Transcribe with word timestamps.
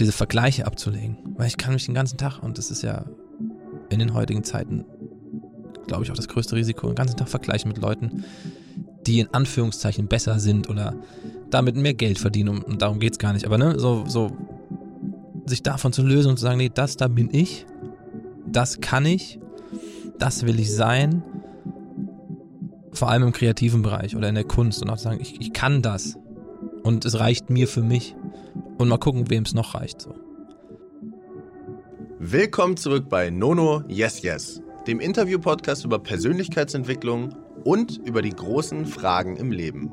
diese 0.00 0.12
Vergleiche 0.12 0.66
abzulegen. 0.66 1.18
Weil 1.36 1.46
ich 1.46 1.56
kann 1.56 1.74
mich 1.74 1.86
den 1.86 1.94
ganzen 1.94 2.16
Tag, 2.16 2.42
und 2.42 2.58
das 2.58 2.70
ist 2.70 2.82
ja 2.82 3.04
in 3.90 3.98
den 3.98 4.14
heutigen 4.14 4.42
Zeiten, 4.42 4.84
glaube 5.86 6.04
ich, 6.04 6.10
auch 6.10 6.16
das 6.16 6.28
größte 6.28 6.56
Risiko, 6.56 6.88
den 6.88 6.96
ganzen 6.96 7.16
Tag 7.16 7.28
vergleichen 7.28 7.68
mit 7.68 7.78
Leuten, 7.78 8.24
die 9.06 9.20
in 9.20 9.32
Anführungszeichen 9.32 10.08
besser 10.08 10.38
sind 10.38 10.68
oder 10.68 10.94
damit 11.50 11.76
mehr 11.76 11.94
Geld 11.94 12.18
verdienen. 12.18 12.62
Und 12.62 12.82
darum 12.82 12.98
geht 12.98 13.12
es 13.12 13.18
gar 13.18 13.32
nicht. 13.32 13.46
Aber 13.46 13.58
ne, 13.58 13.78
so, 13.78 14.04
so 14.06 14.32
sich 15.46 15.62
davon 15.62 15.92
zu 15.92 16.02
lösen 16.02 16.30
und 16.30 16.36
zu 16.38 16.42
sagen, 16.42 16.58
nee, 16.58 16.70
das 16.72 16.96
da 16.96 17.08
bin 17.08 17.28
ich, 17.32 17.66
das 18.46 18.80
kann 18.80 19.06
ich, 19.06 19.38
das 20.18 20.46
will 20.46 20.58
ich 20.60 20.72
sein. 20.72 21.22
Vor 22.92 23.10
allem 23.10 23.22
im 23.22 23.32
kreativen 23.32 23.82
Bereich 23.82 24.16
oder 24.16 24.28
in 24.28 24.34
der 24.34 24.44
Kunst 24.44 24.82
und 24.82 24.90
auch 24.90 24.96
zu 24.96 25.04
sagen, 25.04 25.20
ich, 25.20 25.40
ich 25.40 25.52
kann 25.52 25.82
das. 25.82 26.16
Und 26.82 27.04
es 27.04 27.18
reicht 27.18 27.50
mir 27.50 27.68
für 27.68 27.82
mich. 27.82 28.16
Und 28.80 28.88
mal 28.88 28.96
gucken, 28.96 29.28
wem 29.28 29.42
es 29.42 29.52
noch 29.52 29.74
reicht. 29.74 30.00
So. 30.00 30.14
Willkommen 32.18 32.78
zurück 32.78 33.10
bei 33.10 33.28
Nono 33.28 33.82
Yes 33.88 34.22
Yes, 34.22 34.62
dem 34.86 35.00
Interview-Podcast 35.00 35.84
über 35.84 35.98
Persönlichkeitsentwicklung 35.98 37.36
und 37.62 37.98
über 38.06 38.22
die 38.22 38.30
großen 38.30 38.86
Fragen 38.86 39.36
im 39.36 39.52
Leben. 39.52 39.92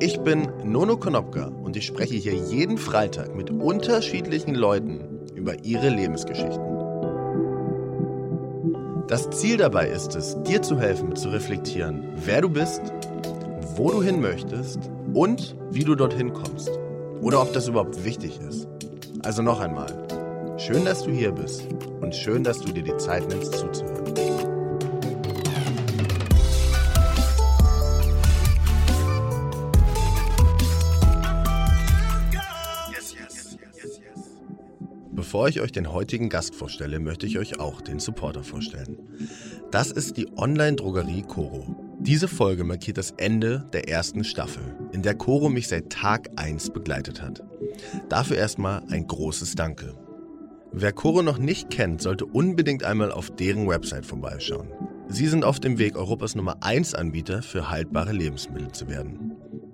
Ich 0.00 0.20
bin 0.20 0.46
Nono 0.64 0.98
Konopka 0.98 1.46
und 1.46 1.78
ich 1.78 1.86
spreche 1.86 2.16
hier 2.16 2.34
jeden 2.34 2.76
Freitag 2.76 3.34
mit 3.34 3.48
unterschiedlichen 3.48 4.54
Leuten 4.54 5.22
über 5.34 5.64
ihre 5.64 5.88
Lebensgeschichten. 5.88 6.60
Das 9.08 9.30
Ziel 9.30 9.56
dabei 9.56 9.88
ist 9.88 10.14
es, 10.14 10.36
dir 10.42 10.60
zu 10.60 10.78
helfen, 10.78 11.16
zu 11.16 11.30
reflektieren, 11.30 12.04
wer 12.16 12.42
du 12.42 12.50
bist, 12.50 12.82
wo 13.76 13.92
du 13.92 14.02
hin 14.02 14.20
möchtest 14.20 14.90
und 15.14 15.56
wie 15.70 15.84
du 15.84 15.94
dorthin 15.94 16.34
kommst. 16.34 16.78
Oder 17.20 17.42
ob 17.42 17.52
das 17.52 17.68
überhaupt 17.68 18.04
wichtig 18.04 18.38
ist. 18.48 18.68
Also 19.22 19.42
noch 19.42 19.60
einmal, 19.60 19.88
schön, 20.58 20.84
dass 20.84 21.02
du 21.02 21.10
hier 21.10 21.32
bist 21.32 21.64
und 22.00 22.14
schön, 22.14 22.44
dass 22.44 22.60
du 22.60 22.72
dir 22.72 22.82
die 22.82 22.96
Zeit 22.96 23.28
nimmst 23.28 23.52
zuzuhören. 23.54 23.96
Bevor 35.12 35.48
ich 35.48 35.60
euch 35.60 35.72
den 35.72 35.92
heutigen 35.92 36.28
Gast 36.28 36.54
vorstelle, 36.54 37.00
möchte 37.00 37.26
ich 37.26 37.38
euch 37.38 37.58
auch 37.58 37.80
den 37.80 37.98
Supporter 37.98 38.44
vorstellen. 38.44 38.98
Das 39.70 39.90
ist 39.90 40.16
die 40.16 40.28
Online-Drogerie 40.36 41.22
Coro. 41.22 41.85
Diese 41.98 42.28
Folge 42.28 42.64
markiert 42.64 42.98
das 42.98 43.12
Ende 43.12 43.68
der 43.72 43.88
ersten 43.88 44.22
Staffel, 44.22 44.62
in 44.92 45.02
der 45.02 45.14
Coro 45.14 45.48
mich 45.48 45.68
seit 45.68 45.90
Tag 45.90 46.30
1 46.36 46.70
begleitet 46.70 47.22
hat. 47.22 47.42
Dafür 48.08 48.36
erstmal 48.36 48.82
ein 48.90 49.06
großes 49.06 49.54
Danke. 49.54 49.94
Wer 50.72 50.92
Coro 50.92 51.22
noch 51.22 51.38
nicht 51.38 51.70
kennt, 51.70 52.02
sollte 52.02 52.26
unbedingt 52.26 52.84
einmal 52.84 53.10
auf 53.10 53.30
deren 53.30 53.66
Website 53.66 54.04
vorbeischauen. 54.04 54.68
Sie 55.08 55.26
sind 55.26 55.44
auf 55.44 55.58
dem 55.58 55.78
Weg, 55.78 55.96
Europas 55.96 56.34
Nummer 56.34 56.58
1 56.60 56.94
Anbieter 56.94 57.42
für 57.42 57.70
haltbare 57.70 58.12
Lebensmittel 58.12 58.72
zu 58.72 58.88
werden. 58.88 59.32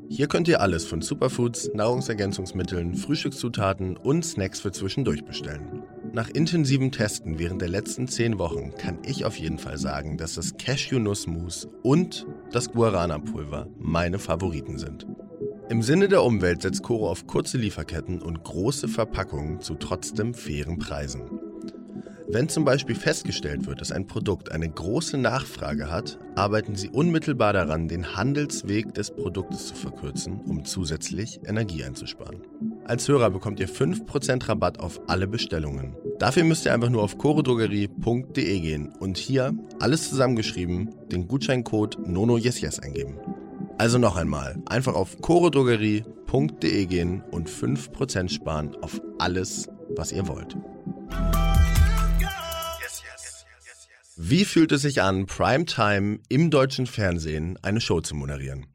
Hier 0.08 0.28
könnt 0.28 0.46
ihr 0.46 0.60
alles 0.60 0.84
von 0.84 1.00
Superfoods, 1.00 1.70
Nahrungsergänzungsmitteln, 1.74 2.94
Frühstückszutaten 2.94 3.96
und 3.96 4.24
Snacks 4.24 4.60
für 4.60 4.70
zwischendurch 4.70 5.24
bestellen. 5.24 5.81
Nach 6.14 6.28
intensivem 6.28 6.92
Testen 6.92 7.38
während 7.38 7.62
der 7.62 7.70
letzten 7.70 8.06
10 8.06 8.38
Wochen 8.38 8.74
kann 8.76 8.98
ich 9.02 9.24
auf 9.24 9.38
jeden 9.38 9.58
Fall 9.58 9.78
sagen, 9.78 10.18
dass 10.18 10.34
das 10.34 10.58
Cashew-Nuss-Mousse 10.58 11.68
und 11.82 12.26
das 12.50 12.70
Guarana-Pulver 12.70 13.68
meine 13.78 14.18
Favoriten 14.18 14.78
sind. 14.78 15.06
Im 15.70 15.80
Sinne 15.80 16.08
der 16.08 16.22
Umwelt 16.22 16.60
setzt 16.60 16.82
Coro 16.82 17.08
auf 17.08 17.26
kurze 17.26 17.56
Lieferketten 17.56 18.20
und 18.20 18.44
große 18.44 18.88
Verpackungen 18.88 19.62
zu 19.62 19.74
trotzdem 19.74 20.34
fairen 20.34 20.78
Preisen. 20.78 21.22
Wenn 22.28 22.50
zum 22.50 22.66
Beispiel 22.66 22.94
festgestellt 22.94 23.66
wird, 23.66 23.80
dass 23.80 23.90
ein 23.90 24.06
Produkt 24.06 24.52
eine 24.52 24.68
große 24.68 25.16
Nachfrage 25.16 25.90
hat, 25.90 26.18
arbeiten 26.34 26.76
sie 26.76 26.90
unmittelbar 26.90 27.54
daran, 27.54 27.88
den 27.88 28.16
Handelsweg 28.16 28.92
des 28.92 29.12
Produktes 29.12 29.68
zu 29.68 29.74
verkürzen, 29.74 30.42
um 30.42 30.66
zusätzlich 30.66 31.40
Energie 31.46 31.84
einzusparen. 31.84 32.42
Als 32.84 33.06
Hörer 33.06 33.30
bekommt 33.30 33.60
ihr 33.60 33.68
5% 33.68 34.48
Rabatt 34.48 34.80
auf 34.80 35.00
alle 35.06 35.28
Bestellungen. 35.28 35.96
Dafür 36.18 36.44
müsst 36.44 36.66
ihr 36.66 36.74
einfach 36.74 36.90
nur 36.90 37.02
auf 37.02 37.16
chorodrogerie.de 37.16 38.60
gehen 38.60 38.92
und 38.98 39.18
hier, 39.18 39.54
alles 39.78 40.10
zusammengeschrieben, 40.10 40.90
den 41.10 41.28
Gutscheincode 41.28 41.98
NONOYESYES 42.06 42.80
eingeben. 42.80 43.18
Also 43.78 43.98
noch 43.98 44.16
einmal, 44.16 44.60
einfach 44.66 44.94
auf 44.94 45.20
chorodrogerie.de 45.20 46.86
gehen 46.86 47.22
und 47.30 47.48
5% 47.48 48.28
sparen 48.28 48.76
auf 48.82 49.00
alles, 49.18 49.68
was 49.96 50.12
ihr 50.12 50.26
wollt. 50.26 50.56
Wie 54.16 54.44
fühlt 54.44 54.72
es 54.72 54.82
sich 54.82 55.02
an, 55.02 55.26
Primetime 55.26 56.18
im 56.28 56.50
deutschen 56.50 56.86
Fernsehen 56.86 57.58
eine 57.62 57.80
Show 57.80 58.00
zu 58.00 58.14
moderieren? 58.14 58.66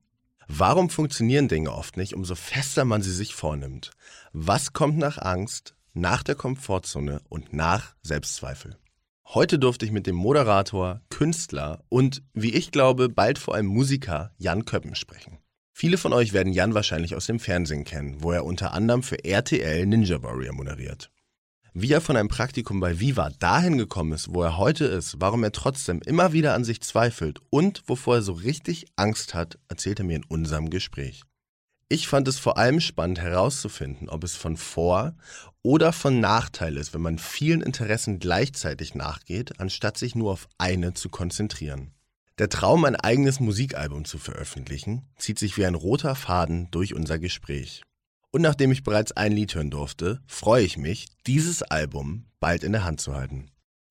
Warum 0.49 0.89
funktionieren 0.89 1.49
Dinge 1.49 1.73
oft 1.73 1.97
nicht, 1.97 2.13
umso 2.13 2.33
fester 2.33 2.85
man 2.85 3.01
sie 3.01 3.11
sich 3.11 3.35
vornimmt? 3.35 3.91
Was 4.31 4.71
kommt 4.71 4.97
nach 4.97 5.17
Angst, 5.17 5.75
nach 5.93 6.23
der 6.23 6.35
Komfortzone 6.35 7.21
und 7.27 7.51
nach 7.51 7.95
Selbstzweifel? 8.01 8.77
Heute 9.25 9.59
durfte 9.59 9.85
ich 9.85 9.91
mit 9.91 10.07
dem 10.07 10.15
Moderator, 10.15 11.01
Künstler 11.09 11.83
und, 11.89 12.23
wie 12.33 12.53
ich 12.53 12.71
glaube, 12.71 13.09
bald 13.09 13.39
vor 13.39 13.55
allem 13.55 13.65
Musiker 13.65 14.31
Jan 14.37 14.63
Köppen 14.63 14.95
sprechen. 14.95 15.37
Viele 15.73 15.97
von 15.97 16.13
euch 16.13 16.31
werden 16.31 16.53
Jan 16.53 16.73
wahrscheinlich 16.73 17.13
aus 17.13 17.25
dem 17.25 17.41
Fernsehen 17.41 17.83
kennen, 17.83 18.23
wo 18.23 18.31
er 18.31 18.45
unter 18.45 18.73
anderem 18.73 19.03
für 19.03 19.25
RTL 19.25 19.85
Ninja 19.85 20.23
Warrior 20.23 20.55
moderiert. 20.55 21.11
Wie 21.79 21.91
er 21.91 22.01
von 22.01 22.17
einem 22.17 22.27
Praktikum 22.27 22.79
bei 22.79 22.99
Viva 22.99 23.29
dahin 23.37 23.77
gekommen 23.77 24.11
ist, 24.11 24.33
wo 24.33 24.41
er 24.41 24.57
heute 24.57 24.85
ist, 24.85 25.17
warum 25.21 25.43
er 25.43 25.51
trotzdem 25.51 26.01
immer 26.01 26.33
wieder 26.33 26.55
an 26.55 26.63
sich 26.63 26.81
zweifelt 26.81 27.39
und 27.51 27.83
wovor 27.85 28.15
er 28.15 28.21
so 28.23 28.33
richtig 28.33 28.87
Angst 28.95 29.35
hat, 29.35 29.59
erzählt 29.67 29.99
er 29.99 30.05
mir 30.05 30.15
in 30.15 30.25
unserem 30.25 30.71
Gespräch. 30.71 31.21
Ich 31.87 32.07
fand 32.07 32.27
es 32.27 32.39
vor 32.39 32.57
allem 32.57 32.79
spannend 32.79 33.19
herauszufinden, 33.19 34.09
ob 34.09 34.23
es 34.23 34.35
von 34.35 34.57
Vor- 34.57 35.13
oder 35.61 35.93
von 35.93 36.19
Nachteil 36.19 36.77
ist, 36.77 36.95
wenn 36.95 37.01
man 37.01 37.19
vielen 37.19 37.61
Interessen 37.61 38.17
gleichzeitig 38.17 38.95
nachgeht, 38.95 39.59
anstatt 39.59 39.99
sich 39.99 40.15
nur 40.15 40.31
auf 40.31 40.47
eine 40.57 40.95
zu 40.95 41.09
konzentrieren. 41.09 41.91
Der 42.39 42.49
Traum, 42.49 42.85
ein 42.85 42.95
eigenes 42.95 43.39
Musikalbum 43.39 44.03
zu 44.03 44.17
veröffentlichen, 44.17 45.05
zieht 45.19 45.37
sich 45.37 45.57
wie 45.57 45.65
ein 45.67 45.75
roter 45.75 46.15
Faden 46.15 46.71
durch 46.71 46.95
unser 46.95 47.19
Gespräch. 47.19 47.83
Und 48.31 48.41
nachdem 48.41 48.71
ich 48.71 48.83
bereits 48.83 49.11
ein 49.13 49.31
Lied 49.31 49.55
hören 49.55 49.69
durfte, 49.69 50.21
freue 50.27 50.63
ich 50.63 50.77
mich, 50.77 51.07
dieses 51.25 51.63
Album 51.63 52.25
bald 52.39 52.63
in 52.63 52.71
der 52.71 52.83
Hand 52.83 53.01
zu 53.01 53.15
halten. 53.15 53.49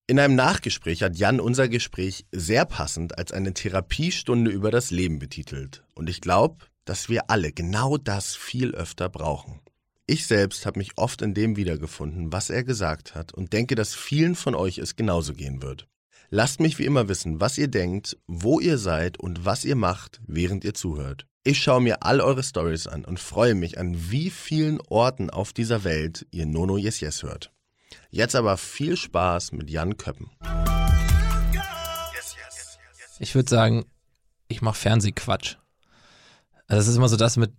In 0.09 0.21
einem 0.21 0.37
Nachgespräch 0.37 1.03
hat 1.03 1.17
Jan 1.17 1.41
unser 1.41 1.69
Gespräch 1.69 2.27
sehr 2.31 2.65
passend 2.65 3.19
als 3.19 3.33
eine 3.33 3.55
Therapiestunde 3.55 4.51
über 4.51 4.71
das 4.71 4.93
Leben 4.93 5.19
betitelt. 5.19 5.83
Und 5.95 6.09
ich 6.09 6.21
glaube, 6.21 6.67
dass 6.85 7.09
wir 7.09 7.29
alle 7.29 7.51
genau 7.53 7.97
das 7.97 8.37
viel 8.37 8.73
öfter 8.75 9.09
brauchen. 9.09 9.61
Ich 10.07 10.29
selbst 10.29 10.65
habe 10.65 10.79
mich 10.79 10.93
oft 10.97 11.23
in 11.23 11.35
dem 11.35 11.57
wiedergefunden, 11.57 12.33
was 12.33 12.51
er 12.51 12.63
gesagt 12.63 13.17
hat 13.17 13.35
und 13.35 13.53
denke, 13.53 13.75
dass 13.75 13.97
vielen 13.97 14.37
von 14.37 14.55
euch 14.55 14.79
es 14.79 14.95
genauso 14.95 15.35
gehen 15.35 15.63
wird. 15.63 15.89
Lasst 16.31 16.61
mich 16.61 16.79
wie 16.79 16.85
immer 16.85 17.09
wissen, 17.09 17.41
was 17.41 17.59
ihr 17.59 17.69
denkt, 17.69 18.17
wo 18.29 18.61
ihr 18.61 18.79
seid 18.79 19.19
und 19.19 19.45
was 19.45 19.65
ihr 19.65 19.77
macht, 19.77 20.21
während 20.27 20.65
ihr 20.65 20.75
zuhört. 20.75 21.27
Ich 21.47 21.63
schaue 21.63 21.81
mir 21.81 22.03
all 22.03 22.21
eure 22.21 22.43
Stories 22.43 22.89
an 22.89 23.05
und 23.05 23.21
freue 23.21 23.55
mich, 23.55 23.79
an 23.79 24.11
wie 24.11 24.31
vielen 24.31 24.81
Orten 24.89 25.31
auf 25.31 25.53
dieser 25.53 25.85
Welt 25.85 26.27
ihr 26.33 26.45
Nono 26.45 26.77
Yes 26.77 26.99
Yes 26.99 27.23
hört. 27.23 27.53
Jetzt 28.11 28.35
aber 28.35 28.57
viel 28.57 28.97
Spaß 28.97 29.53
mit 29.53 29.71
Jan 29.71 29.97
Köppen. 29.97 30.29
Ich 33.21 33.37
würde 33.37 33.49
sagen, 33.49 33.85
ich 34.49 34.61
mache 34.61 34.75
Fernsehquatsch. 34.75 35.55
Also 36.67 36.81
das 36.81 36.89
ist 36.89 36.97
immer 36.97 37.09
so 37.09 37.17
das 37.17 37.37
mit, 37.37 37.53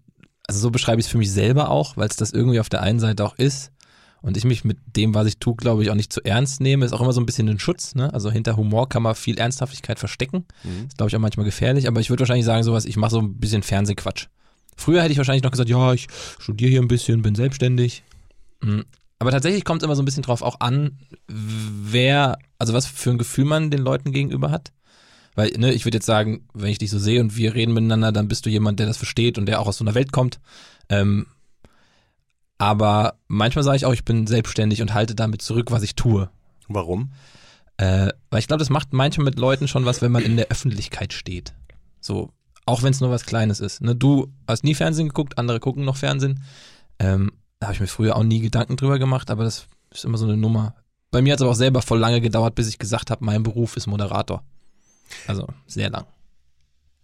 also 0.50 0.59
so 0.59 0.70
beschreibe 0.70 1.00
ich 1.00 1.06
es 1.06 1.12
für 1.14 1.18
mich 1.18 1.31
selber 1.31 1.70
auch, 1.70 1.96
weil 1.96 2.09
es 2.09 2.18
das 2.18 2.34
irgendwie 2.34 2.59
auf 2.59 2.68
der 2.68 2.81
einen 2.81 3.00
Seite 3.00 3.24
auch 3.24 3.38
ist 3.38 3.72
und 4.22 4.37
ich 4.37 4.46
mich 4.46 4.64
mit 4.64 4.78
dem, 4.96 5.14
was 5.14 5.28
ich 5.28 5.37
tue, 5.37 5.55
glaube 5.55 5.84
ich, 5.84 5.90
auch 5.90 5.96
nicht 5.96 6.11
zu 6.11 6.23
ernst 6.23 6.59
nehme. 6.59 6.85
Ist 6.85 6.93
auch 6.93 7.02
immer 7.02 7.14
so 7.14 7.22
ein 7.22 7.25
bisschen 7.25 7.47
ein 7.49 7.59
Schutz. 7.59 7.96
Ne? 7.96 8.14
Also 8.14 8.31
hinter 8.31 8.58
Humor 8.58 8.90
kann 8.90 9.03
man 9.03 9.16
viel 9.16 9.37
Ernsthaftigkeit 9.37 9.99
verstecken. 9.99 10.46
Mhm. 10.64 10.87
Ist, 10.87 10.97
glaube 10.97 11.09
ich, 11.09 11.16
auch 11.16 11.19
manchmal 11.19 11.46
gefährlich. 11.46 11.87
Aber 11.87 12.02
ich 12.02 12.09
würde 12.09 12.22
wahrscheinlich 12.22 12.46
sagen, 12.46 12.64
sowas, 12.64 12.85
ich 12.85 12.97
mache 12.97 13.11
so 13.11 13.19
ein 13.19 13.35
bisschen 13.35 13.64
Fernsehquatsch. 13.64 14.28
Früher 14.75 15.02
hätte 15.02 15.11
ich 15.11 15.17
wahrscheinlich 15.17 15.43
noch 15.43 15.52
gesagt, 15.52 15.69
ja, 15.69 15.93
ich 15.93 16.08
studiere 16.40 16.72
hier 16.72 16.81
ein 16.81 16.87
bisschen, 16.87 17.22
bin 17.22 17.35
selbstständig. 17.35 18.03
Mhm. 18.61 18.85
Aber 19.19 19.31
tatsächlich 19.31 19.64
kommt 19.64 19.81
es 19.81 19.85
immer 19.85 19.96
so 19.96 20.02
ein 20.02 20.05
bisschen 20.05 20.23
drauf 20.23 20.41
auch 20.41 20.59
an, 20.59 20.99
wer, 21.28 22.37
also 22.59 22.73
was 22.73 22.85
für 22.85 23.09
ein 23.09 23.17
Gefühl 23.17 23.46
man 23.46 23.72
den 23.72 23.81
Leuten 23.81 24.11
gegenüber 24.11 24.52
hat. 24.52 24.72
Weil, 25.35 25.52
ne, 25.58 25.73
ich 25.73 25.85
würde 25.85 25.97
jetzt 25.97 26.05
sagen, 26.05 26.47
wenn 26.53 26.72
ich 26.72 26.79
dich 26.79 26.90
so 26.90 26.99
sehe 26.99 27.22
und 27.22 27.35
wir 27.35 27.53
reden 27.53 27.73
miteinander, 27.73 28.11
dann 28.11 28.28
bist 28.28 28.46
du 28.46 28.49
jemand, 28.49 28.79
der 28.79 28.87
das 28.87 28.97
versteht 28.97 29.37
und 29.37 29.46
der 29.46 29.59
auch 29.59 29.67
aus 29.67 29.78
so 29.78 29.84
einer 29.84 29.96
Welt 29.96 30.11
kommt. 30.11 30.40
Ähm, 30.90 31.28
aber 32.58 33.16
manchmal 33.28 33.64
sage 33.64 33.78
ich 33.78 33.86
auch, 33.86 33.94
ich 33.94 34.06
bin 34.06 34.28
selbstständig 34.28 34.82
und 34.82 34.94
halte 34.94 35.16
damit 35.16 35.42
zurück, 35.42 35.72
was 35.72 35.84
ich 35.84 35.96
tue. 35.96 36.30
Warum? 36.68 37.12
Äh, 37.78 38.09
weil 38.30 38.40
ich 38.40 38.48
glaube, 38.48 38.59
das 38.59 38.70
macht 38.70 38.94
manchmal 38.94 39.26
mit 39.26 39.38
Leuten 39.38 39.68
schon 39.68 39.86
was, 39.86 40.02
wenn 40.02 40.12
man 40.12 40.24
in 40.24 40.38
der 40.38 40.48
Öffentlichkeit 40.48 41.14
steht. 41.14 41.54
So, 42.00 42.32
auch 42.66 42.82
wenn 42.82 42.92
es 42.92 43.02
nur 43.02 43.12
was 43.12 43.26
Kleines 43.26 43.59
ist. 43.59 43.82
Ne, 43.82 43.96
du 43.96 44.34
hast 44.48 44.64
nie 44.64 44.74
Fernsehen 44.76 45.09
geguckt, 45.09 45.38
andere 45.38 45.59
gucken 45.59 45.86
noch 45.86 45.98
Fernsehen. 45.98 46.44
Ähm, 47.00 47.32
habe 47.64 47.74
ich 47.74 47.80
mir 47.80 47.88
früher 47.88 48.16
auch 48.16 48.24
nie 48.24 48.40
Gedanken 48.40 48.76
drüber 48.76 49.00
gemacht, 49.00 49.30
aber 49.30 49.44
das 49.44 49.68
ist 49.92 50.06
immer 50.06 50.18
so 50.18 50.26
eine 50.26 50.38
Nummer. 50.38 50.76
Bei 51.12 51.22
mir 51.22 51.34
hat 51.34 51.40
es 51.40 51.44
aber 51.44 51.52
auch 51.52 51.56
selber 51.56 51.82
voll 51.82 52.00
lange 52.00 52.22
gedauert, 52.22 52.56
bis 52.56 52.68
ich 52.68 52.80
gesagt 52.80 53.12
habe, 53.12 53.24
mein 53.24 53.44
Beruf 53.44 53.78
ist 53.78 53.88
Moderator. 53.88 54.44
Also 55.28 55.48
sehr 55.66 55.90
lang. 55.90 56.06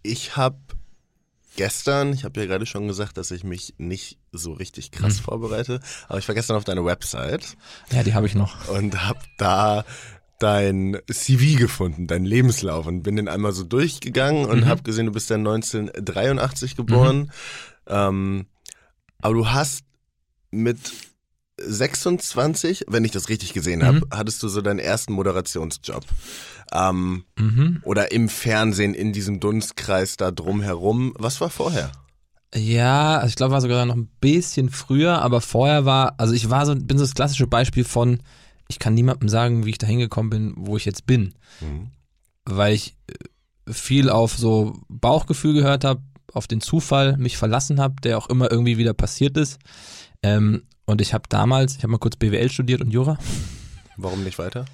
Ich 0.02 0.36
habe 0.36 0.58
gestern, 1.56 2.12
ich 2.12 2.24
habe 2.24 2.40
ja 2.40 2.46
gerade 2.46 2.66
schon 2.66 2.86
gesagt, 2.88 3.16
dass 3.16 3.30
ich 3.30 3.44
mich 3.44 3.74
nicht 3.78 4.18
so 4.32 4.52
richtig 4.52 4.90
krass 4.90 5.18
Hm. 5.18 5.24
vorbereite, 5.24 5.80
aber 6.08 6.18
ich 6.18 6.26
war 6.28 6.34
gestern 6.34 6.56
auf 6.56 6.64
deine 6.64 6.84
Website 6.84 7.56
Ja, 7.92 8.02
die 8.02 8.14
habe 8.14 8.26
ich 8.26 8.34
noch. 8.34 8.68
und 8.68 9.06
habe 9.06 9.20
da 9.38 9.84
dein 10.40 10.98
CV 11.10 11.58
gefunden, 11.58 12.06
dein 12.06 12.24
Lebenslauf 12.24 12.86
und 12.86 13.02
bin 13.02 13.16
den 13.16 13.28
einmal 13.28 13.52
so 13.52 13.62
durchgegangen 13.64 14.46
und 14.46 14.60
Mhm. 14.60 14.66
habe 14.66 14.82
gesehen, 14.82 15.06
du 15.06 15.12
bist 15.12 15.30
ja 15.30 15.36
1983 15.38 16.76
geboren. 16.76 17.30
Ähm, 17.86 18.46
aber 19.22 19.34
du 19.34 19.48
hast 19.48 19.84
mit 20.50 20.78
26, 21.66 22.84
wenn 22.88 23.04
ich 23.04 23.10
das 23.12 23.28
richtig 23.28 23.52
gesehen 23.52 23.82
habe, 23.84 23.98
Mhm. 23.98 24.04
hattest 24.12 24.42
du 24.42 24.48
so 24.48 24.60
deinen 24.62 24.78
ersten 24.78 25.12
Moderationsjob. 25.12 26.04
Ähm, 26.72 27.24
Mhm. 27.38 27.80
oder 27.82 28.10
im 28.12 28.28
Fernsehen 28.28 28.94
in 28.94 29.12
diesem 29.12 29.40
Dunstkreis 29.40 30.16
da 30.16 30.30
drumherum. 30.30 31.14
Was 31.18 31.40
war 31.40 31.50
vorher? 31.50 31.92
Ja, 32.54 33.16
also 33.16 33.28
ich 33.28 33.36
glaube, 33.36 33.52
war 33.52 33.60
sogar 33.60 33.84
noch 33.84 33.96
ein 33.96 34.08
bisschen 34.20 34.70
früher, 34.70 35.20
aber 35.22 35.40
vorher 35.40 35.84
war, 35.84 36.14
also 36.18 36.34
ich 36.34 36.50
war 36.50 36.64
so, 36.66 36.74
bin 36.76 36.98
so 36.98 37.04
das 37.04 37.14
klassische 37.14 37.46
Beispiel 37.48 37.84
von, 37.84 38.20
ich 38.68 38.78
kann 38.78 38.94
niemandem 38.94 39.28
sagen, 39.28 39.66
wie 39.66 39.70
ich 39.70 39.78
da 39.78 39.86
hingekommen 39.86 40.30
bin, 40.30 40.54
wo 40.56 40.76
ich 40.76 40.84
jetzt 40.84 41.04
bin. 41.06 41.34
Weil 42.44 42.74
ich 42.74 42.94
äh, 43.08 43.72
viel 43.72 44.08
auf 44.10 44.36
so 44.36 44.78
Bauchgefühl 44.88 45.54
gehört 45.54 45.84
habe, 45.84 46.00
auf 46.32 46.46
den 46.46 46.60
Zufall 46.60 47.16
mich 47.16 47.36
verlassen 47.36 47.80
habe, 47.80 47.96
der 48.02 48.18
auch 48.18 48.28
immer 48.28 48.50
irgendwie 48.50 48.78
wieder 48.78 48.92
passiert 48.94 49.36
ist. 49.36 49.58
Ähm, 50.22 50.62
und 50.86 51.00
ich 51.00 51.14
habe 51.14 51.24
damals, 51.28 51.76
ich 51.76 51.82
habe 51.82 51.92
mal 51.92 51.98
kurz 51.98 52.16
BWL 52.16 52.50
studiert 52.50 52.80
und 52.80 52.90
Jura. 52.90 53.18
Warum 53.96 54.24
nicht 54.24 54.38
weiter? 54.38 54.64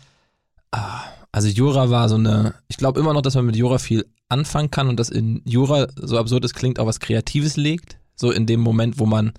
Ah, 0.72 1.02
also 1.32 1.48
Jura 1.48 1.90
war 1.90 2.08
so 2.08 2.16
eine, 2.16 2.54
ich 2.68 2.76
glaube 2.76 3.00
immer 3.00 3.12
noch, 3.12 3.22
dass 3.22 3.34
man 3.34 3.46
mit 3.46 3.56
Jura 3.56 3.78
viel 3.78 4.06
anfangen 4.28 4.70
kann 4.70 4.88
und 4.88 4.98
dass 4.98 5.10
in 5.10 5.42
Jura, 5.44 5.88
so 5.96 6.18
absurd 6.18 6.44
es 6.44 6.54
klingt, 6.54 6.78
auch 6.78 6.86
was 6.86 7.00
Kreatives 7.00 7.56
legt. 7.56 7.98
So 8.14 8.30
in 8.30 8.46
dem 8.46 8.60
Moment, 8.60 8.98
wo 8.98 9.06
man 9.06 9.32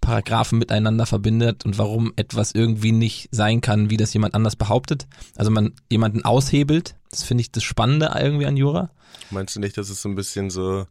Paragraphen 0.00 0.58
miteinander 0.58 1.06
verbindet 1.06 1.64
und 1.64 1.78
warum 1.78 2.12
etwas 2.16 2.52
irgendwie 2.52 2.92
nicht 2.92 3.28
sein 3.30 3.60
kann, 3.60 3.90
wie 3.90 3.96
das 3.96 4.12
jemand 4.12 4.34
anders 4.34 4.56
behauptet. 4.56 5.06
Also 5.36 5.50
man 5.50 5.72
jemanden 5.90 6.24
aushebelt. 6.24 6.96
Das 7.10 7.22
finde 7.22 7.42
ich 7.42 7.52
das 7.52 7.62
Spannende 7.62 8.12
irgendwie 8.18 8.46
an 8.46 8.56
Jura. 8.56 8.90
Meinst 9.30 9.56
du 9.56 9.60
nicht, 9.60 9.78
das 9.78 9.90
ist 9.90 10.02
so 10.02 10.08
ein 10.08 10.14
bisschen 10.14 10.50
so 10.50 10.86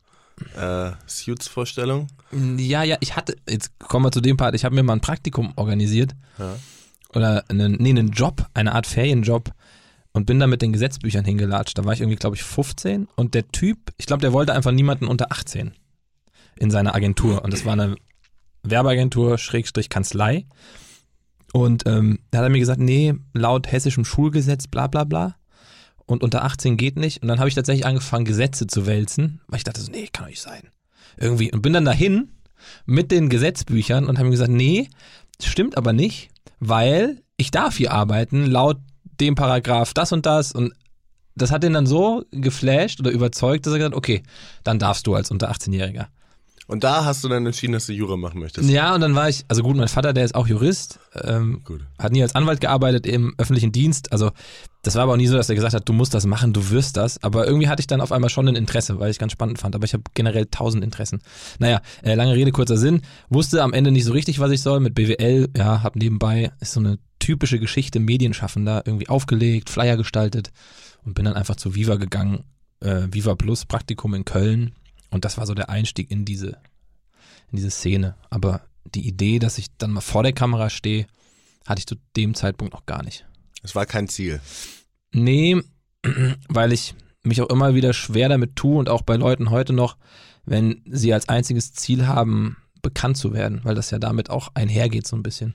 äh, 0.56 0.92
Suits-Vorstellung? 1.08 2.08
Ja, 2.58 2.84
ja, 2.84 2.98
ich 3.00 3.16
hatte, 3.16 3.36
jetzt 3.48 3.78
kommen 3.80 4.06
wir 4.06 4.12
zu 4.12 4.22
dem 4.22 4.38
Part, 4.38 4.56
ich 4.56 4.66
habe 4.66 4.76
mir 4.76 4.84
mal 4.84 4.94
ein 4.94 5.02
Praktikum 5.02 5.54
organisiert. 5.56 6.16
Ja. 6.40 6.56
Oder 7.14 7.44
einen, 7.50 7.74
nee, 7.74 7.90
einen 7.90 8.12
Job, 8.12 8.48
eine 8.54 8.74
Art 8.74 8.88
Ferienjob 8.88 9.52
und 10.14 10.26
bin 10.26 10.40
da 10.40 10.48
mit 10.48 10.62
den 10.62 10.74
Gesetzbüchern 10.74 11.26
hingelatscht. 11.26 11.78
Da 11.78 11.86
war 11.86 11.94
ich 11.94 12.02
irgendwie, 12.02 12.18
glaube 12.18 12.36
ich, 12.36 12.44
15 12.44 13.08
und 13.16 13.34
der 13.34 13.48
Typ, 13.50 13.94
ich 13.98 14.06
glaube, 14.06 14.22
der 14.22 14.34
wollte 14.34 14.54
einfach 14.54 14.72
niemanden 14.72 15.08
unter 15.08 15.32
18 15.32 15.74
in 16.58 16.72
seiner 16.72 16.96
Agentur. 16.96 17.44
Und 17.44 17.54
das 17.54 17.66
war 17.66 17.74
eine 17.74 17.96
Werbeagentur, 18.64 19.38
Schrägstrich 19.38 19.90
Kanzlei. 19.90 20.46
Und 21.52 21.86
ähm, 21.86 22.20
da 22.32 22.40
hat 22.40 22.46
er 22.46 22.50
mir 22.50 22.60
gesagt, 22.60 22.80
nee, 22.80 23.14
laut 23.34 23.72
hessischem 23.72 24.06
Schulgesetz, 24.06 24.68
bla 24.68 24.88
bla 24.88 25.04
bla. 25.04 25.36
Und 26.06 26.24
unter 26.24 26.44
18 26.44 26.78
geht 26.78 26.98
nicht. 26.98 27.22
Und 27.22 27.28
dann 27.28 27.40
habe 27.40 27.50
ich 27.50 27.56
tatsächlich 27.56 27.86
angefangen, 27.86 28.26
Gesetze 28.26 28.68
zu 28.68 28.86
wälzen, 28.86 29.42
weil 29.48 29.58
ich 29.58 29.64
dachte 29.64 29.82
so, 29.82 29.92
nee, 29.92 30.08
kann 30.12 30.26
doch 30.26 30.30
nicht 30.30 30.42
sein. 30.42 30.70
Irgendwie. 31.18 31.52
Und 31.52 31.62
bin 31.62 31.74
dann 31.74 31.86
dahin 31.86 32.30
mit 32.86 33.12
den 33.12 33.30
Gesetzbüchern 33.30 34.06
und 34.08 34.18
habe 34.18 34.28
ihm 34.28 34.32
gesagt, 34.32 34.52
nee, 34.52 34.90
stimmt 35.42 35.78
aber 35.78 35.94
nicht, 35.94 36.30
weil 36.60 37.22
ich 37.38 37.52
darf 37.52 37.78
hier 37.78 37.92
arbeiten, 37.92 38.46
laut 38.46 38.78
dem 39.20 39.36
Paragraph 39.36 39.94
das 39.94 40.12
und 40.12 40.26
das. 40.26 40.52
Und 40.52 40.74
das 41.36 41.52
hat 41.52 41.64
ihn 41.64 41.74
dann 41.74 41.88
so 41.88 42.24
geflasht 42.32 43.00
oder 43.00 43.12
überzeugt, 43.12 43.66
dass 43.66 43.74
er 43.74 43.80
gesagt 43.80 43.94
hat, 43.94 43.98
okay, 43.98 44.24
dann 44.64 44.80
darfst 44.80 45.08
du 45.08 45.16
als 45.16 45.32
unter 45.32 45.52
18-Jähriger. 45.52 46.08
Und 46.68 46.84
da 46.84 47.04
hast 47.04 47.24
du 47.24 47.28
dann 47.28 47.46
entschieden, 47.46 47.74
dass 47.74 47.88
du 47.88 47.94
Jura 47.94 48.16
machen 48.16 48.40
möchtest. 48.40 48.70
Ja, 48.70 48.96
und 48.96 49.02
dann 49.02 49.16
war 49.16 49.28
ich, 49.28 49.44
also 49.50 49.64
gut, 49.64 49.76
mein 49.76 49.90
Vater, 49.90 50.14
der 50.14 50.24
ist 50.24 50.34
auch 50.34 50.48
Jurist, 50.48 51.00
ähm, 51.22 51.62
hat 52.00 52.14
nie 52.14 52.22
als 52.22 52.36
Anwalt 52.36 52.62
gearbeitet 52.62 53.06
im 53.06 53.34
öffentlichen 53.38 53.74
Dienst. 53.74 54.12
Also 54.14 54.32
das 54.82 54.96
war 54.96 55.04
aber 55.04 55.14
auch 55.14 55.18
nie 55.18 55.28
so, 55.28 55.36
dass 55.36 55.50
er 55.50 55.56
gesagt 55.56 55.74
hat, 55.74 55.88
du 55.88 55.94
musst 55.94 56.14
das 56.14 56.26
machen, 56.26 56.54
du 56.54 56.70
wirst 56.70 56.96
das. 56.96 57.22
Aber 57.22 57.46
irgendwie 57.48 57.68
hatte 57.68 57.82
ich 57.82 57.88
dann 57.88 58.00
auf 58.00 58.12
einmal 58.14 58.30
schon 58.30 58.48
ein 58.48 58.56
Interesse, 58.56 59.00
weil 59.00 59.12
ich 59.12 59.20
ganz 59.20 59.34
spannend 59.34 59.60
fand. 59.60 59.76
Aber 59.76 59.86
ich 59.86 59.94
habe 59.94 60.04
generell 60.14 60.46
tausend 60.46 60.84
Interessen. 60.84 61.22
Naja, 61.60 61.82
äh, 62.02 62.16
lange 62.16 62.34
Rede, 62.34 62.52
kurzer 62.52 62.78
Sinn. 62.78 63.02
Wusste 63.30 63.62
am 63.62 63.74
Ende 63.74 63.92
nicht 63.92 64.06
so 64.06 64.14
richtig, 64.14 64.40
was 64.40 64.52
ich 64.52 64.62
soll. 64.62 64.80
Mit 64.80 64.96
BWL, 64.96 65.50
ja, 65.58 65.84
hab 65.84 65.98
nebenbei, 65.98 66.52
ist 66.62 66.74
so 66.74 66.80
eine 66.80 66.98
typische 67.20 67.60
Geschichte, 67.60 68.00
Medienschaffender, 68.00 68.84
irgendwie 68.86 69.10
aufgelegt, 69.10 69.70
Flyer 69.70 69.96
gestaltet 69.96 70.52
und 71.06 71.14
bin 71.14 71.26
dann 71.26 71.36
einfach 71.36 71.56
zu 71.56 71.76
Viva 71.76 71.96
gegangen. 71.96 72.44
Äh, 72.82 73.08
Viva 73.12 73.36
Plus, 73.36 73.66
Praktikum 73.66 74.14
in 74.14 74.26
Köln. 74.26 74.74
Und 75.14 75.26
das 75.26 75.38
war 75.38 75.46
so 75.46 75.54
der 75.54 75.70
Einstieg 75.70 76.10
in 76.12 76.26
diese, 76.26 76.58
in 77.52 77.58
diese 77.58 77.70
Szene. 77.72 78.16
Aber 78.30 78.62
die 78.96 79.08
Idee, 79.08 79.40
dass 79.40 79.58
ich 79.58 79.68
dann 79.78 79.92
mal 79.92 80.02
vor 80.02 80.24
der 80.24 80.34
Kamera 80.34 80.70
stehe, 80.70 81.06
hatte 81.66 81.80
ich 81.80 81.88
zu 81.88 81.96
dem 82.18 82.34
Zeitpunkt 82.34 82.74
noch 82.74 82.86
gar 82.86 83.04
nicht. 83.04 83.26
Es 83.62 83.76
war 83.76 83.86
kein 83.86 84.08
Ziel. 84.10 84.42
Nee, 85.14 85.62
weil 86.50 86.74
ich 86.74 86.96
mich 87.24 87.42
auch 87.42 87.50
immer 87.50 87.76
wieder 87.76 87.94
schwer 87.94 88.28
damit 88.28 88.56
tue 88.56 88.78
und 88.78 88.90
auch 88.90 89.04
bei 89.04 89.16
Leuten 89.16 89.50
heute 89.50 89.72
noch, 89.72 89.98
wenn 90.46 90.82
sie 90.86 91.14
als 91.14 91.30
einziges 91.30 91.74
Ziel 91.74 92.08
haben, 92.08 92.58
bekannt 92.82 93.16
zu 93.16 93.34
werden, 93.34 93.62
weil 93.64 93.76
das 93.76 93.92
ja 93.92 94.00
damit 94.00 94.30
auch 94.30 94.50
einhergeht 94.56 95.08
so 95.08 95.16
ein 95.16 95.24
bisschen. 95.24 95.54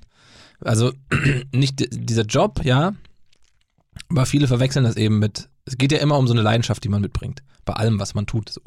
Also 0.61 0.93
nicht 1.52 1.81
di- 1.81 1.90
dieser 1.90 2.25
Job, 2.25 2.64
ja, 2.64 2.94
aber 4.08 4.25
viele 4.25 4.46
verwechseln 4.49 4.84
das 4.84 4.96
eben 4.96 5.19
mit, 5.19 5.50
es 5.66 5.76
geht 5.76 5.93
ja 5.93 5.99
immer 5.99 6.16
um 6.16 6.26
so 6.26 6.32
eine 6.32 6.43
Leidenschaft, 6.43 6.82
die 6.84 6.88
man 6.88 7.02
mitbringt, 7.02 7.43
bei 7.66 7.75
allem, 7.75 7.99
was 7.99 8.14
man 8.14 8.26
tut, 8.26 8.49
so. 8.49 8.62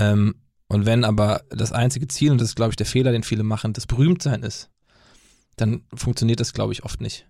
Ähm, 0.00 0.34
und 0.66 0.86
wenn 0.86 1.04
aber 1.04 1.42
das 1.50 1.72
einzige 1.72 2.08
Ziel, 2.08 2.32
und 2.32 2.40
das 2.40 2.48
ist, 2.48 2.56
glaube 2.56 2.70
ich, 2.70 2.76
der 2.76 2.86
Fehler, 2.86 3.12
den 3.12 3.22
viele 3.22 3.42
machen, 3.42 3.72
das 3.72 3.86
Berühmtsein 3.86 4.42
ist, 4.42 4.70
dann 5.56 5.82
funktioniert 5.94 6.40
das, 6.40 6.52
glaube 6.52 6.72
ich, 6.72 6.84
oft 6.84 7.00
nicht. 7.00 7.28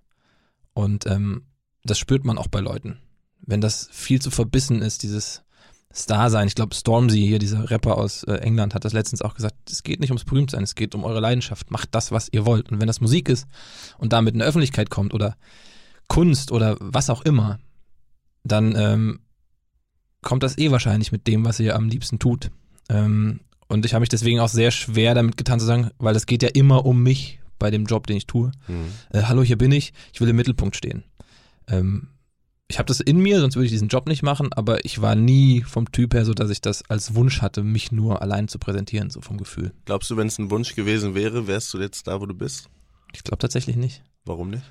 Und 0.72 1.06
ähm, 1.06 1.46
das 1.84 1.99
spürt 1.99 2.25
man 2.25 2.38
auch 2.38 2.49
bei 2.49 2.61
Leuten. 2.61 2.99
Wenn 3.40 3.61
das 3.61 3.88
viel 3.90 4.20
zu 4.20 4.31
verbissen 4.31 4.82
ist, 4.82 5.02
dieses 5.02 5.43
Star-Sein. 5.93 6.46
Ich 6.46 6.55
glaube, 6.55 6.75
Stormzy, 6.75 7.19
hier 7.19 7.40
dieser 7.40 7.69
Rapper 7.69 7.99
aus 7.99 8.22
äh, 8.25 8.34
England, 8.34 8.75
hat 8.75 8.84
das 8.84 8.93
letztens 8.93 9.23
auch 9.23 9.34
gesagt, 9.34 9.56
es 9.69 9.82
geht 9.82 9.99
nicht 9.99 10.11
ums 10.11 10.25
Berühmtsein, 10.25 10.62
es 10.62 10.76
geht 10.76 10.94
um 10.94 11.02
eure 11.02 11.19
Leidenschaft. 11.19 11.70
Macht 11.70 11.94
das, 11.94 12.12
was 12.12 12.28
ihr 12.31 12.46
wollt. 12.46 12.70
Und 12.70 12.81
wenn 12.81 12.87
das 12.87 13.00
Musik 13.00 13.28
ist 13.28 13.49
und 13.99 14.12
damit 14.12 14.34
in 14.34 14.38
der 14.38 14.49
Öffentlichkeit 14.49 14.90
kommt 14.90 15.14
oder 15.14 15.37
Kunst 16.06 16.52
oder 16.52 16.76
was 16.78 17.11
auch 17.11 17.23
immer, 17.23 17.59
dann 18.45 18.76
ähm, 18.76 19.21
kommt 20.23 20.43
das 20.43 20.59
eh 20.59 20.71
wahrscheinlich 20.71 21.12
mit 21.12 21.27
dem, 21.27 21.45
was 21.45 21.61
ihr 21.61 21.77
am 21.77 21.89
liebsten 21.89 22.19
tut. 22.19 22.50
Ähm, 22.89 23.41
und 23.69 23.85
ich 23.87 23.95
habe 23.95 24.00
mich 24.00 24.09
deswegen 24.09 24.41
auch 24.41 24.49
sehr 24.49 24.71
schwer 24.71 25.15
damit 25.15 25.37
getan 25.37 25.61
zu 25.61 25.67
sagen, 25.67 25.91
weil 25.99 26.17
es 26.17 26.27
geht 26.27 26.43
ja 26.43 26.49
immer 26.49 26.85
um 26.85 27.03
mich 27.03 27.41
bei 27.59 27.71
dem 27.71 27.85
Job, 27.87 28.07
den 28.07 28.17
ich 28.17 28.27
tue 28.27 28.50
Hm. 28.67 28.87
äh, 29.11 29.23
hallo, 29.23 29.43
hier 29.43 29.59
bin 29.59 29.71
ich, 29.73 29.93
ich 30.12 30.21
will 30.21 30.29
im 30.29 30.37
Mittelpunkt 30.37 30.77
stehen. 30.77 31.05
Ähm, 31.69 32.09
ich 32.69 32.79
habe 32.79 32.87
das 32.87 33.00
in 33.00 33.19
mir, 33.19 33.41
sonst 33.41 33.57
würde 33.57 33.67
ich 33.67 33.73
diesen 33.73 33.89
Job 33.89 34.07
nicht 34.07 34.23
machen, 34.23 34.53
aber 34.53 34.85
ich 34.85 35.03
war 35.03 35.15
nie 35.17 35.62
vom 35.62 35.91
Typ 35.91 36.15
her 36.15 36.25
so, 36.25 36.35
dass 36.35 36.50
ich 36.50 36.61
das 36.61 36.89
als 36.89 37.15
Wunsch 37.17 37.43
hatte, 37.43 37.65
mich 37.65 37.91
nur 37.91 38.23
allein 38.23 38.47
zu 38.49 38.59
präsentieren, 38.61 39.11
so 39.11 39.21
vom 39.21 39.39
Gefühl. 39.39 39.73
Glaubst 39.87 40.09
du, 40.11 40.17
wenn 40.17 40.29
es 40.29 40.39
ein 40.39 40.50
Wunsch 40.50 40.75
gewesen 40.77 41.15
wäre, 41.17 41.49
wärst 41.49 41.75
du 41.75 41.79
jetzt 41.81 42.07
da, 42.07 42.21
wo 42.21 42.27
du 42.27 42.35
bist? 42.35 42.69
Ich 43.12 43.25
glaube 43.25 43.39
tatsächlich 43.39 43.75
nicht. 43.77 44.03
Warum 44.25 44.50
nicht? 44.50 44.62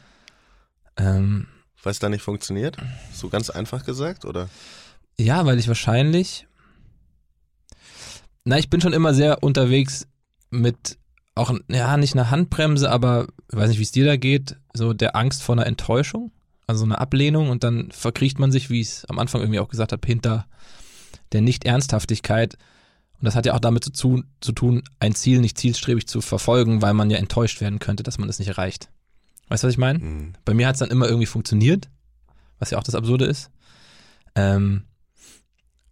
Ähm, 0.96 1.48
Weil 1.84 1.92
es 1.92 2.00
da 2.00 2.08
nicht 2.10 2.22
funktioniert? 2.22 2.78
So 3.14 3.28
ganz 3.30 3.50
einfach 3.50 3.86
gesagt, 3.86 4.24
oder? 4.26 4.50
Ja, 5.20 5.46
weil 5.46 5.60
ich 5.60 5.68
wahrscheinlich, 5.68 6.48
na, 8.46 8.58
ich 8.58 8.70
bin 8.70 8.82
schon 8.82 8.94
immer 8.94 9.14
sehr 9.14 9.44
unterwegs 9.44 10.08
mit 10.50 10.98
auch, 11.36 11.54
ja, 11.70 11.98
nicht 11.98 12.14
einer 12.14 12.32
Handbremse, 12.32 12.90
aber 12.90 13.28
ich 13.52 13.58
weiß 13.58 13.70
nicht, 13.70 13.80
wie 13.80 13.84
es 13.84 13.92
dir 13.92 14.06
da 14.06 14.18
geht, 14.18 14.58
so 14.74 14.94
der 14.94 15.16
Angst 15.16 15.44
vor 15.44 15.56
einer 15.56 15.68
Enttäuschung, 15.68 16.32
also 16.68 16.86
eine 16.86 17.00
Ablehnung 17.00 17.50
und 17.50 17.64
dann 17.64 17.92
verkriecht 17.92 18.40
man 18.40 18.52
sich, 18.52 18.70
wie 18.70 18.82
ich 18.82 18.88
es 18.88 19.06
am 19.06 19.20
Anfang 19.20 19.42
irgendwie 19.42 19.60
auch 19.60 19.70
gesagt 19.70 19.92
habe, 19.92 20.06
hinter 20.06 20.48
der 21.32 21.42
Nicht-Ernsthaftigkeit. 21.42 22.56
Und 23.20 23.26
das 23.26 23.36
hat 23.36 23.46
ja 23.46 23.54
auch 23.54 23.60
damit 23.60 23.84
zu, 23.84 23.92
tun, 23.92 24.26
zu 24.42 24.52
tun, 24.54 24.84
ein 25.00 25.16
Ziel 25.16 25.40
nicht 25.40 25.58
zielstrebig 25.58 26.08
zu 26.08 26.22
verfolgen, 26.22 26.82
weil 26.82 26.94
man 26.94 27.10
ja 27.10 27.18
enttäuscht 27.18 27.62
werden 27.62 27.80
könnte, 27.80 28.04
dass 28.04 28.18
man 28.18 28.30
es 28.30 28.40
nicht 28.40 28.48
erreicht. 28.48 28.90
Weißt 29.50 29.64
du, 29.64 29.68
was 29.68 29.74
ich 29.74 29.78
meine? 29.80 30.00
Hm. 30.00 30.34
Bei 30.46 30.54
mir 30.54 30.68
hat 30.68 30.76
es 30.76 30.80
dann 30.80 30.92
immer 30.92 31.08
irgendwie 31.08 31.26
funktioniert, 31.26 31.90
was 32.60 32.72
ja 32.72 32.78
auch 32.78 32.84
das 32.84 32.96
Absurde 32.96 33.26
ist. 33.26 33.52
Ähm, 34.36 34.84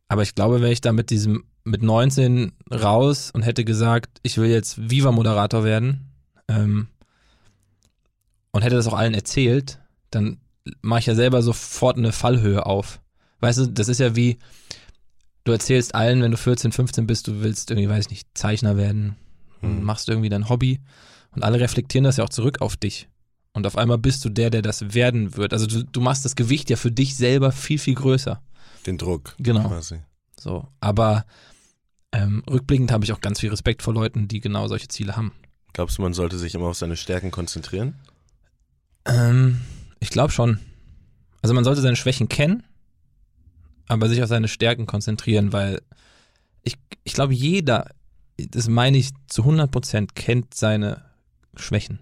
aber 0.07 0.21
ich 0.23 0.35
glaube, 0.35 0.61
wäre 0.61 0.71
ich 0.71 0.81
da 0.81 0.93
mit 0.93 1.09
diesem, 1.09 1.45
mit 1.63 1.83
19 1.83 2.53
raus 2.71 3.31
und 3.31 3.43
hätte 3.43 3.65
gesagt, 3.65 4.19
ich 4.23 4.37
will 4.37 4.49
jetzt 4.49 4.89
Viva-Moderator 4.89 5.63
werden 5.63 6.11
ähm, 6.47 6.87
und 8.51 8.63
hätte 8.63 8.75
das 8.75 8.87
auch 8.87 8.93
allen 8.93 9.13
erzählt, 9.13 9.79
dann 10.11 10.37
mache 10.81 10.99
ich 10.99 11.05
ja 11.05 11.15
selber 11.15 11.41
sofort 11.41 11.97
eine 11.97 12.11
Fallhöhe 12.11 12.65
auf. 12.65 13.01
Weißt 13.39 13.59
du, 13.59 13.67
das 13.67 13.87
ist 13.87 13.99
ja 13.99 14.15
wie, 14.15 14.37
du 15.43 15.51
erzählst 15.51 15.95
allen, 15.95 16.21
wenn 16.21 16.31
du 16.31 16.37
14, 16.37 16.71
15 16.71 17.07
bist, 17.07 17.27
du 17.27 17.41
willst 17.41 17.69
irgendwie, 17.69 17.89
weiß 17.89 18.05
ich 18.05 18.11
nicht, 18.11 18.27
Zeichner 18.33 18.77
werden 18.77 19.15
und 19.61 19.77
Hm. 19.77 19.83
machst 19.83 20.07
irgendwie 20.09 20.29
dein 20.29 20.49
Hobby. 20.49 20.79
Und 21.31 21.43
alle 21.43 21.59
reflektieren 21.59 22.03
das 22.03 22.17
ja 22.17 22.23
auch 22.23 22.29
zurück 22.29 22.61
auf 22.61 22.77
dich. 22.77 23.09
Und 23.53 23.65
auf 23.67 23.77
einmal 23.77 23.97
bist 23.97 24.23
du 24.23 24.29
der, 24.29 24.49
der 24.49 24.61
das 24.61 24.93
werden 24.93 25.35
wird. 25.35 25.53
Also 25.53 25.67
du, 25.67 25.83
du 25.83 26.01
machst 26.01 26.25
das 26.25 26.35
Gewicht 26.35 26.69
ja 26.69 26.77
für 26.77 26.91
dich 26.91 27.15
selber 27.15 27.51
viel, 27.51 27.79
viel 27.79 27.95
größer. 27.95 28.41
Den 28.85 28.97
Druck. 28.97 29.35
Genau. 29.39 29.67
Quasi. 29.67 29.99
So. 30.39 30.67
Aber 30.79 31.25
ähm, 32.11 32.43
rückblickend 32.49 32.91
habe 32.91 33.03
ich 33.03 33.11
auch 33.11 33.21
ganz 33.21 33.39
viel 33.39 33.49
Respekt 33.49 33.81
vor 33.81 33.93
Leuten, 33.93 34.27
die 34.27 34.39
genau 34.39 34.67
solche 34.67 34.87
Ziele 34.87 35.15
haben. 35.15 35.33
Glaubst 35.73 35.97
du, 35.97 36.01
man 36.01 36.13
sollte 36.13 36.37
sich 36.37 36.55
immer 36.55 36.67
auf 36.67 36.77
seine 36.77 36.97
Stärken 36.97 37.31
konzentrieren? 37.31 37.95
Ähm, 39.05 39.61
ich 39.99 40.09
glaube 40.09 40.31
schon. 40.31 40.59
Also 41.41 41.53
man 41.53 41.63
sollte 41.63 41.81
seine 41.81 41.95
Schwächen 41.95 42.29
kennen, 42.29 42.63
aber 43.87 44.09
sich 44.09 44.21
auf 44.21 44.29
seine 44.29 44.47
Stärken 44.47 44.85
konzentrieren, 44.85 45.53
weil 45.53 45.81
ich, 46.63 46.77
ich 47.03 47.13
glaube, 47.13 47.33
jeder, 47.33 47.91
das 48.37 48.67
meine 48.67 48.97
ich 48.97 49.11
zu 49.27 49.43
100 49.43 49.71
Prozent, 49.71 50.15
kennt 50.15 50.53
seine 50.53 51.05
Schwächen. 51.55 51.99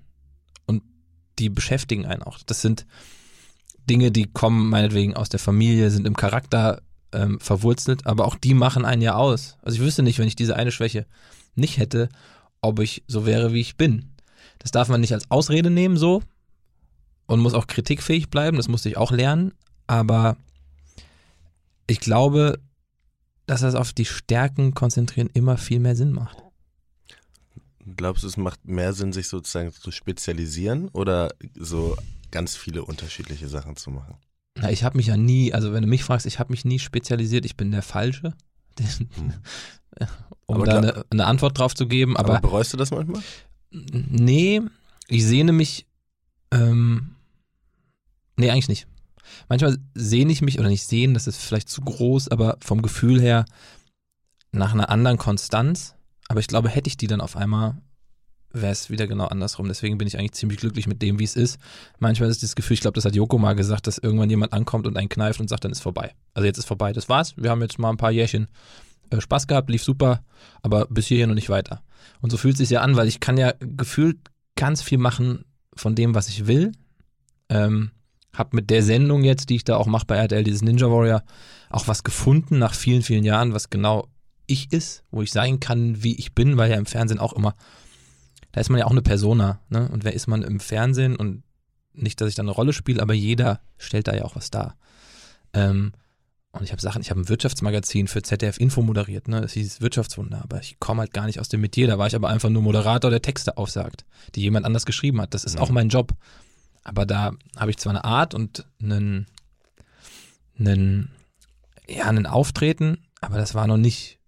Und 0.66 0.84
die 1.38 1.50
beschäftigen 1.50 2.06
einen 2.06 2.24
auch. 2.24 2.40
Das 2.46 2.62
sind 2.62 2.86
Dinge, 3.90 4.12
die 4.12 4.26
kommen 4.26 4.70
meinetwegen 4.70 5.16
aus 5.16 5.30
der 5.30 5.40
Familie, 5.40 5.92
sind 5.92 6.08
im 6.08 6.16
Charakter 6.16 6.82
ähm, 7.12 7.40
verwurzelt, 7.40 8.06
aber 8.06 8.26
auch 8.26 8.36
die 8.36 8.54
machen 8.54 8.86
einen 8.86 9.02
ja 9.02 9.16
aus. 9.16 9.58
Also 9.62 9.78
ich 9.78 9.84
wüsste 9.84 10.04
nicht, 10.04 10.20
wenn 10.20 10.28
ich 10.28 10.36
diese 10.36 10.56
eine 10.56 10.72
Schwäche 10.72 11.06
nicht 11.56 11.78
hätte, 11.78 12.10
ob 12.62 12.80
ich 12.80 13.04
so 13.08 13.26
wäre, 13.26 13.54
wie 13.54 13.62
ich 13.62 13.78
bin. 13.78 14.12
Das 14.60 14.72
darf 14.72 14.90
man 14.90 15.02
nicht 15.02 15.14
als 15.14 15.30
Ausrede 15.30 15.70
nehmen, 15.70 15.98
so. 15.98 16.22
Und 17.28 17.40
muss 17.40 17.54
auch 17.54 17.68
kritikfähig 17.68 18.30
bleiben, 18.30 18.58
das 18.58 18.68
musste 18.68 18.90
ich 18.90 18.98
auch 18.98 19.12
lernen. 19.12 19.54
Aber 19.88 20.38
ich 21.88 22.00
glaube, 22.00 22.60
dass 23.46 23.62
das 23.62 23.76
auf 23.76 23.94
die 23.94 24.06
Stärken 24.06 24.74
konzentrieren 24.74 25.30
immer 25.34 25.58
viel 25.58 25.80
mehr 25.80 25.96
Sinn 25.96 26.12
macht. 26.12 26.38
Glaubst 27.98 28.24
du, 28.24 28.28
es 28.28 28.38
macht 28.38 28.66
mehr 28.68 28.94
Sinn, 28.94 29.14
sich 29.14 29.28
sozusagen 29.28 29.72
zu 29.72 29.92
spezialisieren 29.92 30.90
oder 30.90 31.30
so 31.54 31.96
ganz 32.36 32.58
viele 32.58 32.84
unterschiedliche 32.84 33.48
Sachen 33.48 33.78
zu 33.78 33.92
machen? 33.92 34.18
Na, 34.58 34.70
ich 34.70 34.84
habe 34.84 34.98
mich 34.98 35.08
ja 35.08 35.16
nie, 35.16 35.54
also 35.54 35.72
wenn 35.72 35.82
du 35.82 35.88
mich 35.88 36.04
fragst, 36.04 36.26
ich 36.26 36.38
habe 36.38 36.52
mich 36.52 36.66
nie 36.66 36.80
spezialisiert, 36.80 37.46
ich 37.46 37.56
bin 37.56 37.72
der 37.72 37.82
Falsche. 37.82 38.34
Hm. 39.16 39.34
um 40.48 40.56
Aber 40.56 40.66
da 40.66 40.78
eine, 40.80 41.06
eine 41.10 41.26
Antwort 41.26 41.58
drauf 41.58 41.74
zu 41.74 41.88
geben. 41.88 42.18
Aber, 42.18 42.34
Aber, 42.34 42.42
bereust 42.42 42.74
du 42.74 42.78
das 42.78 42.92
manchmal? 42.92 43.22
nee, 43.72 44.62
ich 45.08 45.24
sehne 45.24 45.54
mich, 45.54 45.86
ähm, 46.52 47.16
nee, 48.36 48.52
eigentlich 48.52 48.68
nicht. 48.68 48.88
Manchmal 49.48 49.78
sehne 49.94 50.34
ich 50.34 50.42
mich, 50.42 50.60
oder 50.60 50.68
nicht 50.68 50.86
sehen, 50.86 51.14
das 51.14 51.28
ist 51.28 51.38
vielleicht 51.38 51.70
zu 51.70 51.82
groß, 51.82 52.28
aber 52.28 52.58
vom 52.60 52.82
Gefühl 52.82 53.22
her 53.22 53.46
nach 54.52 54.74
einer 54.74 54.90
anderen 54.90 55.18
Konstanz. 55.18 55.96
Aber 56.28 56.42
ich 56.42 56.48
glaube, 56.48 56.68
hätte 56.68 56.90
ich 56.90 56.98
die 56.98 57.08
dann 57.08 57.22
auf 57.22 57.38
einmal, 57.38 57.78
wäre 58.56 58.72
es 58.72 58.90
wieder 58.90 59.08
genau 59.08 59.26
andersrum. 59.26 59.68
Deswegen 59.68 59.98
bin 59.98 60.08
ich 60.08 60.18
eigentlich 60.18 60.34
ziemlich 60.34 60.60
glücklich 60.60 60.88
mit 60.88 61.02
dem, 61.02 61.20
wie 61.20 61.24
es 61.24 61.36
ist. 61.36 61.60
Manchmal 62.00 62.30
ist 62.30 62.44
das 62.44 62.56
Gefühl, 62.56 62.76
ich 62.76 62.82
glaube, 62.82 62.96
das 62.96 63.06
hat 63.06 63.16
Joko 63.16 63.38
mal 63.38 63.56
gesagt, 63.56 63.88
dass 63.88 63.98
irgendwann 63.98 64.30
jemand 64.30 64.54
ankommt 64.54 64.88
und 64.88 64.98
einen 64.98 65.10
kneift 65.10 65.40
und 65.40 65.50
sagt, 65.50 65.66
dann 65.66 65.72
ist 65.72 65.82
vorbei. 65.82 66.14
Also 66.34 66.46
jetzt 66.46 66.58
ist 66.58 66.66
vorbei, 66.66 66.94
das 66.94 67.10
war's. 67.10 67.36
Wir 67.38 67.50
haben 67.50 67.62
jetzt 67.62 67.80
mal 67.80 67.90
ein 67.90 67.98
paar 67.98 68.12
Jährchen 68.12 68.48
äh, 69.10 69.22
Spaß 69.22 69.48
gehabt, 69.48 69.70
lief 69.70 69.84
super, 69.84 70.24
aber 70.62 70.86
bis 70.88 71.08
hierhin 71.08 71.30
und 71.30 71.36
nicht 71.36 71.50
weiter. 71.50 71.82
Und 72.22 72.32
so 72.32 72.38
fühlt 72.38 72.56
es 72.56 72.60
sich 72.60 72.70
ja 72.70 72.82
an, 72.82 72.96
weil 72.96 73.08
ich 73.08 73.20
kann 73.20 73.38
ja 73.38 73.54
gefühlt 73.60 74.18
ganz 74.56 74.82
viel 74.82 74.98
machen 74.98 75.46
von 75.76 75.96
dem, 75.96 76.16
was 76.16 76.30
ich 76.30 76.48
will. 76.48 76.72
Ähm, 77.50 77.92
hab 78.34 78.54
mit 78.54 78.70
der 78.70 78.84
Sendung 78.84 79.24
jetzt, 79.24 79.50
die 79.50 79.56
ich 79.56 79.64
da 79.64 79.78
auch 79.78 79.88
mache 79.88 80.06
bei 80.06 80.16
RTL, 80.16 80.44
dieses 80.44 80.62
Ninja 80.62 80.90
Warrior, 80.90 81.24
auch 81.70 81.88
was 81.88 82.04
gefunden 82.04 82.60
nach 82.60 82.74
vielen, 82.74 83.02
vielen 83.02 83.24
Jahren, 83.24 83.54
was 83.54 83.70
genau 83.70 84.08
ich 84.48 84.72
ist, 84.72 85.04
wo 85.12 85.22
ich 85.22 85.32
sein 85.32 85.60
kann, 85.60 86.04
wie 86.04 86.16
ich 86.16 86.34
bin, 86.34 86.58
weil 86.58 86.70
ja 86.70 86.78
im 86.78 86.86
Fernsehen 86.86 87.20
auch 87.20 87.34
immer, 87.34 87.56
da 88.56 88.62
ist 88.62 88.70
man 88.70 88.80
ja 88.80 88.86
auch 88.86 88.92
eine 88.92 89.02
Persona, 89.02 89.60
ne? 89.68 89.90
Und 89.90 90.06
wer 90.06 90.14
ist 90.14 90.28
man 90.28 90.42
im 90.42 90.62
Fernsehen 90.62 91.18
und 91.18 91.44
nicht, 91.92 92.22
dass 92.22 92.30
ich 92.30 92.36
da 92.36 92.42
eine 92.42 92.52
Rolle 92.52 92.72
spiele, 92.72 93.02
aber 93.02 93.14
jeder 93.14 93.60
stellt 93.78 94.08
da 94.08 94.16
ja 94.16 94.24
auch 94.24 94.38
was 94.38 94.50
dar. 94.50 94.78
Ähm, 95.52 95.92
und 96.54 96.64
ich 96.64 96.72
habe 96.72 96.82
Sachen, 96.82 97.02
ich 97.02 97.10
habe 97.10 97.20
ein 97.20 97.28
Wirtschaftsmagazin 97.28 98.08
für 98.08 98.22
ZDF 98.22 98.58
Info 98.58 98.82
moderiert, 98.82 99.28
ne? 99.28 99.42
Das 99.42 99.52
hieß 99.52 99.82
Wirtschaftswunder, 99.82 100.42
aber 100.42 100.62
ich 100.62 100.80
komme 100.80 101.02
halt 101.02 101.14
gar 101.14 101.26
nicht 101.26 101.42
aus 101.42 101.50
dem 101.50 101.60
Metier. 101.60 101.88
Da 101.88 101.98
war 101.98 102.08
ich 102.08 102.16
aber 102.16 102.30
einfach 102.30 102.48
nur 102.50 102.62
Moderator, 102.62 103.12
der 103.12 103.22
Texte 103.22 103.58
aufsagt, 103.58 104.06
die 104.36 104.42
jemand 104.42 104.66
anders 104.66 104.86
geschrieben 104.86 105.20
hat. 105.20 105.34
Das 105.34 105.44
ist 105.44 105.56
Mhm. 105.56 105.62
auch 105.62 105.70
mein 105.72 105.90
Job. 105.90 106.14
Aber 106.86 107.06
da 107.06 107.34
habe 107.58 107.72
ich 107.72 107.78
zwar 107.78 107.92
eine 107.92 108.06
Art 108.06 108.34
und 108.34 108.66
einen, 108.82 109.28
einen, 110.58 111.12
ja, 111.90 112.06
einen 112.06 112.26
Auftreten, 112.26 113.00
aber 113.20 113.38
das 113.38 113.54
war 113.54 113.68
noch 113.68 113.78
nicht 113.78 114.20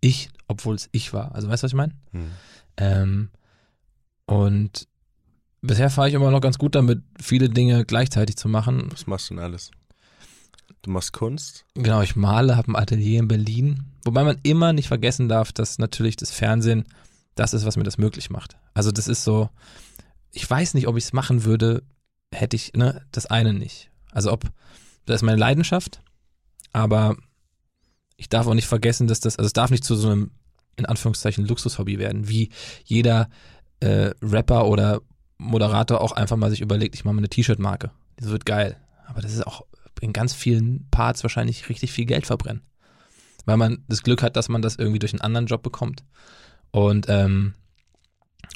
ich, 0.00 0.28
obwohl 0.48 0.74
es 0.74 0.88
ich 0.90 1.12
war. 1.12 1.34
Also 1.36 1.48
weißt 1.48 1.62
du, 1.62 1.66
was 1.66 1.70
ich 1.72 1.76
meine? 1.76 1.92
Hm. 2.10 2.30
Ähm, 2.78 3.30
und 4.30 4.86
bisher 5.60 5.90
fahre 5.90 6.08
ich 6.08 6.14
immer 6.14 6.30
noch 6.30 6.40
ganz 6.40 6.56
gut 6.56 6.76
damit, 6.76 7.02
viele 7.20 7.48
Dinge 7.48 7.84
gleichzeitig 7.84 8.36
zu 8.36 8.48
machen. 8.48 8.86
Was 8.92 9.08
machst 9.08 9.28
du 9.28 9.34
denn 9.34 9.42
alles? 9.42 9.72
Du 10.82 10.90
machst 10.90 11.12
Kunst? 11.12 11.64
Genau, 11.74 12.00
ich 12.00 12.14
male, 12.14 12.56
habe 12.56 12.70
ein 12.70 12.76
Atelier 12.76 13.18
in 13.18 13.26
Berlin. 13.26 13.86
Wobei 14.04 14.22
man 14.22 14.38
immer 14.44 14.72
nicht 14.72 14.86
vergessen 14.86 15.28
darf, 15.28 15.50
dass 15.52 15.78
natürlich 15.78 16.14
das 16.14 16.30
Fernsehen 16.30 16.84
das 17.34 17.54
ist, 17.54 17.64
was 17.64 17.76
mir 17.76 17.82
das 17.82 17.98
möglich 17.98 18.30
macht. 18.30 18.56
Also 18.72 18.92
das 18.92 19.08
ist 19.08 19.24
so, 19.24 19.50
ich 20.30 20.48
weiß 20.48 20.74
nicht, 20.74 20.86
ob 20.86 20.96
ich 20.96 21.04
es 21.04 21.12
machen 21.12 21.42
würde, 21.44 21.82
hätte 22.32 22.54
ich 22.54 22.74
ne, 22.74 23.04
das 23.10 23.26
eine 23.26 23.52
nicht. 23.52 23.90
Also 24.12 24.32
ob, 24.32 24.44
das 25.06 25.16
ist 25.16 25.22
meine 25.22 25.38
Leidenschaft, 25.38 26.02
aber 26.72 27.16
ich 28.16 28.28
darf 28.28 28.46
auch 28.46 28.54
nicht 28.54 28.68
vergessen, 28.68 29.08
dass 29.08 29.18
das, 29.18 29.38
also 29.38 29.46
es 29.46 29.54
darf 29.54 29.70
nicht 29.70 29.82
zu 29.82 29.96
so 29.96 30.08
einem, 30.08 30.30
in 30.76 30.86
Anführungszeichen, 30.86 31.46
Luxushobby 31.46 31.98
werden, 31.98 32.28
wie 32.28 32.50
jeder 32.84 33.28
äh, 33.80 34.12
Rapper 34.22 34.66
oder 34.66 35.00
Moderator 35.38 36.00
auch 36.00 36.12
einfach 36.12 36.36
mal 36.36 36.50
sich 36.50 36.60
überlegt, 36.60 36.94
ich 36.94 37.04
mache 37.04 37.14
mal 37.14 37.20
eine 37.20 37.28
T-Shirt-Marke. 37.28 37.90
Das 38.16 38.28
wird 38.28 38.44
geil. 38.44 38.76
Aber 39.06 39.22
das 39.22 39.32
ist 39.32 39.46
auch 39.46 39.64
in 40.00 40.12
ganz 40.12 40.34
vielen 40.34 40.88
Parts 40.90 41.22
wahrscheinlich 41.22 41.68
richtig 41.68 41.92
viel 41.92 42.04
Geld 42.04 42.26
verbrennen. 42.26 42.62
Weil 43.46 43.56
man 43.56 43.84
das 43.88 44.02
Glück 44.02 44.22
hat, 44.22 44.36
dass 44.36 44.48
man 44.48 44.62
das 44.62 44.76
irgendwie 44.76 44.98
durch 44.98 45.12
einen 45.12 45.22
anderen 45.22 45.46
Job 45.46 45.62
bekommt. 45.62 46.04
Und 46.70 47.06
ähm, 47.08 47.54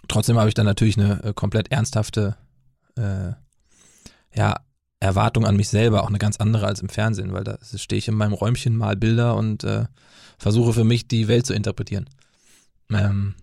trotzdem 0.09 0.39
habe 0.39 0.49
ich 0.49 0.55
dann 0.55 0.67
natürlich 0.67 0.99
eine 0.99 1.23
äh, 1.25 1.33
komplett 1.33 1.73
ernsthafte 1.73 2.37
äh, 2.97 3.33
ja, 4.35 4.57
Erwartung 5.01 5.47
an 5.47 5.57
mich 5.57 5.69
selber, 5.69 6.03
auch 6.03 6.09
eine 6.09 6.19
ganz 6.19 6.37
andere 6.37 6.67
als 6.67 6.81
im 6.81 6.89
Fernsehen, 6.89 7.33
weil 7.33 7.45
da 7.45 7.59
stehe 7.77 7.99
ich 7.99 8.09
in 8.09 8.15
meinem 8.15 8.33
Räumchen, 8.33 8.77
mal 8.77 8.97
Bilder 8.97 9.37
und 9.37 9.65
äh, 9.65 9.87
versuche 10.39 10.73
für 10.73 10.85
mich 10.85 11.09
die 11.09 11.29
Welt 11.29 11.47
zu 11.47 11.55
interpretieren. 11.55 12.09
Ähm, 12.91 13.35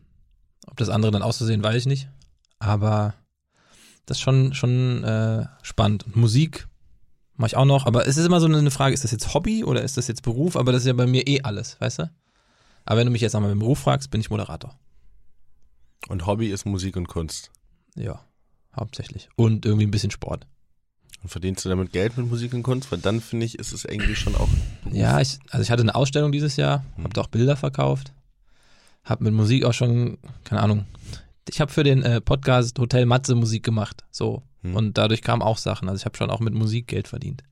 ob 0.67 0.77
das 0.77 0.89
andere 0.89 1.11
dann 1.11 1.21
auszusehen, 1.21 1.63
weiß 1.63 1.75
ich 1.75 1.85
nicht. 1.85 2.09
Aber 2.59 3.13
das 4.05 4.17
ist 4.17 4.21
schon, 4.21 4.53
schon 4.53 5.03
äh, 5.03 5.45
spannend. 5.63 6.05
Und 6.05 6.15
Musik 6.15 6.67
mache 7.35 7.47
ich 7.49 7.57
auch 7.57 7.65
noch, 7.65 7.85
aber 7.85 8.07
es 8.07 8.17
ist 8.17 8.25
immer 8.25 8.39
so 8.39 8.45
eine 8.47 8.71
Frage, 8.71 8.93
ist 8.93 9.03
das 9.03 9.11
jetzt 9.11 9.33
Hobby 9.33 9.63
oder 9.63 9.81
ist 9.81 9.97
das 9.97 10.07
jetzt 10.07 10.21
Beruf? 10.23 10.55
Aber 10.55 10.71
das 10.71 10.81
ist 10.81 10.87
ja 10.87 10.93
bei 10.93 11.07
mir 11.07 11.27
eh 11.27 11.41
alles, 11.41 11.79
weißt 11.81 11.99
du? 11.99 12.11
Aber 12.85 12.99
wenn 12.99 13.05
du 13.07 13.11
mich 13.11 13.21
jetzt 13.21 13.33
nochmal 13.33 13.49
mit 13.49 13.57
dem 13.57 13.59
Beruf 13.59 13.79
fragst, 13.79 14.11
bin 14.11 14.21
ich 14.21 14.29
Moderator. 14.29 14.77
Und 16.07 16.25
Hobby 16.25 16.47
ist 16.49 16.65
Musik 16.65 16.95
und 16.97 17.07
Kunst. 17.07 17.51
Ja, 17.95 18.25
hauptsächlich. 18.75 19.29
Und 19.35 19.65
irgendwie 19.65 19.85
ein 19.85 19.91
bisschen 19.91 20.11
Sport. 20.11 20.47
Und 21.21 21.29
verdienst 21.29 21.63
du 21.63 21.69
damit 21.69 21.91
Geld 21.91 22.17
mit 22.17 22.27
Musik 22.27 22.53
und 22.53 22.63
Kunst? 22.63 22.91
Weil 22.91 22.97
dann 22.99 23.21
finde 23.21 23.45
ich, 23.45 23.59
ist 23.59 23.71
es 23.71 23.85
irgendwie 23.85 24.15
schon 24.15 24.35
auch. 24.35 24.47
Beruf. 24.83 24.95
Ja, 24.97 25.21
ich, 25.21 25.37
also 25.51 25.61
ich 25.61 25.69
hatte 25.69 25.83
eine 25.83 25.93
Ausstellung 25.93 26.31
dieses 26.31 26.55
Jahr, 26.55 26.83
Hm. 26.95 27.03
habe 27.03 27.13
da 27.13 27.21
auch 27.21 27.27
Bilder 27.27 27.55
verkauft, 27.55 28.13
habe 29.03 29.23
mit 29.23 29.33
Musik 29.33 29.65
auch 29.65 29.73
schon, 29.73 30.17
keine 30.43 30.61
Ahnung, 30.61 30.85
ich 31.49 31.59
habe 31.59 31.71
für 31.71 31.83
den 31.83 32.03
äh, 32.03 32.21
Podcast 32.21 32.77
Hotel 32.79 33.05
Matze 33.05 33.35
Musik 33.35 33.63
gemacht, 33.63 34.03
so. 34.11 34.43
Hm. 34.61 34.75
Und 34.75 34.97
dadurch 34.97 35.21
kamen 35.21 35.41
auch 35.41 35.57
Sachen. 35.57 35.89
Also 35.89 36.01
ich 36.01 36.05
habe 36.05 36.17
schon 36.17 36.29
auch 36.29 36.39
mit 36.39 36.53
Musik 36.53 36.87
Geld 36.87 37.07
verdient. 37.07 37.43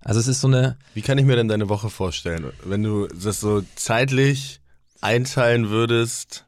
Also 0.00 0.20
es 0.20 0.28
ist 0.28 0.40
so 0.40 0.48
eine, 0.48 0.78
Wie 0.94 1.02
kann 1.02 1.18
ich 1.18 1.24
mir 1.24 1.36
denn 1.36 1.48
deine 1.48 1.68
Woche 1.68 1.90
vorstellen? 1.90 2.52
Wenn 2.64 2.82
du 2.82 3.06
das 3.08 3.40
so 3.40 3.62
zeitlich 3.76 4.60
einteilen 5.00 5.70
würdest 5.70 6.46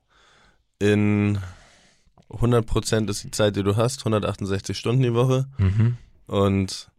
in 0.79 1.39
100% 2.31 3.11
ist 3.11 3.25
die 3.25 3.31
Zeit, 3.31 3.57
die 3.57 3.63
du 3.63 3.77
hast, 3.77 4.01
168 4.01 4.77
Stunden 4.77 5.03
die 5.03 5.15
Woche. 5.15 5.49
Und 6.27 6.91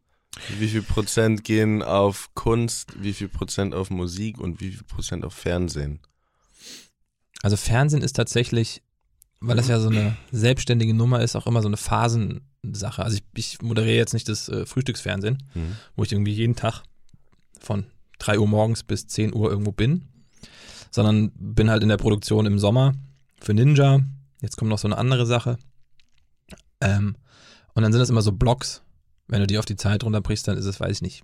wie 0.60 0.68
viel 0.68 0.82
Prozent 0.82 1.44
gehen 1.44 1.82
auf 1.82 2.30
Kunst, 2.36 3.02
wie 3.02 3.14
viel 3.14 3.30
Prozent 3.30 3.74
auf 3.74 3.90
Musik 3.90 4.40
und 4.40 4.60
wie 4.60 4.72
viel 4.72 4.84
Prozent 4.84 5.26
auf 5.26 5.34
Fernsehen? 5.34 6.00
Also 7.42 7.58
Fernsehen 7.58 8.02
ist 8.02 8.16
tatsächlich, 8.16 8.82
weil 9.40 9.56
das 9.58 9.68
ja 9.68 9.80
so 9.80 9.90
eine 9.90 10.16
selbstständige 10.32 10.94
Nummer 10.94 11.22
ist, 11.22 11.36
auch 11.36 11.48
immer 11.48 11.62
so 11.62 11.68
eine 11.68 11.78
Phasensache. 11.78 13.04
Also 13.04 13.18
ich, 13.18 13.24
ich 13.36 13.62
moderiere 13.62 13.98
jetzt 13.98 14.14
nicht 14.14 14.30
das 14.30 14.48
äh, 14.50 14.66
Frühstücksfernsehen, 14.66 15.44
Hm. 15.54 15.76
wo 15.96 16.04
ich 16.04 16.12
irgendwie 16.12 16.34
jeden 16.34 16.56
Tag 16.56 16.84
von 17.60 17.86
3 18.20 18.38
Uhr 18.40 18.48
morgens 18.48 18.84
bis 18.84 19.08
10 19.08 19.34
Uhr 19.34 19.50
irgendwo 19.50 19.72
bin, 19.72 20.06
sondern 20.92 21.32
bin 21.36 21.70
halt 21.72 21.82
in 21.84 21.90
der 21.90 21.98
Produktion 21.98 22.46
im 22.46 22.60
Sommer 22.60 22.94
für 23.40 23.54
Ninja. 23.54 24.02
Jetzt 24.42 24.58
kommt 24.58 24.70
noch 24.70 24.78
so 24.80 24.88
eine 24.88 24.98
andere 24.98 25.26
Sache. 25.26 25.58
Ähm, 26.82 27.16
und 27.74 27.84
dann 27.84 27.92
sind 27.92 28.00
das 28.00 28.10
immer 28.10 28.22
so 28.22 28.32
Blocks. 28.32 28.82
Wenn 29.28 29.40
du 29.40 29.48
die 29.48 29.58
auf 29.58 29.66
die 29.66 29.76
Zeit 29.78 30.04
runterbrichst, 30.04 30.48
dann 30.48 30.58
ist 30.58 30.66
es, 30.66 30.80
weiß 30.80 30.98
ich 30.98 31.02
nicht, 31.02 31.24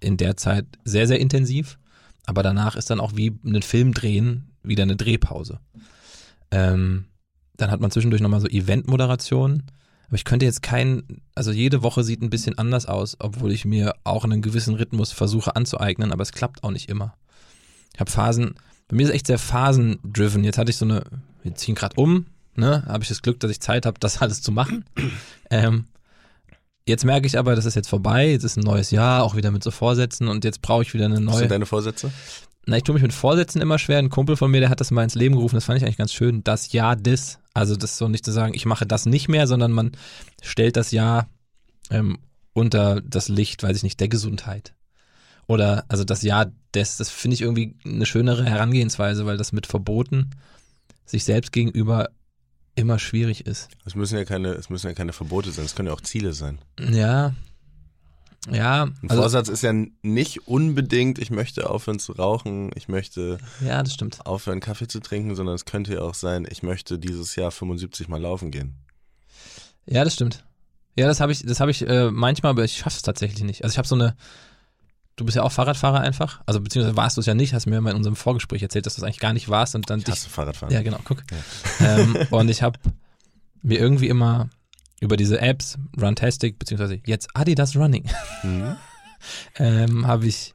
in 0.00 0.16
der 0.16 0.36
Zeit 0.36 0.66
sehr, 0.84 1.06
sehr 1.06 1.18
intensiv. 1.20 1.78
Aber 2.26 2.42
danach 2.42 2.76
ist 2.76 2.90
dann 2.90 3.00
auch 3.00 3.16
wie 3.16 3.32
einen 3.44 3.62
Film 3.62 3.92
drehen 3.94 4.50
wieder 4.64 4.82
eine 4.82 4.96
Drehpause. 4.96 5.60
Ähm, 6.50 7.06
dann 7.56 7.70
hat 7.70 7.80
man 7.80 7.90
zwischendurch 7.90 8.22
nochmal 8.22 8.40
so 8.40 8.48
Event-Moderationen. 8.48 9.64
Aber 10.06 10.16
ich 10.16 10.24
könnte 10.24 10.44
jetzt 10.44 10.62
keinen, 10.62 11.22
also 11.34 11.50
jede 11.50 11.82
Woche 11.82 12.04
sieht 12.04 12.22
ein 12.22 12.30
bisschen 12.30 12.58
anders 12.58 12.86
aus, 12.86 13.16
obwohl 13.20 13.52
ich 13.52 13.64
mir 13.64 13.94
auch 14.04 14.24
einen 14.24 14.42
gewissen 14.42 14.74
Rhythmus 14.74 15.12
versuche 15.12 15.56
anzueignen, 15.56 16.12
aber 16.12 16.22
es 16.22 16.32
klappt 16.32 16.62
auch 16.62 16.70
nicht 16.70 16.88
immer. 16.88 17.14
Ich 17.94 18.00
habe 18.00 18.10
Phasen, 18.10 18.54
bei 18.88 18.96
mir 18.96 19.04
ist 19.04 19.14
echt 19.14 19.26
sehr 19.26 19.38
phasen-driven. 19.38 20.44
Jetzt 20.44 20.58
hatte 20.58 20.70
ich 20.70 20.76
so 20.76 20.84
eine, 20.84 21.04
wir 21.42 21.54
ziehen 21.54 21.74
gerade 21.74 21.96
um, 21.96 22.26
ne, 22.54 22.84
habe 22.86 23.02
ich 23.02 23.08
das 23.08 23.22
Glück, 23.22 23.40
dass 23.40 23.50
ich 23.50 23.60
Zeit 23.60 23.86
habe, 23.86 23.98
das 23.98 24.20
alles 24.20 24.42
zu 24.42 24.52
machen. 24.52 24.84
Ähm, 25.50 25.86
jetzt 26.86 27.04
merke 27.04 27.26
ich 27.26 27.38
aber, 27.38 27.56
das 27.56 27.64
ist 27.64 27.74
jetzt 27.74 27.88
vorbei, 27.88 28.30
jetzt 28.30 28.44
ist 28.44 28.56
ein 28.56 28.64
neues 28.64 28.90
Jahr, 28.90 29.22
auch 29.22 29.36
wieder 29.36 29.50
mit 29.50 29.62
so 29.62 29.70
Vorsätzen 29.70 30.28
und 30.28 30.44
jetzt 30.44 30.62
brauche 30.62 30.82
ich 30.82 30.92
wieder 30.92 31.06
eine 31.06 31.16
Was 31.16 31.22
neue. 31.22 31.38
sind 31.38 31.50
deine 31.50 31.66
Vorsätze? 31.66 32.12
Na, 32.66 32.76
ich 32.76 32.82
tue 32.82 32.94
mich 32.94 33.02
mit 33.02 33.12
Vorsätzen 33.12 33.60
immer 33.60 33.78
schwer. 33.78 33.98
Ein 33.98 34.10
Kumpel 34.10 34.36
von 34.36 34.50
mir, 34.50 34.60
der 34.60 34.70
hat 34.70 34.80
das 34.80 34.90
mal 34.90 35.04
ins 35.04 35.14
Leben 35.14 35.34
gerufen, 35.34 35.56
das 35.56 35.64
fand 35.64 35.78
ich 35.78 35.84
eigentlich 35.84 35.98
ganz 35.98 36.12
schön. 36.12 36.42
Das 36.44 36.72
Jahr 36.72 36.96
des. 36.96 37.38
Also 37.52 37.76
das 37.76 37.98
so 37.98 38.08
nicht 38.08 38.24
zu 38.24 38.32
sagen, 38.32 38.54
ich 38.54 38.66
mache 38.66 38.86
das 38.86 39.06
nicht 39.06 39.28
mehr, 39.28 39.46
sondern 39.46 39.70
man 39.70 39.92
stellt 40.42 40.76
das 40.76 40.90
Jahr 40.90 41.28
ähm, 41.90 42.18
unter 42.52 43.00
das 43.00 43.28
Licht, 43.28 43.62
weiß 43.62 43.76
ich 43.76 43.82
nicht, 43.82 44.00
der 44.00 44.08
Gesundheit. 44.08 44.74
Oder 45.46 45.84
also 45.88 46.04
das 46.04 46.22
Jahr 46.22 46.50
des, 46.74 46.96
das 46.96 47.10
finde 47.10 47.34
ich 47.34 47.42
irgendwie 47.42 47.76
eine 47.84 48.06
schönere 48.06 48.44
Herangehensweise, 48.44 49.26
weil 49.26 49.36
das 49.36 49.52
mit 49.52 49.66
Verboten 49.66 50.30
sich 51.04 51.24
selbst 51.24 51.52
gegenüber 51.52 52.08
immer 52.74 52.98
schwierig 52.98 53.46
ist. 53.46 53.68
Es 53.84 53.94
müssen 53.94 54.16
ja 54.16 54.24
keine, 54.24 54.48
es 54.48 54.70
müssen 54.70 54.86
ja 54.86 54.94
keine 54.94 55.12
Verbote 55.12 55.52
sein, 55.52 55.64
es 55.64 55.74
können 55.74 55.88
ja 55.88 55.94
auch 55.94 56.00
Ziele 56.00 56.32
sein. 56.32 56.58
Ja. 56.80 57.34
Ja, 58.50 58.84
Ein 58.84 58.94
also, 59.08 59.22
Vorsatz 59.22 59.48
ist 59.48 59.62
ja 59.62 59.72
nicht 60.02 60.46
unbedingt, 60.46 61.18
ich 61.18 61.30
möchte 61.30 61.70
aufhören 61.70 61.98
zu 61.98 62.12
rauchen, 62.12 62.70
ich 62.74 62.88
möchte 62.88 63.38
ja, 63.64 63.82
das 63.82 63.94
stimmt. 63.94 64.26
aufhören 64.26 64.60
Kaffee 64.60 64.86
zu 64.86 65.00
trinken, 65.00 65.34
sondern 65.34 65.54
es 65.54 65.64
könnte 65.64 65.94
ja 65.94 66.00
auch 66.00 66.14
sein, 66.14 66.46
ich 66.50 66.62
möchte 66.62 66.98
dieses 66.98 67.36
Jahr 67.36 67.50
75 67.50 68.08
Mal 68.08 68.20
laufen 68.20 68.50
gehen. 68.50 68.74
Ja, 69.86 70.04
das 70.04 70.14
stimmt. 70.14 70.44
Ja, 70.96 71.06
das 71.06 71.20
habe 71.20 71.32
ich, 71.32 71.44
das 71.44 71.60
habe 71.60 71.70
ich 71.70 71.86
äh, 71.88 72.10
manchmal, 72.10 72.50
aber 72.50 72.64
ich 72.64 72.76
schaffe 72.76 72.96
es 72.96 73.02
tatsächlich 73.02 73.42
nicht. 73.44 73.64
Also 73.64 73.74
ich 73.74 73.78
habe 73.78 73.88
so 73.88 73.94
eine, 73.94 74.14
du 75.16 75.24
bist 75.24 75.36
ja 75.36 75.42
auch 75.42 75.52
Fahrradfahrer 75.52 76.00
einfach, 76.00 76.42
also 76.46 76.60
beziehungsweise 76.60 76.96
warst 76.96 77.16
du 77.16 77.20
es 77.20 77.26
ja 77.26 77.34
nicht, 77.34 77.54
hast 77.54 77.66
mir 77.66 77.80
mal 77.80 77.90
in 77.90 77.96
unserem 77.96 78.16
Vorgespräch 78.16 78.62
erzählt, 78.62 78.86
dass 78.86 78.94
du 78.94 79.00
es 79.00 79.04
eigentlich 79.04 79.20
gar 79.20 79.32
nicht 79.32 79.48
warst 79.48 79.74
und 79.74 79.88
dann 79.90 80.00
Ich 80.00 80.04
dich, 80.04 80.14
hasse 80.14 80.28
Fahrradfahren. 80.28 80.72
ja 80.72 80.82
genau, 80.82 80.98
guck. 81.04 81.22
Ähm, 81.80 82.16
und 82.30 82.48
ich 82.48 82.62
habe 82.62 82.78
mir 83.62 83.78
irgendwie 83.78 84.08
immer 84.08 84.50
über 85.04 85.16
diese 85.16 85.40
Apps, 85.40 85.78
Runtastic, 86.00 86.58
beziehungsweise 86.58 87.00
jetzt 87.06 87.28
Adidas 87.34 87.76
Running, 87.76 88.04
Mhm. 88.42 88.76
ähm, 89.58 90.06
habe 90.06 90.26
ich 90.26 90.54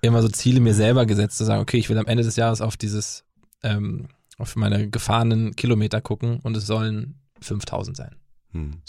immer 0.00 0.22
so 0.22 0.28
Ziele 0.28 0.60
mir 0.60 0.74
selber 0.74 1.06
gesetzt, 1.06 1.36
zu 1.36 1.44
sagen, 1.44 1.60
okay, 1.60 1.78
ich 1.78 1.88
will 1.88 1.98
am 1.98 2.06
Ende 2.06 2.22
des 2.22 2.36
Jahres 2.36 2.60
auf 2.60 2.76
dieses, 2.76 3.24
ähm, 3.62 4.08
auf 4.38 4.54
meine 4.56 4.88
gefahrenen 4.88 5.56
Kilometer 5.56 6.00
gucken 6.00 6.38
und 6.40 6.56
es 6.56 6.66
sollen 6.66 7.16
5000 7.40 7.96
sein. 7.96 8.16
Mhm. 8.52 8.80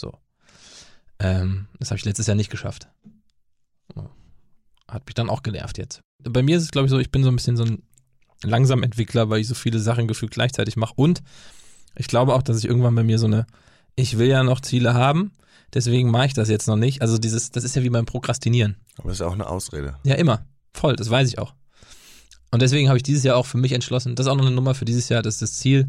Ähm, 1.19 1.67
das 1.79 1.89
habe 1.89 1.97
ich 1.97 2.05
letztes 2.05 2.27
Jahr 2.27 2.35
nicht 2.35 2.51
geschafft. 2.51 2.87
Hat 4.87 5.05
mich 5.05 5.13
dann 5.13 5.29
auch 5.29 5.43
genervt 5.43 5.77
jetzt. 5.77 6.01
Bei 6.23 6.41
mir 6.41 6.57
ist 6.57 6.63
es, 6.63 6.71
glaube 6.71 6.85
ich, 6.85 6.91
so, 6.91 6.97
ich 6.97 7.11
bin 7.11 7.23
so 7.23 7.29
ein 7.29 7.35
bisschen 7.35 7.57
so 7.57 7.63
ein 7.63 7.83
langsam 8.43 8.83
Entwickler, 8.83 9.29
weil 9.29 9.41
ich 9.41 9.47
so 9.47 9.53
viele 9.53 9.79
Sachen 9.79 10.07
gefühlt 10.07 10.31
gleichzeitig 10.31 10.77
mache. 10.77 10.93
Und 10.95 11.21
ich 11.95 12.07
glaube 12.07 12.33
auch, 12.33 12.41
dass 12.41 12.57
ich 12.57 12.65
irgendwann 12.65 12.95
bei 12.95 13.03
mir 13.03 13.19
so 13.19 13.27
eine, 13.27 13.45
ich 13.99 14.17
will 14.17 14.27
ja 14.27 14.43
noch 14.43 14.61
Ziele 14.61 14.93
haben, 14.93 15.31
deswegen 15.73 16.09
mache 16.09 16.27
ich 16.27 16.33
das 16.33 16.49
jetzt 16.49 16.67
noch 16.67 16.75
nicht. 16.75 17.01
Also 17.01 17.17
dieses, 17.17 17.51
das 17.51 17.63
ist 17.63 17.75
ja 17.75 17.83
wie 17.83 17.89
beim 17.89 18.05
Prokrastinieren. 18.05 18.77
Aber 18.97 19.09
das 19.09 19.17
ist 19.17 19.21
ja 19.21 19.27
auch 19.27 19.33
eine 19.33 19.47
Ausrede. 19.47 19.95
Ja, 20.03 20.15
immer. 20.15 20.45
Voll, 20.73 20.95
das 20.95 21.09
weiß 21.09 21.27
ich 21.27 21.39
auch. 21.39 21.53
Und 22.51 22.61
deswegen 22.61 22.87
habe 22.87 22.97
ich 22.97 23.03
dieses 23.03 23.23
Jahr 23.23 23.35
auch 23.35 23.45
für 23.45 23.57
mich 23.57 23.73
entschlossen, 23.73 24.15
das 24.15 24.25
ist 24.25 24.31
auch 24.31 24.37
noch 24.37 24.45
eine 24.45 24.55
Nummer 24.55 24.73
für 24.73 24.85
dieses 24.85 25.09
Jahr, 25.09 25.21
das 25.21 25.35
ist 25.35 25.41
das 25.41 25.57
Ziel, 25.57 25.87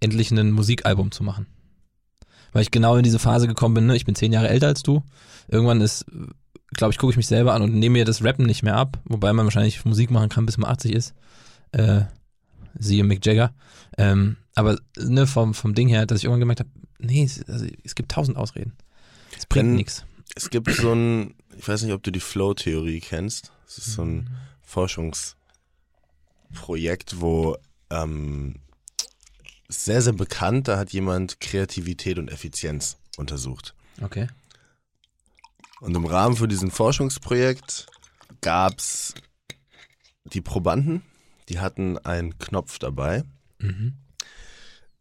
endlich 0.00 0.30
ein 0.30 0.52
Musikalbum 0.52 1.10
zu 1.10 1.22
machen. 1.22 1.46
Weil 2.52 2.62
ich 2.62 2.70
genau 2.70 2.96
in 2.96 3.02
diese 3.02 3.18
Phase 3.18 3.46
gekommen 3.46 3.74
bin, 3.74 3.86
ne? 3.86 3.96
ich 3.96 4.04
bin 4.04 4.14
zehn 4.14 4.32
Jahre 4.32 4.48
älter 4.48 4.68
als 4.68 4.82
du. 4.82 5.02
Irgendwann 5.48 5.80
ist, 5.80 6.06
glaube 6.70 6.92
ich, 6.92 6.98
gucke 6.98 7.12
ich 7.12 7.16
mich 7.16 7.26
selber 7.26 7.54
an 7.54 7.62
und 7.62 7.74
nehme 7.74 7.94
mir 7.94 8.04
das 8.04 8.22
Rappen 8.22 8.46
nicht 8.46 8.62
mehr 8.62 8.76
ab, 8.76 8.98
wobei 9.04 9.32
man 9.32 9.46
wahrscheinlich 9.46 9.84
Musik 9.84 10.10
machen 10.10 10.28
kann, 10.28 10.46
bis 10.46 10.58
man 10.58 10.70
80 10.70 10.92
ist. 10.92 11.14
Äh, 11.72 12.02
siehe 12.78 13.04
Mick 13.04 13.24
Jagger. 13.24 13.52
Ähm, 13.98 14.36
aber 14.54 14.78
ne, 14.98 15.26
vom, 15.26 15.54
vom 15.54 15.74
Ding 15.74 15.88
her, 15.88 16.06
dass 16.06 16.18
ich 16.18 16.24
irgendwann 16.24 16.40
gemerkt 16.40 16.60
habe, 16.60 16.70
nee, 17.02 17.24
es, 17.24 17.42
also, 17.48 17.66
es 17.84 17.94
gibt 17.94 18.12
tausend 18.12 18.36
Ausreden. 18.36 18.72
Es 19.36 19.46
bringt 19.46 19.74
nichts. 19.74 20.04
Es 20.34 20.50
gibt 20.50 20.70
so 20.70 20.92
ein, 20.92 21.34
ich 21.56 21.68
weiß 21.68 21.82
nicht, 21.82 21.92
ob 21.92 22.02
du 22.02 22.10
die 22.10 22.20
Flow-Theorie 22.20 23.00
kennst. 23.00 23.52
Es 23.66 23.78
ist 23.78 23.92
so 23.92 24.02
ein 24.02 24.30
Forschungsprojekt, 24.62 27.20
wo 27.20 27.56
ähm, 27.90 28.56
sehr, 29.68 30.00
sehr 30.00 30.14
bekannt, 30.14 30.68
da 30.68 30.78
hat 30.78 30.92
jemand 30.92 31.40
Kreativität 31.40 32.18
und 32.18 32.30
Effizienz 32.30 32.96
untersucht. 33.16 33.74
Okay. 34.00 34.28
Und 35.80 35.94
im 35.94 36.06
Rahmen 36.06 36.36
für 36.36 36.48
diesen 36.48 36.70
Forschungsprojekt 36.70 37.86
gab's 38.40 39.14
die 40.24 40.40
Probanden, 40.40 41.02
die 41.48 41.58
hatten 41.58 41.98
einen 41.98 42.38
Knopf 42.38 42.78
dabei, 42.78 43.24
Mhm. 43.62 43.94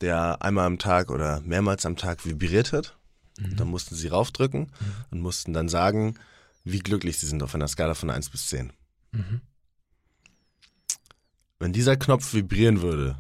Der 0.02 0.42
einmal 0.42 0.66
am 0.66 0.80
Tag 0.80 1.10
oder 1.12 1.40
mehrmals 1.42 1.86
am 1.86 1.96
Tag 1.96 2.26
vibriert 2.26 2.74
hat. 2.74 2.98
Und 3.38 3.60
dann 3.60 3.70
mussten 3.70 3.96
sie 3.96 4.08
raufdrücken 4.08 4.72
und 5.10 5.22
mussten 5.22 5.54
dann 5.54 5.70
sagen, 5.70 6.16
wie 6.64 6.80
glücklich 6.80 7.18
sie 7.18 7.26
sind 7.28 7.42
auf 7.42 7.56
einer 7.56 7.68
Skala 7.68 7.94
von 7.96 8.10
1 8.10 8.30
bis 8.30 8.48
10. 8.48 8.72
Mhm. 9.12 9.42
Wenn 11.60 11.74
dieser 11.74 11.96
Knopf 11.98 12.34
vibrieren 12.34 12.82
würde, 12.82 13.16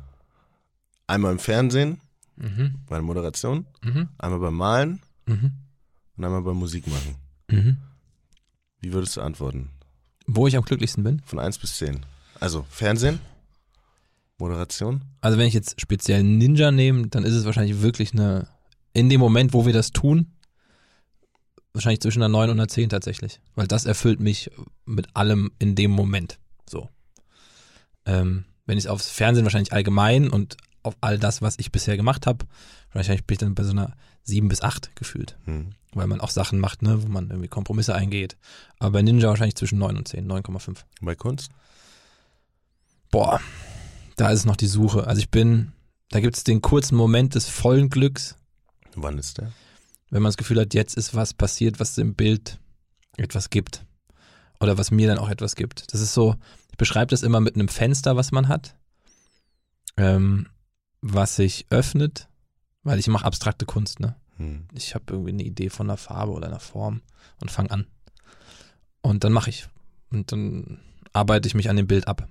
einmal 1.07 1.31
im 1.31 1.39
Fernsehen, 1.39 2.01
Mhm. 2.35 2.79
bei 2.87 2.95
der 2.95 3.03
Moderation, 3.03 3.65
Mhm. 3.83 4.09
einmal 4.17 4.39
beim 4.39 4.55
Malen 4.55 5.01
Mhm. 5.25 5.51
und 6.17 6.25
einmal 6.25 6.41
beim 6.41 6.57
Musik 6.57 6.87
machen, 6.87 7.15
Mhm. 7.49 7.77
wie 8.79 8.93
würdest 8.93 9.17
du 9.17 9.21
antworten? 9.21 9.69
Wo 10.27 10.47
ich 10.47 10.55
am 10.57 10.63
glücklichsten 10.63 11.03
bin? 11.03 11.21
Von 11.25 11.39
1 11.39 11.57
bis 11.59 11.77
10. 11.77 12.05
Also 12.39 12.65
Fernsehen, 12.69 13.19
Moderation, 14.41 15.03
Also 15.21 15.37
wenn 15.37 15.47
ich 15.47 15.53
jetzt 15.53 15.79
speziell 15.79 16.23
Ninja 16.23 16.71
nehme, 16.71 17.07
dann 17.07 17.23
ist 17.23 17.35
es 17.35 17.45
wahrscheinlich 17.45 17.81
wirklich 17.81 18.13
eine, 18.13 18.47
in 18.93 19.09
dem 19.09 19.19
Moment, 19.19 19.53
wo 19.53 19.65
wir 19.65 19.73
das 19.73 19.91
tun, 19.91 20.33
wahrscheinlich 21.73 22.01
zwischen 22.01 22.21
einer 22.21 22.29
9 22.29 22.49
und 22.49 22.59
einer 22.59 22.67
10 22.67 22.89
tatsächlich. 22.89 23.39
Weil 23.55 23.67
das 23.67 23.85
erfüllt 23.85 24.19
mich 24.19 24.49
mit 24.85 25.15
allem 25.15 25.51
in 25.59 25.75
dem 25.75 25.91
Moment. 25.91 26.39
So. 26.67 26.89
Ähm, 28.05 28.45
wenn 28.65 28.77
ich 28.77 28.89
aufs 28.89 29.09
Fernsehen 29.09 29.45
wahrscheinlich 29.45 29.73
allgemein 29.73 30.29
und 30.29 30.57
auf 30.83 30.97
all 31.01 31.19
das, 31.19 31.41
was 31.41 31.59
ich 31.59 31.71
bisher 31.71 31.95
gemacht 31.95 32.25
habe, 32.25 32.45
wahrscheinlich 32.93 33.25
bin 33.25 33.35
ich 33.35 33.39
dann 33.39 33.55
bei 33.55 33.63
so 33.63 33.71
einer 33.71 33.95
7 34.23 34.47
bis 34.47 34.61
8 34.61 34.95
gefühlt. 34.95 35.37
hm. 35.45 35.69
Weil 35.93 36.07
man 36.07 36.21
auch 36.21 36.29
Sachen 36.29 36.59
macht, 36.59 36.83
ne, 36.83 37.03
wo 37.03 37.07
man 37.09 37.29
irgendwie 37.29 37.49
Kompromisse 37.49 37.93
eingeht. 37.93 38.37
Aber 38.79 38.91
bei 38.91 39.01
Ninja 39.01 39.27
wahrscheinlich 39.27 39.55
zwischen 39.55 39.77
9 39.77 39.97
und 39.97 40.07
10, 40.07 40.25
9,5. 40.25 40.77
bei 41.01 41.15
Kunst, 41.15 41.51
Boah, 43.11 43.41
da 44.15 44.29
ist 44.29 44.45
noch 44.45 44.55
die 44.55 44.67
Suche. 44.67 45.07
Also 45.07 45.19
ich 45.19 45.29
bin, 45.29 45.71
da 46.09 46.19
gibt 46.19 46.35
es 46.35 46.43
den 46.43 46.61
kurzen 46.61 46.95
Moment 46.95 47.35
des 47.35 47.47
vollen 47.47 47.89
Glücks, 47.89 48.35
wann 48.95 49.17
ist 49.17 49.37
der? 49.37 49.51
wenn 50.11 50.21
man 50.21 50.29
das 50.29 50.37
Gefühl 50.37 50.59
hat, 50.59 50.73
jetzt 50.73 50.95
ist 50.95 51.15
was 51.15 51.33
passiert, 51.33 51.79
was 51.79 51.95
dem 51.95 52.13
Bild 52.13 52.59
etwas 53.17 53.49
gibt. 53.49 53.85
Oder 54.59 54.77
was 54.77 54.91
mir 54.91 55.07
dann 55.07 55.17
auch 55.17 55.29
etwas 55.29 55.55
gibt. 55.55 55.91
Das 55.93 56.01
ist 56.01 56.13
so, 56.13 56.35
ich 56.69 56.77
beschreibe 56.77 57.07
das 57.07 57.23
immer 57.23 57.39
mit 57.39 57.55
einem 57.55 57.69
Fenster, 57.69 58.15
was 58.15 58.31
man 58.31 58.47
hat, 58.47 58.75
ähm, 59.97 60.47
was 61.01 61.37
sich 61.37 61.65
öffnet, 61.69 62.27
weil 62.83 62.99
ich 62.99 63.07
mache 63.07 63.25
abstrakte 63.25 63.65
Kunst, 63.65 63.99
ne? 63.99 64.15
Hm. 64.37 64.67
Ich 64.73 64.93
habe 64.93 65.05
irgendwie 65.09 65.31
eine 65.31 65.43
Idee 65.43 65.69
von 65.69 65.89
einer 65.89 65.97
Farbe 65.97 66.33
oder 66.33 66.47
einer 66.47 66.59
Form 66.59 67.01
und 67.39 67.49
fange 67.49 67.71
an. 67.71 67.87
Und 69.01 69.23
dann 69.23 69.31
mache 69.31 69.49
ich. 69.49 69.67
Und 70.11 70.31
dann 70.31 70.79
arbeite 71.13 71.47
ich 71.47 71.55
mich 71.55 71.69
an 71.69 71.77
dem 71.77 71.87
Bild 71.87 72.07
ab. 72.07 72.27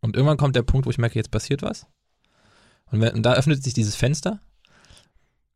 Und 0.00 0.16
irgendwann 0.16 0.38
kommt 0.38 0.56
der 0.56 0.62
Punkt, 0.62 0.86
wo 0.86 0.90
ich 0.90 0.98
merke, 0.98 1.18
jetzt 1.18 1.30
passiert 1.30 1.62
was. 1.62 1.86
Und, 2.86 3.00
wenn, 3.00 3.14
und 3.14 3.22
da 3.22 3.34
öffnet 3.34 3.62
sich 3.62 3.74
dieses 3.74 3.96
Fenster. 3.96 4.40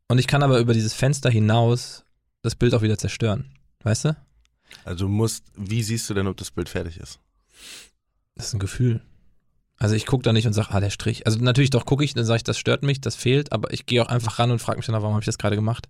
Und 0.08 0.18
ich 0.18 0.26
kann 0.26 0.42
aber 0.42 0.58
über 0.58 0.74
dieses 0.74 0.94
Fenster 0.94 1.30
hinaus 1.30 2.04
das 2.42 2.54
Bild 2.54 2.74
auch 2.74 2.82
wieder 2.82 2.98
zerstören. 2.98 3.52
Weißt 3.82 4.04
du? 4.04 4.16
Also 4.84 5.06
du 5.06 5.10
musst, 5.10 5.44
wie 5.56 5.82
siehst 5.82 6.08
du 6.08 6.14
denn, 6.14 6.26
ob 6.26 6.36
das 6.36 6.50
Bild 6.50 6.68
fertig 6.68 6.98
ist? 6.98 7.20
Das 8.34 8.48
ist 8.48 8.54
ein 8.54 8.58
Gefühl. 8.58 9.00
Also 9.78 9.94
ich 9.94 10.06
gucke 10.06 10.22
da 10.22 10.32
nicht 10.32 10.46
und 10.46 10.52
sage, 10.52 10.68
ah, 10.70 10.80
der 10.80 10.90
Strich. 10.90 11.26
Also 11.26 11.38
natürlich 11.38 11.70
doch 11.70 11.84
gucke 11.84 12.04
ich, 12.04 12.14
dann 12.14 12.24
sage 12.24 12.38
ich, 12.38 12.44
das 12.44 12.58
stört 12.58 12.82
mich, 12.82 13.00
das 13.00 13.16
fehlt, 13.16 13.52
aber 13.52 13.72
ich 13.72 13.86
gehe 13.86 14.02
auch 14.02 14.08
einfach 14.08 14.38
ran 14.38 14.50
und 14.50 14.60
frage 14.60 14.78
mich 14.78 14.86
dann, 14.86 14.94
warum 14.94 15.12
habe 15.12 15.22
ich 15.22 15.26
das 15.26 15.38
gerade 15.38 15.56
gemacht? 15.56 15.88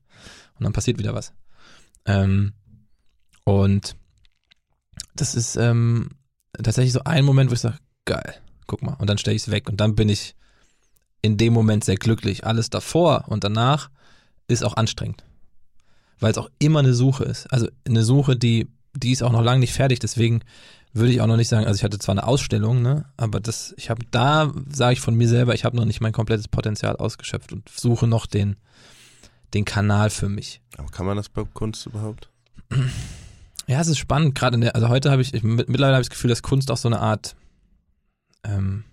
Und 0.58 0.64
dann 0.64 0.72
passiert 0.72 0.98
wieder 0.98 1.14
was. 1.14 1.32
Ähm, 2.06 2.54
und 3.44 3.96
das 5.14 5.34
ist 5.34 5.56
ähm, 5.56 6.10
tatsächlich 6.62 6.92
so 6.92 7.04
ein 7.04 7.24
Moment, 7.24 7.50
wo 7.50 7.54
ich 7.54 7.60
sage, 7.60 7.78
geil, 8.04 8.34
guck 8.66 8.82
mal. 8.82 8.94
Und 8.98 9.08
dann 9.08 9.18
stelle 9.18 9.36
ich 9.36 9.42
es 9.42 9.50
weg 9.50 9.68
und 9.68 9.80
dann 9.80 9.94
bin 9.94 10.08
ich 10.08 10.34
in 11.22 11.36
dem 11.36 11.52
Moment 11.52 11.84
sehr 11.84 11.96
glücklich. 11.96 12.46
Alles 12.46 12.70
davor 12.70 13.24
und 13.28 13.44
danach 13.44 13.90
ist 14.48 14.64
auch 14.64 14.76
anstrengend. 14.76 15.24
Weil 16.20 16.30
es 16.30 16.38
auch 16.38 16.50
immer 16.58 16.80
eine 16.80 16.94
Suche 16.94 17.24
ist. 17.24 17.46
Also 17.52 17.68
eine 17.86 18.04
Suche, 18.04 18.36
die 18.36 18.68
die 18.96 19.12
ist 19.12 19.22
auch 19.22 19.32
noch 19.32 19.42
lange 19.42 19.60
nicht 19.60 19.72
fertig, 19.72 19.98
deswegen 19.98 20.40
würde 20.92 21.12
ich 21.12 21.20
auch 21.20 21.26
noch 21.26 21.36
nicht 21.36 21.48
sagen, 21.48 21.66
also 21.66 21.76
ich 21.76 21.84
hatte 21.84 21.98
zwar 21.98 22.12
eine 22.12 22.26
Ausstellung, 22.26 22.80
ne, 22.80 23.06
aber 23.16 23.40
das, 23.40 23.74
ich 23.76 23.90
habe 23.90 24.04
da, 24.10 24.52
sage 24.72 24.94
ich 24.94 25.00
von 25.00 25.16
mir 25.16 25.28
selber, 25.28 25.54
ich 25.54 25.64
habe 25.64 25.76
noch 25.76 25.84
nicht 25.84 26.00
mein 26.00 26.12
komplettes 26.12 26.46
Potenzial 26.46 26.96
ausgeschöpft 26.96 27.52
und 27.52 27.68
suche 27.68 28.06
noch 28.06 28.26
den, 28.26 28.56
den 29.54 29.64
Kanal 29.64 30.10
für 30.10 30.28
mich. 30.28 30.60
Aber 30.76 30.88
kann 30.88 31.06
man 31.06 31.16
das 31.16 31.28
bei 31.28 31.42
Kunst 31.52 31.86
überhaupt? 31.86 32.30
Ja, 33.66 33.80
es 33.80 33.88
ist 33.88 33.98
spannend, 33.98 34.34
gerade 34.34 34.54
in 34.56 34.60
der, 34.60 34.74
also 34.74 34.88
heute 34.88 35.10
habe 35.10 35.22
ich, 35.22 35.34
ich 35.34 35.42
mittlerweile 35.42 35.94
habe 35.94 36.02
ich 36.02 36.08
das 36.08 36.14
Gefühl, 36.14 36.28
dass 36.28 36.42
Kunst 36.42 36.70
auch 36.70 36.76
so 36.76 36.88
eine 36.88 37.00
Art, 37.00 37.34
ähm, 38.44 38.84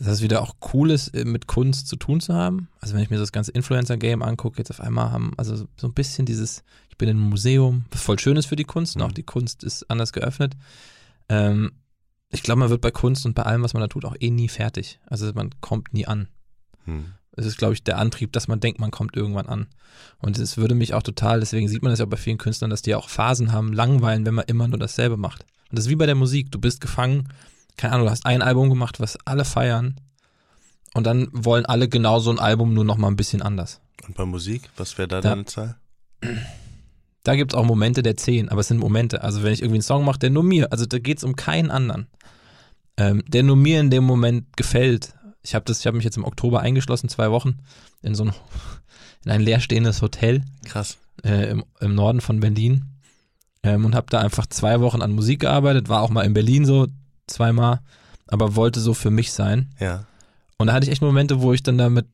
dass 0.00 0.14
es 0.14 0.22
wieder 0.22 0.40
auch 0.42 0.54
cool 0.72 0.90
ist, 0.90 1.08
äh, 1.08 1.24
mit 1.24 1.46
Kunst 1.46 1.86
zu 1.86 1.96
tun 1.96 2.20
zu 2.20 2.34
haben. 2.34 2.68
Also 2.80 2.94
wenn 2.94 3.02
ich 3.02 3.10
mir 3.10 3.18
das 3.18 3.32
ganze 3.32 3.52
Influencer-Game 3.52 4.22
angucke, 4.22 4.58
jetzt 4.58 4.70
auf 4.70 4.80
einmal 4.80 5.12
haben, 5.12 5.32
also 5.36 5.68
so 5.76 5.86
ein 5.86 5.94
bisschen 5.94 6.26
dieses, 6.26 6.62
ich 6.88 6.96
bin 6.96 7.08
in 7.08 7.18
einem 7.18 7.28
Museum, 7.28 7.84
was 7.90 8.02
voll 8.02 8.18
schön 8.18 8.36
ist 8.36 8.46
für 8.46 8.56
die 8.56 8.64
Kunst 8.64 8.96
und 8.96 9.02
auch 9.02 9.12
die 9.12 9.22
Kunst 9.22 9.62
ist 9.62 9.90
anders 9.90 10.12
geöffnet. 10.12 10.56
Ähm, 11.28 11.72
ich 12.30 12.42
glaube, 12.42 12.60
man 12.60 12.70
wird 12.70 12.80
bei 12.80 12.90
Kunst 12.90 13.26
und 13.26 13.34
bei 13.34 13.42
allem, 13.42 13.62
was 13.62 13.74
man 13.74 13.80
da 13.80 13.88
tut, 13.88 14.04
auch 14.04 14.16
eh 14.18 14.30
nie 14.30 14.48
fertig. 14.48 15.00
Also 15.06 15.30
man 15.34 15.50
kommt 15.60 15.92
nie 15.92 16.06
an. 16.06 16.28
Hm. 16.84 17.12
Es 17.32 17.46
ist, 17.46 17.58
glaube 17.58 17.74
ich, 17.74 17.84
der 17.84 17.98
Antrieb, 17.98 18.32
dass 18.32 18.48
man 18.48 18.60
denkt, 18.60 18.80
man 18.80 18.90
kommt 18.90 19.16
irgendwann 19.16 19.46
an. 19.46 19.66
Und 20.18 20.38
es 20.38 20.56
würde 20.56 20.74
mich 20.74 20.94
auch 20.94 21.02
total, 21.02 21.40
deswegen 21.40 21.68
sieht 21.68 21.82
man 21.82 21.90
das 21.90 21.98
ja 21.98 22.06
auch 22.06 22.10
bei 22.10 22.16
vielen 22.16 22.38
Künstlern, 22.38 22.70
dass 22.70 22.82
die 22.82 22.94
auch 22.94 23.08
Phasen 23.08 23.52
haben, 23.52 23.72
langweilen, 23.72 24.26
wenn 24.26 24.34
man 24.34 24.44
immer 24.46 24.68
nur 24.68 24.78
dasselbe 24.78 25.16
macht. 25.16 25.44
Und 25.70 25.78
das 25.78 25.86
ist 25.86 25.90
wie 25.90 25.96
bei 25.96 26.06
der 26.06 26.14
Musik. 26.14 26.50
Du 26.50 26.58
bist 26.58 26.80
gefangen 26.80 27.28
keine 27.80 27.94
Ahnung, 27.94 28.06
du 28.06 28.10
hast 28.10 28.26
ein 28.26 28.42
Album 28.42 28.68
gemacht, 28.68 29.00
was 29.00 29.16
alle 29.24 29.46
feiern 29.46 29.96
und 30.92 31.04
dann 31.04 31.28
wollen 31.32 31.64
alle 31.64 31.88
genau 31.88 32.18
so 32.18 32.30
ein 32.30 32.38
Album 32.38 32.74
nur 32.74 32.84
noch 32.84 32.98
mal 32.98 33.08
ein 33.08 33.16
bisschen 33.16 33.40
anders. 33.40 33.80
Und 34.06 34.16
bei 34.16 34.26
Musik, 34.26 34.68
was 34.76 34.98
wäre 34.98 35.08
da, 35.08 35.20
da 35.22 35.30
deine 35.30 35.46
Zahl? 35.46 35.76
Da 37.22 37.36
gibt 37.36 37.52
es 37.52 37.58
auch 37.58 37.66
Momente 37.66 38.02
der 38.02 38.16
zehn, 38.16 38.48
aber 38.48 38.62
es 38.62 38.68
sind 38.68 38.78
Momente. 38.78 39.22
Also 39.22 39.42
wenn 39.42 39.52
ich 39.52 39.60
irgendwie 39.60 39.76
einen 39.76 39.82
Song 39.82 40.06
mache, 40.06 40.18
der 40.18 40.30
nur 40.30 40.42
mir, 40.42 40.72
also 40.72 40.86
da 40.86 40.98
geht 40.98 41.18
es 41.18 41.24
um 41.24 41.36
keinen 41.36 41.70
anderen, 41.70 42.06
ähm, 42.96 43.22
der 43.28 43.42
nur 43.42 43.56
mir 43.56 43.78
in 43.78 43.90
dem 43.90 44.04
Moment 44.04 44.56
gefällt. 44.56 45.12
Ich 45.42 45.54
habe 45.54 45.70
habe 45.70 45.96
mich 45.98 46.04
jetzt 46.04 46.16
im 46.16 46.24
Oktober 46.24 46.60
eingeschlossen, 46.60 47.10
zwei 47.10 47.30
Wochen 47.30 47.58
in 48.00 48.14
so 48.14 48.24
ein, 48.24 48.32
in 49.26 49.32
ein 49.32 49.42
leerstehendes 49.42 50.00
Hotel. 50.00 50.42
Krass. 50.64 50.96
Äh, 51.22 51.50
im, 51.50 51.64
im 51.80 51.94
Norden 51.94 52.22
von 52.22 52.40
Berlin 52.40 52.86
ähm, 53.62 53.84
und 53.84 53.94
habe 53.94 54.06
da 54.08 54.20
einfach 54.20 54.46
zwei 54.46 54.80
Wochen 54.80 55.02
an 55.02 55.12
Musik 55.12 55.40
gearbeitet. 55.40 55.90
War 55.90 56.00
auch 56.00 56.08
mal 56.08 56.24
in 56.24 56.32
Berlin 56.32 56.64
so 56.64 56.86
zweimal, 57.30 57.80
aber 58.26 58.56
wollte 58.56 58.80
so 58.80 58.94
für 58.94 59.10
mich 59.10 59.32
sein. 59.32 59.70
Ja. 59.78 60.04
Und 60.58 60.66
da 60.66 60.72
hatte 60.72 60.84
ich 60.84 60.92
echt 60.92 61.02
Momente, 61.02 61.40
wo 61.40 61.52
ich 61.52 61.62
dann 61.62 61.78
damit, 61.78 62.06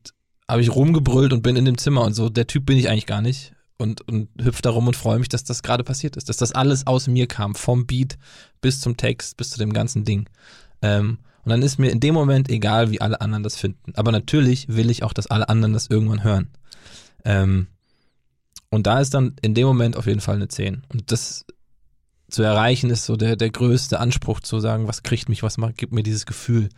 habe 0.47 0.61
ich 0.61 0.73
rumgebrüllt 0.73 1.33
und 1.33 1.43
bin 1.43 1.55
in 1.55 1.65
dem 1.65 1.77
Zimmer 1.77 2.03
und 2.03 2.13
so, 2.13 2.29
der 2.29 2.47
Typ 2.47 2.65
bin 2.65 2.77
ich 2.77 2.89
eigentlich 2.89 3.05
gar 3.05 3.21
nicht. 3.21 3.53
Und, 3.79 4.01
und 4.07 4.29
hüpfe 4.41 4.63
da 4.63 4.71
rum 4.71 4.87
und 4.87 4.95
freue 4.95 5.19
mich, 5.19 5.29
dass 5.29 5.43
das 5.43 5.61
gerade 5.61 5.83
passiert 5.83 6.17
ist, 6.17 6.29
dass 6.29 6.37
das 6.37 6.51
alles 6.51 6.87
aus 6.87 7.07
mir 7.07 7.27
kam, 7.27 7.53
vom 7.53 7.85
Beat 7.85 8.17
bis 8.59 8.81
zum 8.81 8.97
Text, 8.97 9.37
bis 9.37 9.51
zu 9.51 9.59
dem 9.59 9.71
ganzen 9.71 10.03
Ding. 10.03 10.27
Ähm, 10.81 11.19
und 11.43 11.51
dann 11.51 11.61
ist 11.61 11.77
mir 11.77 11.91
in 11.91 11.99
dem 11.99 12.15
Moment 12.15 12.49
egal, 12.49 12.91
wie 12.91 13.01
alle 13.01 13.21
anderen 13.21 13.43
das 13.43 13.55
finden. 13.55 13.93
Aber 13.95 14.11
natürlich 14.11 14.67
will 14.67 14.89
ich 14.89 15.03
auch, 15.03 15.13
dass 15.13 15.27
alle 15.27 15.47
anderen 15.47 15.73
das 15.73 15.87
irgendwann 15.87 16.23
hören. 16.23 16.49
Ähm, 17.23 17.67
und 18.69 18.87
da 18.87 18.99
ist 18.99 19.13
dann 19.13 19.35
in 19.41 19.53
dem 19.53 19.67
Moment 19.67 19.95
auf 19.95 20.07
jeden 20.07 20.21
Fall 20.21 20.35
eine 20.35 20.47
10. 20.47 20.83
Und 20.89 21.11
das 21.11 21.45
zu 22.29 22.43
erreichen, 22.43 22.89
ist 22.89 23.05
so 23.05 23.15
der, 23.15 23.35
der 23.35 23.49
größte 23.49 23.99
Anspruch 23.99 24.41
zu 24.41 24.59
sagen, 24.59 24.87
was 24.87 25.03
kriegt 25.03 25.29
mich, 25.29 25.43
was 25.43 25.57
macht, 25.57 25.77
gibt 25.77 25.93
mir 25.93 26.03
dieses 26.03 26.25
Gefühl. 26.25 26.69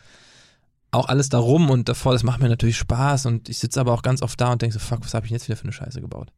Auch 0.91 1.07
alles 1.07 1.29
darum 1.29 1.69
und 1.69 1.89
davor, 1.89 2.13
das 2.13 2.23
macht 2.23 2.41
mir 2.41 2.49
natürlich 2.49 2.77
Spaß 2.77 3.25
und 3.25 3.49
ich 3.49 3.59
sitze 3.59 3.79
aber 3.79 3.93
auch 3.93 4.01
ganz 4.01 4.21
oft 4.21 4.39
da 4.39 4.51
und 4.51 4.61
denke 4.61 4.73
so, 4.73 4.79
fuck, 4.79 5.03
was 5.03 5.13
habe 5.13 5.25
ich 5.25 5.31
jetzt 5.31 5.47
wieder 5.47 5.57
für 5.57 5.63
eine 5.63 5.73
Scheiße 5.73 6.01
gebaut? 6.01 6.31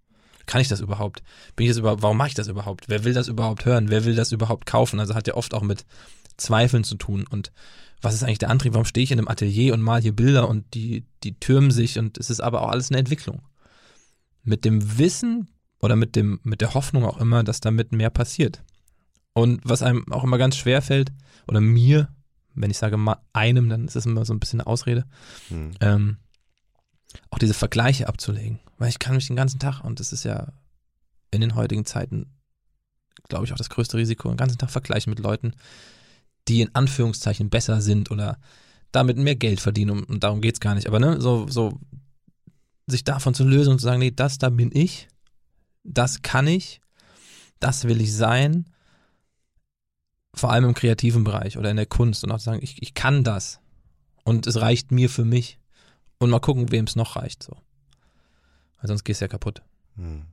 Kann 0.46 0.62
ich 0.62 0.68
das 0.68 0.82
überhaupt? 0.82 1.24
Bin 1.56 1.66
ich 1.66 1.72
das 1.72 1.78
überhaupt, 1.78 2.02
warum 2.02 2.18
mache 2.18 2.30
ich 2.30 2.34
das 2.34 2.48
überhaupt? 2.48 2.86
Wer 2.88 3.04
will 3.04 3.14
das 3.14 3.28
überhaupt 3.28 3.66
hören? 3.66 3.90
Wer 3.90 4.06
will 4.06 4.16
das 4.16 4.32
überhaupt 4.32 4.66
kaufen? 4.66 5.00
Also 5.00 5.14
hat 5.14 5.28
ja 5.28 5.36
oft 5.36 5.54
auch 5.54 5.62
mit 5.62 5.86
Zweifeln 6.38 6.84
zu 6.84 6.96
tun 6.96 7.26
und 7.30 7.52
was 8.02 8.16
ist 8.16 8.24
eigentlich 8.24 8.40
der 8.40 8.50
Antrieb? 8.50 8.74
Warum 8.74 8.86
stehe 8.86 9.04
ich 9.04 9.12
in 9.12 9.20
einem 9.20 9.28
Atelier 9.28 9.74
und 9.74 9.82
mal 9.82 10.02
hier 10.02 10.16
Bilder 10.16 10.50
und 10.50 10.74
die, 10.74 11.06
die 11.24 11.40
türmen 11.40 11.70
sich 11.70 12.00
und 12.00 12.18
es 12.18 12.30
ist 12.30 12.42
aber 12.42 12.62
auch 12.62 12.70
alles 12.70 12.90
eine 12.90 12.98
Entwicklung. 12.98 13.44
Mit 14.44 14.66
dem 14.66 14.98
Wissen 14.98 15.50
oder 15.80 15.96
mit 15.96 16.16
dem, 16.16 16.40
mit 16.44 16.62
der 16.62 16.74
Hoffnung 16.74 17.06
auch 17.06 17.20
immer, 17.20 17.44
dass 17.44 17.60
damit 17.60 17.92
mehr 17.92 18.10
passiert. 18.10 18.64
Und 19.34 19.62
was 19.64 19.82
einem 19.82 20.12
auch 20.12 20.24
immer 20.24 20.38
ganz 20.38 20.58
schwer 20.58 20.82
fällt, 20.82 21.12
oder 21.48 21.62
mir, 21.62 22.10
wenn 22.54 22.72
ich 22.72 22.78
sage 22.78 22.98
einem, 23.34 23.70
dann 23.70 23.86
ist 23.86 23.96
das 23.96 24.06
immer 24.06 24.26
so 24.26 24.34
ein 24.34 24.40
bisschen 24.40 24.62
eine 24.62 24.68
Ausrede, 24.68 25.06
hm. 25.48 25.72
ähm, 25.80 26.18
auch 27.30 27.40
diese 27.40 27.54
Vergleiche 27.54 28.08
abzulegen. 28.08 28.60
Weil 28.78 28.90
ich 28.90 29.00
kann 29.00 29.16
mich 29.16 29.28
den 29.28 29.36
ganzen 29.36 29.60
Tag, 29.60 29.84
und 29.84 30.00
das 30.00 30.14
ist 30.14 30.24
ja 30.24 30.52
in 31.32 31.42
den 31.42 31.56
heutigen 31.56 31.86
Zeiten, 31.86 32.34
glaube 33.30 33.46
ich, 33.46 33.54
auch 33.54 33.58
das 33.58 33.70
größte 33.70 33.98
Risiko, 33.98 34.30
den 34.30 34.38
ganzen 34.38 34.58
Tag 34.58 34.72
vergleichen 34.72 35.12
mit 35.12 35.20
Leuten, 35.20 35.54
die 36.48 36.62
in 36.62 36.74
Anführungszeichen 36.74 37.50
besser 37.50 37.82
sind 37.82 38.12
oder 38.12 38.38
damit 38.92 39.18
mehr 39.18 39.36
Geld 39.36 39.62
verdienen. 39.62 39.92
Und, 39.92 40.04
und 40.10 40.24
darum 40.24 40.42
geht 40.42 40.56
es 40.56 40.60
gar 40.60 40.76
nicht. 40.76 40.88
Aber 40.88 41.00
ne, 41.00 41.22
so, 41.22 41.48
so 41.48 41.80
sich 42.88 43.04
davon 43.04 43.34
zu 43.34 43.46
lösen 43.46 43.72
und 43.72 43.80
zu 43.80 43.86
sagen, 43.86 44.00
nee, 44.00 44.12
das 44.12 44.38
da 44.38 44.50
bin 44.50 44.72
ich, 44.74 45.08
das 45.84 46.22
kann 46.22 46.48
ich, 46.48 46.82
das 47.60 47.86
will 47.86 48.02
ich 48.02 48.14
sein 48.14 48.66
vor 50.34 50.52
allem 50.52 50.66
im 50.66 50.74
kreativen 50.74 51.24
Bereich 51.24 51.58
oder 51.58 51.70
in 51.70 51.78
der 51.78 51.86
Kunst 51.86 52.24
und 52.24 52.32
auch 52.32 52.40
sagen, 52.40 52.60
ich, 52.62 52.82
ich 52.82 52.94
kann 52.94 53.24
das 53.24 53.60
und 54.24 54.48
es 54.48 54.62
reicht 54.62 54.92
mir 54.92 55.10
für 55.10 55.26
mich 55.26 55.60
und 56.20 56.30
mal 56.30 56.40
gucken, 56.40 56.72
wem 56.72 56.86
es 56.86 56.96
noch 56.96 57.16
reicht 57.16 57.44
so. 57.44 57.58
Weil 58.80 58.88
sonst 58.88 59.04
gehst 59.04 59.22
du 59.22 59.26
ja 59.26 59.30
kaputt. 59.30 59.62
Hm. 59.96 60.26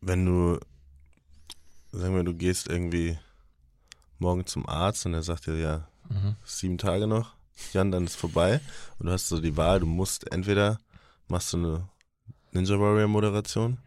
Wenn 0.00 0.26
du, 0.26 0.58
sagen 1.92 2.14
wir, 2.14 2.22
du 2.22 2.34
gehst 2.34 2.68
irgendwie 2.68 3.18
morgen 4.18 4.46
zum 4.46 4.68
Arzt 4.68 5.06
und 5.06 5.14
er 5.14 5.22
sagt 5.22 5.46
dir, 5.46 5.56
ja, 5.56 5.88
mhm. 6.08 6.36
sieben 6.44 6.78
Tage 6.78 7.06
noch, 7.06 7.34
Jan, 7.72 7.90
dann 7.90 8.04
ist 8.04 8.16
vorbei 8.16 8.60
und 8.98 9.06
du 9.06 9.12
hast 9.12 9.28
so 9.28 9.40
die 9.40 9.56
Wahl, 9.56 9.80
du 9.80 9.86
musst 9.86 10.30
entweder 10.30 10.78
machst 11.28 11.52
du 11.52 11.56
eine 11.56 11.88
Ninja 12.52 12.78
Warrior 12.78 13.08
Moderation, 13.08 13.78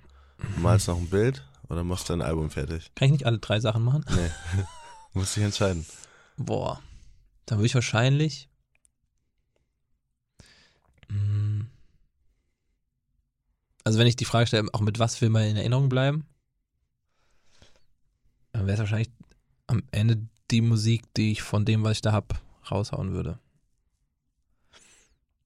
malst 0.57 0.87
noch 0.87 0.97
ein 0.97 1.09
Bild 1.09 1.43
oder 1.69 1.83
machst 1.83 2.09
dein 2.09 2.21
Album 2.21 2.49
fertig. 2.49 2.91
Kann 2.95 3.07
ich 3.07 3.11
nicht 3.11 3.25
alle 3.25 3.39
drei 3.39 3.59
Sachen 3.59 3.83
machen? 3.83 4.03
Nee. 4.09 4.63
Muss 5.13 5.35
ich 5.37 5.43
entscheiden. 5.43 5.85
Boah. 6.37 6.81
Dann 7.45 7.57
würde 7.57 7.67
ich 7.67 7.75
wahrscheinlich. 7.75 8.47
Mm, 11.07 11.61
also, 13.83 13.97
wenn 13.97 14.07
ich 14.07 14.15
die 14.15 14.25
Frage 14.25 14.47
stelle, 14.47 14.69
auch 14.73 14.81
mit 14.81 14.99
was 14.99 15.19
will 15.21 15.29
man 15.29 15.43
in 15.43 15.57
Erinnerung 15.57 15.89
bleiben, 15.89 16.27
dann 18.51 18.65
wäre 18.65 18.73
es 18.73 18.79
wahrscheinlich 18.79 19.11
am 19.67 19.83
Ende 19.91 20.27
die 20.51 20.61
Musik, 20.61 21.03
die 21.15 21.31
ich 21.31 21.41
von 21.41 21.65
dem, 21.65 21.83
was 21.83 21.93
ich 21.93 22.01
da 22.01 22.11
habe, 22.11 22.35
raushauen 22.69 23.13
würde. 23.13 23.39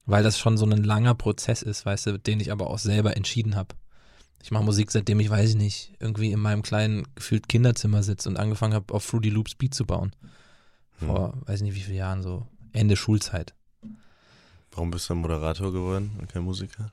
Weil 0.05 0.23
das 0.23 0.37
schon 0.37 0.57
so 0.57 0.65
ein 0.65 0.83
langer 0.83 1.15
Prozess 1.15 1.61
ist, 1.61 1.85
weißt 1.85 2.07
du, 2.07 2.19
den 2.19 2.39
ich 2.39 2.51
aber 2.51 2.69
auch 2.69 2.79
selber 2.79 3.15
entschieden 3.15 3.55
habe. 3.55 3.75
Ich 4.43 4.51
mache 4.51 4.65
Musik, 4.65 4.91
seitdem 4.91 5.21
ich, 5.21 5.29
weiß 5.29 5.51
ich 5.51 5.55
nicht, 5.55 5.93
irgendwie 5.99 6.33
in 6.33 6.39
meinem 6.39 6.63
kleinen, 6.63 7.07
gefühlt 7.15 7.47
Kinderzimmer 7.47 8.03
sitze 8.03 8.27
und 8.27 8.37
angefangen 8.37 8.73
habe, 8.73 8.93
auf 8.93 9.05
Fruity 9.05 9.29
Loops 9.29 9.55
Beat 9.55 9.73
zu 9.73 9.85
bauen. 9.85 10.13
Vor, 10.99 11.31
hm. 11.31 11.41
weiß 11.45 11.61
ich 11.61 11.63
nicht 11.63 11.75
wie 11.75 11.79
viele 11.81 11.97
Jahren, 11.97 12.21
so 12.21 12.45
Ende 12.73 12.97
Schulzeit. 12.97 13.53
Warum 14.71 14.91
bist 14.91 15.07
du 15.07 15.13
ein 15.13 15.19
Moderator 15.19 15.71
geworden 15.71 16.11
und 16.19 16.27
kein 16.27 16.43
Musiker? 16.43 16.91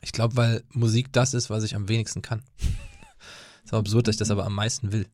Ich 0.00 0.12
glaube, 0.12 0.36
weil 0.36 0.62
Musik 0.72 1.12
das 1.12 1.34
ist, 1.34 1.50
was 1.50 1.62
ich 1.62 1.76
am 1.76 1.90
wenigsten 1.90 2.22
kann. 2.22 2.42
ist 3.64 3.74
auch 3.74 3.78
absurd, 3.78 4.08
dass 4.08 4.14
ich 4.14 4.18
das 4.18 4.30
aber 4.30 4.46
am 4.46 4.54
meisten 4.54 4.92
will. 4.92 5.06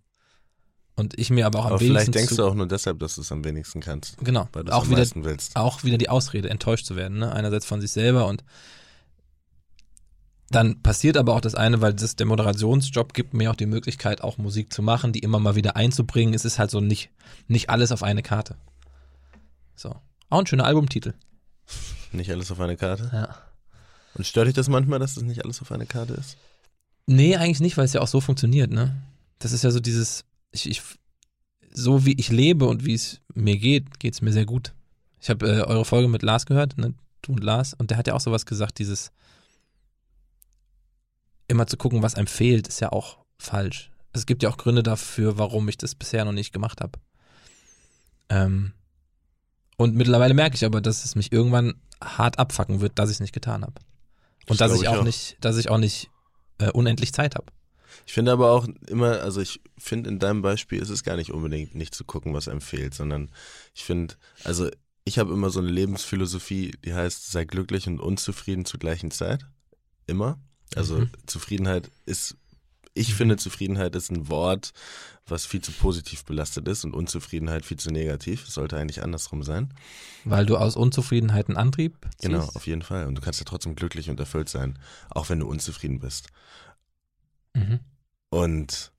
Und 0.95 1.19
ich 1.19 1.31
mir 1.31 1.47
aber 1.47 1.59
auch 1.59 1.65
am 1.65 1.73
aber 1.73 1.81
wenigsten. 1.81 2.13
Vielleicht 2.13 2.31
denkst 2.31 2.37
du 2.37 2.45
auch 2.45 2.55
nur 2.55 2.69
deshalb, 2.69 3.01
dass 3.01 3.17
du 3.17 3.23
es 3.23 3.33
am 3.33 3.43
wenigsten 3.45 3.81
kannst. 3.81 4.17
Genau. 4.19 4.49
Weil 4.53 4.63
du 4.63 4.73
auch 4.73 4.83
am 4.83 4.91
wieder, 4.91 4.99
meisten 4.99 5.25
willst. 5.25 5.57
Auch 5.57 5.83
wieder 5.83 5.99
die 5.99 6.09
Ausrede, 6.09 6.51
enttäuscht 6.51 6.87
zu 6.87 6.95
werden. 6.95 7.19
Ne? 7.19 7.33
Einerseits 7.33 7.67
von 7.67 7.81
sich 7.81 7.91
selber 7.91 8.27
und 8.27 8.45
dann 10.55 10.83
passiert 10.83 11.17
aber 11.17 11.35
auch 11.35 11.41
das 11.41 11.55
eine, 11.55 11.81
weil 11.81 11.95
das, 11.95 12.17
der 12.17 12.27
Moderationsjob 12.27 13.15
gibt 13.15 13.35
mir 13.35 13.51
auch 13.51 13.57
die 13.57 13.67
Möglichkeit, 13.67 14.23
auch 14.23 14.39
Musik 14.39 14.73
zu 14.73 14.83
machen, 14.83 15.13
die 15.13 15.21
immer 15.21 15.39
mal 15.39 15.55
wieder 15.55 15.77
einzubringen. 15.77 16.35
Es 16.35 16.45
ist 16.45 16.59
halt 16.59 16.71
so 16.71 16.81
nicht, 16.81 17.11
nicht 17.49 17.71
alles 17.71 17.93
auf 17.93 18.03
eine 18.03 18.23
Karte. 18.23 18.57
So. 19.75 19.95
Auch 20.31 20.39
ein 20.39 20.47
schöner 20.47 20.65
Albumtitel. 20.65 21.15
Nicht 22.13 22.31
alles 22.31 22.51
auf 22.51 22.61
eine 22.61 22.77
Karte? 22.77 23.11
Ja. 23.13 23.37
Und 24.15 24.27
stört 24.27 24.47
dich 24.47 24.55
das 24.55 24.69
manchmal, 24.69 24.99
dass 24.99 25.15
das 25.15 25.25
nicht 25.25 25.45
alles 25.45 25.61
auf 25.63 25.73
eine 25.73 25.87
Karte 25.87 26.15
ist? 26.15 26.37
Nee, 27.07 27.37
eigentlich 27.37 27.61
nicht, 27.61 27.77
weil 27.77 27.87
es 27.87 27.93
ja 27.93 28.01
auch 28.01 28.09
so 28.09 28.21
funktioniert, 28.21 28.71
ne? 28.71 29.03
Das 29.39 29.53
ist 29.53 29.65
ja 29.65 29.71
so 29.71 29.81
dieses, 29.81 30.25
ich, 30.53 30.69
ich 30.69 30.83
so 31.73 32.05
wie 32.05 32.15
ich 32.15 32.31
lebe 32.31 32.67
und 32.67 32.85
wie 32.85 32.95
es 32.95 33.21
mir 33.35 33.57
geht, 33.57 33.99
geht 33.99 34.15
es 34.15 34.23
mir 34.23 34.33
sehr 34.33 34.47
gut. 34.47 34.73
Ich 35.21 35.31
habe 35.31 35.47
äh, 35.47 35.63
eure 35.63 35.85
Folge 35.85 36.09
mit 36.09 36.23
Lars 36.23 36.47
gehört, 36.47 36.77
ne? 36.79 36.95
Du 37.23 37.33
und 37.33 37.43
Lars, 37.43 37.75
und 37.75 37.91
der 37.91 37.99
hat 37.99 38.07
ja 38.07 38.15
auch 38.15 38.21
sowas 38.21 38.47
gesagt, 38.47 38.79
dieses, 38.79 39.11
immer 41.49 41.67
zu 41.67 41.77
gucken, 41.77 42.03
was 42.03 42.15
einem 42.15 42.27
fehlt, 42.27 42.69
ist 42.69 42.81
ja 42.81 42.91
auch 42.93 43.19
falsch. 43.39 43.91
Es 44.13 44.27
gibt 44.27 44.43
ja 44.43 44.51
auch 44.51 44.57
Gründe 44.57 44.83
dafür, 44.83 45.39
warum 45.39 45.69
ich 45.69 45.79
das 45.79 45.95
bisher 45.95 46.25
noch 46.25 46.33
nicht 46.33 46.53
gemacht 46.53 46.81
habe. 46.81 46.99
Ähm, 48.29 48.73
und 49.77 49.95
mittlerweile 49.95 50.35
merke 50.35 50.55
ich 50.55 50.65
aber, 50.65 50.81
dass 50.81 51.05
es 51.05 51.15
mich 51.15 51.33
irgendwann 51.33 51.75
hart 52.03 52.39
abfacken 52.39 52.81
wird, 52.81 52.99
dass 52.99 53.11
ich 53.11 53.17
es 53.17 53.21
nicht 53.21 53.35
getan 53.35 53.63
habe. 53.63 53.75
Und 54.49 54.61
das 54.61 54.73
dass 54.73 54.81
ich 54.81 54.89
auch, 54.89 54.99
auch, 54.99 55.05
nicht, 55.05 55.37
dass 55.41 55.57
ich 55.57 55.71
auch 55.71 55.79
nicht 55.79 56.11
äh, 56.59 56.71
unendlich 56.71 57.13
Zeit 57.13 57.35
habe. 57.35 57.47
Ich 58.07 58.13
finde 58.13 58.33
aber 58.33 58.51
auch 58.53 58.67
immer, 58.87 59.21
also 59.21 59.41
ich 59.41 59.61
finde 59.79 60.11
in 60.11 60.19
deinem 60.19 60.43
Beispiel 60.43 60.81
ist 60.81 60.89
es 60.89 61.05
gar 61.05 61.17
nicht 61.17 61.33
unbedingt 61.33 61.75
nicht 61.75 61.95
zu 61.95 62.05
gucken, 62.05 62.35
was 62.35 62.49
einem 62.49 62.61
fehlt, 62.61 62.95
sondern 62.95 63.31
ich 63.75 63.85
finde, 63.85 64.15
also 64.45 64.69
ich 65.05 65.19
habe 65.19 65.33
immer 65.33 65.51
so 65.51 65.61
eine 65.61 65.71
Lebensphilosophie, 65.71 66.73
die 66.85 66.95
heißt, 66.95 67.31
sei 67.31 67.45
glücklich 67.45 67.87
und 67.87 68.01
unzufrieden 68.01 68.65
zur 68.65 68.81
gleichen 68.81 69.11
Zeit. 69.11 69.47
Immer. 70.07 70.39
Also 70.77 71.01
mhm. 71.01 71.11
Zufriedenheit 71.27 71.91
ist, 72.07 72.37
ich 72.95 73.11
mhm. 73.11 73.15
finde, 73.15 73.37
Zufriedenheit 73.37 73.95
ist 73.97 74.11
ein 74.11 74.29
Wort, 74.29 74.73
was 75.27 75.47
viel 75.47 75.61
zu 75.61 75.73
positiv 75.73 76.25
belastet 76.25 76.67
ist 76.69 76.85
und 76.85 76.95
Unzufriedenheit 76.95 77.65
viel 77.65 77.79
zu 77.79 77.91
negativ. 77.91 78.47
Es 78.49 78.55
sollte 78.55 78.77
eigentlich 78.77 79.03
andersrum 79.03 79.43
sein. 79.43 79.73
Weil 80.25 80.47
du 80.47 80.57
aus 80.57 80.77
Unzufriedenheit 80.77 81.49
einen 81.49 81.57
Antrieb 81.57 81.97
ziehst? 82.19 82.23
Genau, 82.23 82.45
auf 82.55 82.67
jeden 82.67 82.83
Fall. 82.83 83.07
Und 83.07 83.15
du 83.15 83.23
kannst 83.23 83.41
ja 83.41 83.45
trotzdem 83.45 83.77
glücklich 83.77 84.11
und 84.11 84.19
erfüllt 84.19 84.49
sein, 84.49 84.79
auch 85.11 85.29
wenn 85.29 85.39
du 85.39 85.47
unzufrieden 85.47 86.01
bist. 86.01 86.29
Mhm. 87.55 87.81
Und 88.31 88.93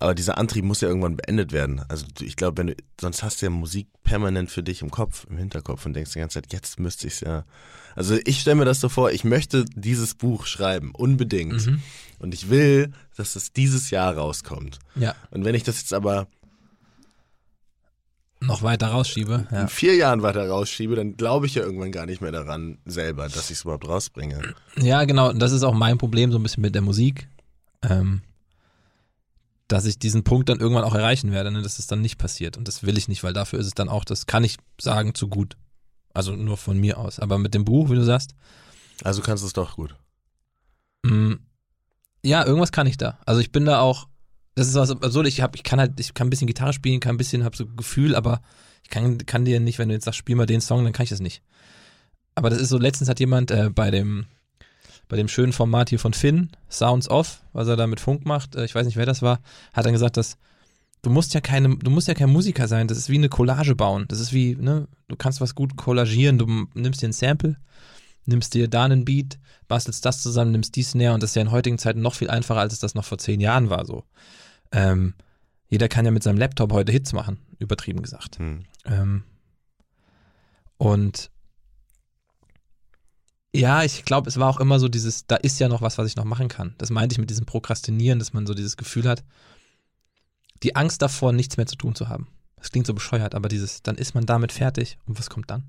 aber 0.00 0.14
dieser 0.14 0.38
Antrieb 0.38 0.64
muss 0.64 0.80
ja 0.80 0.88
irgendwann 0.88 1.16
beendet 1.16 1.52
werden. 1.52 1.82
Also 1.88 2.06
ich 2.20 2.36
glaube, 2.36 2.58
wenn 2.58 2.66
du, 2.68 2.74
sonst 3.00 3.22
hast 3.22 3.40
du 3.40 3.46
ja 3.46 3.50
Musik 3.50 3.88
permanent 4.02 4.50
für 4.50 4.62
dich 4.62 4.82
im 4.82 4.90
Kopf, 4.90 5.26
im 5.28 5.36
Hinterkopf 5.36 5.84
und 5.86 5.94
denkst 5.94 6.12
die 6.12 6.18
ganze 6.18 6.40
Zeit, 6.40 6.52
jetzt 6.52 6.78
müsste 6.78 7.06
ich 7.06 7.14
es 7.14 7.20
ja. 7.20 7.44
Also 7.96 8.16
ich 8.24 8.40
stelle 8.40 8.56
mir 8.56 8.64
das 8.64 8.80
so 8.80 8.88
vor, 8.88 9.12
ich 9.12 9.24
möchte 9.24 9.64
dieses 9.74 10.14
Buch 10.14 10.46
schreiben, 10.46 10.92
unbedingt. 10.92 11.66
Mhm. 11.66 11.82
Und 12.18 12.34
ich 12.34 12.50
will, 12.50 12.92
dass 13.16 13.36
es 13.36 13.52
dieses 13.52 13.90
Jahr 13.90 14.16
rauskommt. 14.16 14.78
Ja. 14.96 15.14
Und 15.30 15.44
wenn 15.44 15.54
ich 15.54 15.62
das 15.62 15.80
jetzt 15.80 15.92
aber 15.92 16.26
noch 18.40 18.62
weiter 18.62 18.88
rausschiebe, 18.88 19.46
ja. 19.50 19.62
in 19.62 19.68
vier 19.68 19.94
Jahren 19.94 20.22
weiter 20.22 20.48
rausschiebe, 20.48 20.96
dann 20.96 21.16
glaube 21.16 21.46
ich 21.46 21.54
ja 21.54 21.62
irgendwann 21.62 21.92
gar 21.92 22.06
nicht 22.06 22.20
mehr 22.20 22.32
daran 22.32 22.78
selber, 22.84 23.28
dass 23.28 23.50
ich 23.50 23.58
es 23.58 23.62
überhaupt 23.62 23.88
rausbringe. 23.88 24.54
Ja, 24.76 25.04
genau. 25.04 25.30
Und 25.30 25.38
das 25.38 25.52
ist 25.52 25.62
auch 25.62 25.74
mein 25.74 25.98
Problem 25.98 26.32
so 26.32 26.38
ein 26.38 26.42
bisschen 26.42 26.62
mit 26.62 26.74
der 26.74 26.82
Musik. 26.82 27.28
Ähm, 27.82 28.22
dass 29.68 29.86
ich 29.86 29.98
diesen 29.98 30.24
Punkt 30.24 30.48
dann 30.48 30.60
irgendwann 30.60 30.84
auch 30.84 30.94
erreichen 30.94 31.32
werde, 31.32 31.50
ne, 31.50 31.62
dass 31.62 31.78
es 31.78 31.86
dann 31.86 32.00
nicht 32.00 32.18
passiert. 32.18 32.56
Und 32.56 32.68
das 32.68 32.82
will 32.82 32.98
ich 32.98 33.08
nicht, 33.08 33.24
weil 33.24 33.32
dafür 33.32 33.58
ist 33.58 33.66
es 33.66 33.74
dann 33.74 33.88
auch, 33.88 34.04
das 34.04 34.26
kann 34.26 34.44
ich 34.44 34.56
sagen, 34.80 35.14
zu 35.14 35.28
gut. 35.28 35.56
Also 36.12 36.36
nur 36.36 36.56
von 36.56 36.78
mir 36.78 36.98
aus. 36.98 37.18
Aber 37.18 37.38
mit 37.38 37.54
dem 37.54 37.64
Buch, 37.64 37.90
wie 37.90 37.96
du 37.96 38.04
sagst. 38.04 38.34
Also 39.02 39.22
kannst 39.22 39.42
du 39.42 39.46
es 39.46 39.52
doch 39.52 39.76
gut. 39.76 39.96
Mh, 41.02 41.14
mm, 41.14 41.40
ja, 42.24 42.44
irgendwas 42.44 42.72
kann 42.72 42.86
ich 42.86 42.96
da. 42.96 43.18
Also 43.26 43.40
ich 43.40 43.52
bin 43.52 43.64
da 43.64 43.80
auch, 43.80 44.08
das 44.54 44.68
ist 44.68 44.74
was 44.74 44.90
absurd, 44.90 45.26
ich 45.26 45.40
hab, 45.40 45.56
ich 45.56 45.62
kann 45.62 45.80
halt, 45.80 45.98
ich 45.98 46.14
kann 46.14 46.28
ein 46.28 46.30
bisschen 46.30 46.46
Gitarre 46.46 46.72
spielen, 46.72 47.00
kann 47.00 47.14
ein 47.14 47.18
bisschen, 47.18 47.44
hab 47.44 47.56
so 47.56 47.66
Gefühl, 47.66 48.14
aber 48.14 48.40
ich 48.82 48.90
kann, 48.90 49.18
kann 49.18 49.44
dir 49.44 49.60
nicht, 49.60 49.78
wenn 49.78 49.88
du 49.88 49.94
jetzt 49.94 50.04
sagst, 50.04 50.18
spiel 50.18 50.36
mal 50.36 50.46
den 50.46 50.60
Song, 50.60 50.84
dann 50.84 50.92
kann 50.92 51.04
ich 51.04 51.10
das 51.10 51.20
nicht. 51.20 51.42
Aber 52.34 52.50
das 52.50 52.60
ist 52.60 52.68
so, 52.68 52.78
letztens 52.78 53.08
hat 53.08 53.20
jemand 53.20 53.50
äh, 53.50 53.70
bei 53.70 53.90
dem, 53.90 54.26
bei 55.08 55.16
dem 55.16 55.28
schönen 55.28 55.52
Format 55.52 55.90
hier 55.90 55.98
von 55.98 56.14
Finn, 56.14 56.50
Sounds 56.70 57.08
Off, 57.08 57.42
was 57.52 57.68
er 57.68 57.76
da 57.76 57.86
mit 57.86 58.00
Funk 58.00 58.24
macht, 58.24 58.56
äh, 58.56 58.64
ich 58.64 58.74
weiß 58.74 58.86
nicht, 58.86 58.96
wer 58.96 59.06
das 59.06 59.22
war, 59.22 59.40
hat 59.72 59.86
dann 59.86 59.92
gesagt, 59.92 60.16
dass 60.16 60.36
du 61.04 61.10
musst 61.10 61.34
ja 61.34 61.40
keine, 61.40 61.76
du 61.76 61.90
musst 61.90 62.08
ja 62.08 62.14
kein 62.14 62.30
Musiker 62.30 62.66
sein, 62.66 62.88
das 62.88 62.98
ist 62.98 63.08
wie 63.08 63.16
eine 63.16 63.28
Collage 63.28 63.74
bauen. 63.74 64.06
Das 64.08 64.20
ist 64.20 64.32
wie, 64.32 64.56
ne, 64.56 64.88
du 65.08 65.16
kannst 65.16 65.40
was 65.40 65.54
gut 65.54 65.76
kollagieren, 65.76 66.38
du 66.38 66.46
nimmst 66.74 67.02
dir 67.02 67.08
ein 67.08 67.12
Sample, 67.12 67.56
nimmst 68.24 68.54
dir 68.54 68.68
da 68.68 68.84
einen 68.84 69.04
Beat, 69.04 69.38
bastelst 69.68 70.04
das 70.04 70.22
zusammen, 70.22 70.52
nimmst 70.52 70.74
dies 70.76 70.94
näher 70.94 71.14
und 71.14 71.22
das 71.22 71.30
ist 71.30 71.36
ja 71.36 71.42
in 71.42 71.50
heutigen 71.50 71.78
Zeiten 71.78 72.00
noch 72.00 72.14
viel 72.14 72.30
einfacher, 72.30 72.60
als 72.60 72.72
es 72.72 72.78
das 72.78 72.94
noch 72.94 73.04
vor 73.04 73.18
zehn 73.18 73.40
Jahren 73.40 73.70
war 73.70 73.84
so. 73.84 74.04
Ähm, 74.72 75.14
jeder 75.68 75.88
kann 75.88 76.04
ja 76.04 76.10
mit 76.10 76.22
seinem 76.22 76.38
Laptop 76.38 76.72
heute 76.72 76.92
Hits 76.92 77.12
machen, 77.12 77.38
übertrieben 77.58 78.02
gesagt. 78.02 78.38
Hm. 78.38 78.64
Ähm, 78.84 79.24
und 80.76 81.30
ja, 83.54 83.84
ich 83.84 84.04
glaube, 84.04 84.28
es 84.28 84.38
war 84.38 84.48
auch 84.48 84.58
immer 84.58 84.80
so 84.80 84.88
dieses, 84.88 85.26
da 85.26 85.36
ist 85.36 85.60
ja 85.60 85.68
noch 85.68 85.80
was, 85.80 85.96
was 85.96 86.08
ich 86.08 86.16
noch 86.16 86.24
machen 86.24 86.48
kann. 86.48 86.74
Das 86.78 86.90
meinte 86.90 87.14
ich 87.14 87.18
mit 87.18 87.30
diesem 87.30 87.46
Prokrastinieren, 87.46 88.18
dass 88.18 88.32
man 88.32 88.46
so 88.46 88.54
dieses 88.54 88.76
Gefühl 88.76 89.08
hat, 89.08 89.22
die 90.62 90.74
Angst 90.74 91.02
davor, 91.02 91.32
nichts 91.32 91.56
mehr 91.56 91.66
zu 91.66 91.76
tun 91.76 91.94
zu 91.94 92.08
haben. 92.08 92.26
Das 92.56 92.70
klingt 92.70 92.86
so 92.86 92.94
bescheuert, 92.94 93.34
aber 93.34 93.48
dieses, 93.48 93.82
dann 93.82 93.96
ist 93.96 94.14
man 94.14 94.26
damit 94.26 94.50
fertig 94.50 94.98
und 95.06 95.18
was 95.18 95.30
kommt 95.30 95.50
dann? 95.50 95.64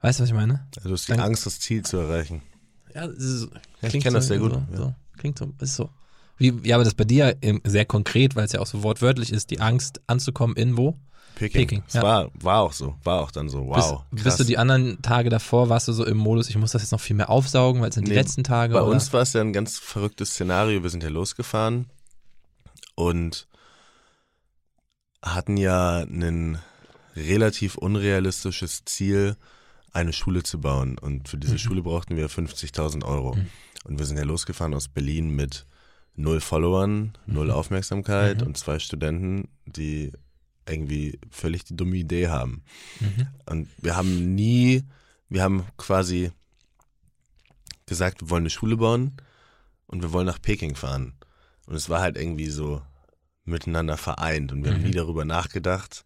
Weißt 0.00 0.20
du, 0.20 0.22
was 0.22 0.30
ich 0.30 0.34
meine? 0.34 0.68
Also 0.76 0.92
hast 0.92 1.08
die 1.08 1.12
dann, 1.12 1.20
Angst, 1.20 1.44
das 1.44 1.58
Ziel 1.58 1.84
zu 1.84 1.96
erreichen. 1.96 2.42
Ja, 2.94 3.06
ist, 3.06 3.48
ja 3.80 3.88
ich 3.88 4.00
kenne 4.00 4.14
das 4.14 4.28
sehr 4.28 4.38
gut. 4.38 4.52
So, 4.52 4.58
ja. 4.70 4.76
so, 4.76 4.94
klingt 5.16 5.38
so, 5.38 5.52
ist 5.60 5.74
so. 5.74 5.90
Wie, 6.36 6.54
ja, 6.62 6.76
aber 6.76 6.84
das 6.84 6.94
bei 6.94 7.04
dir 7.04 7.36
sehr 7.64 7.84
konkret, 7.84 8.36
weil 8.36 8.44
es 8.44 8.52
ja 8.52 8.60
auch 8.60 8.66
so 8.66 8.84
wortwörtlich 8.84 9.32
ist, 9.32 9.50
die 9.50 9.60
Angst 9.60 10.00
anzukommen 10.06 10.54
in 10.54 10.76
wo? 10.76 10.96
Peking. 11.38 11.60
Peking 11.60 11.82
ja. 11.92 12.02
war, 12.02 12.30
war 12.34 12.60
auch 12.62 12.72
so, 12.72 12.96
war 13.04 13.20
auch 13.20 13.30
dann 13.30 13.48
so, 13.48 13.66
wow. 13.66 14.02
Bist, 14.10 14.24
bist, 14.24 14.40
du 14.40 14.44
die 14.44 14.58
anderen 14.58 15.00
Tage 15.02 15.30
davor, 15.30 15.68
warst 15.68 15.86
du 15.86 15.92
so 15.92 16.04
im 16.04 16.16
Modus, 16.16 16.48
ich 16.48 16.56
muss 16.56 16.72
das 16.72 16.82
jetzt 16.82 16.90
noch 16.90 17.00
viel 17.00 17.14
mehr 17.14 17.30
aufsaugen, 17.30 17.80
weil 17.80 17.90
es 17.90 17.94
sind 17.94 18.04
nee, 18.04 18.10
die 18.10 18.16
letzten 18.16 18.42
Tage? 18.42 18.74
Bei 18.74 18.82
oder? 18.82 18.90
uns 18.90 19.12
war 19.12 19.22
es 19.22 19.32
ja 19.32 19.40
ein 19.40 19.52
ganz 19.52 19.78
verrücktes 19.78 20.30
Szenario. 20.30 20.82
Wir 20.82 20.90
sind 20.90 21.04
ja 21.04 21.08
losgefahren 21.08 21.86
und 22.96 23.46
hatten 25.22 25.56
ja 25.56 25.98
ein 26.00 26.58
relativ 27.14 27.76
unrealistisches 27.76 28.84
Ziel, 28.84 29.36
eine 29.92 30.12
Schule 30.12 30.42
zu 30.42 30.60
bauen. 30.60 30.98
Und 30.98 31.28
für 31.28 31.38
diese 31.38 31.54
mhm. 31.54 31.58
Schule 31.58 31.82
brauchten 31.82 32.16
wir 32.16 32.28
50.000 32.28 33.04
Euro. 33.04 33.34
Mhm. 33.34 33.46
Und 33.84 33.98
wir 33.98 34.06
sind 34.06 34.16
ja 34.16 34.24
losgefahren 34.24 34.74
aus 34.74 34.88
Berlin 34.88 35.30
mit 35.30 35.66
null 36.16 36.40
Followern, 36.40 37.16
null 37.26 37.46
mhm. 37.46 37.52
Aufmerksamkeit 37.52 38.40
mhm. 38.40 38.48
und 38.48 38.56
zwei 38.56 38.80
Studenten, 38.80 39.48
die 39.66 40.12
irgendwie 40.68 41.18
völlig 41.30 41.64
die 41.64 41.76
dumme 41.76 41.96
Idee 41.96 42.28
haben. 42.28 42.62
Mhm. 43.00 43.26
Und 43.46 43.68
wir 43.78 43.96
haben 43.96 44.34
nie, 44.34 44.84
wir 45.28 45.42
haben 45.42 45.64
quasi 45.76 46.30
gesagt, 47.86 48.20
wir 48.20 48.30
wollen 48.30 48.42
eine 48.42 48.50
Schule 48.50 48.76
bauen 48.76 49.16
und 49.86 50.02
wir 50.02 50.12
wollen 50.12 50.26
nach 50.26 50.40
Peking 50.40 50.74
fahren. 50.74 51.14
Und 51.66 51.74
es 51.74 51.88
war 51.88 52.00
halt 52.00 52.16
irgendwie 52.16 52.48
so 52.48 52.82
miteinander 53.44 53.96
vereint 53.96 54.52
und 54.52 54.64
wir 54.64 54.72
mhm. 54.72 54.76
haben 54.76 54.84
nie 54.84 54.92
darüber 54.92 55.24
nachgedacht, 55.24 56.04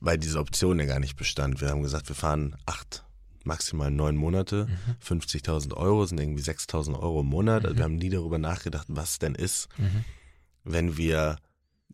weil 0.00 0.18
diese 0.18 0.38
Option 0.38 0.80
ja 0.80 0.86
gar 0.86 1.00
nicht 1.00 1.16
bestand. 1.16 1.60
Wir 1.60 1.68
haben 1.68 1.82
gesagt, 1.82 2.08
wir 2.08 2.16
fahren 2.16 2.56
acht, 2.66 3.04
maximal 3.44 3.90
neun 3.90 4.16
Monate, 4.16 4.66
mhm. 4.66 5.16
50.000 5.18 5.74
Euro 5.74 6.06
sind 6.06 6.18
irgendwie 6.18 6.42
6.000 6.42 6.98
Euro 6.98 7.20
im 7.20 7.26
Monat. 7.26 7.64
Also 7.64 7.76
wir 7.76 7.82
mhm. 7.82 7.92
haben 7.92 7.96
nie 7.96 8.10
darüber 8.10 8.38
nachgedacht, 8.38 8.86
was 8.88 9.18
denn 9.18 9.34
ist, 9.34 9.68
mhm. 9.78 10.04
wenn 10.64 10.96
wir 10.96 11.36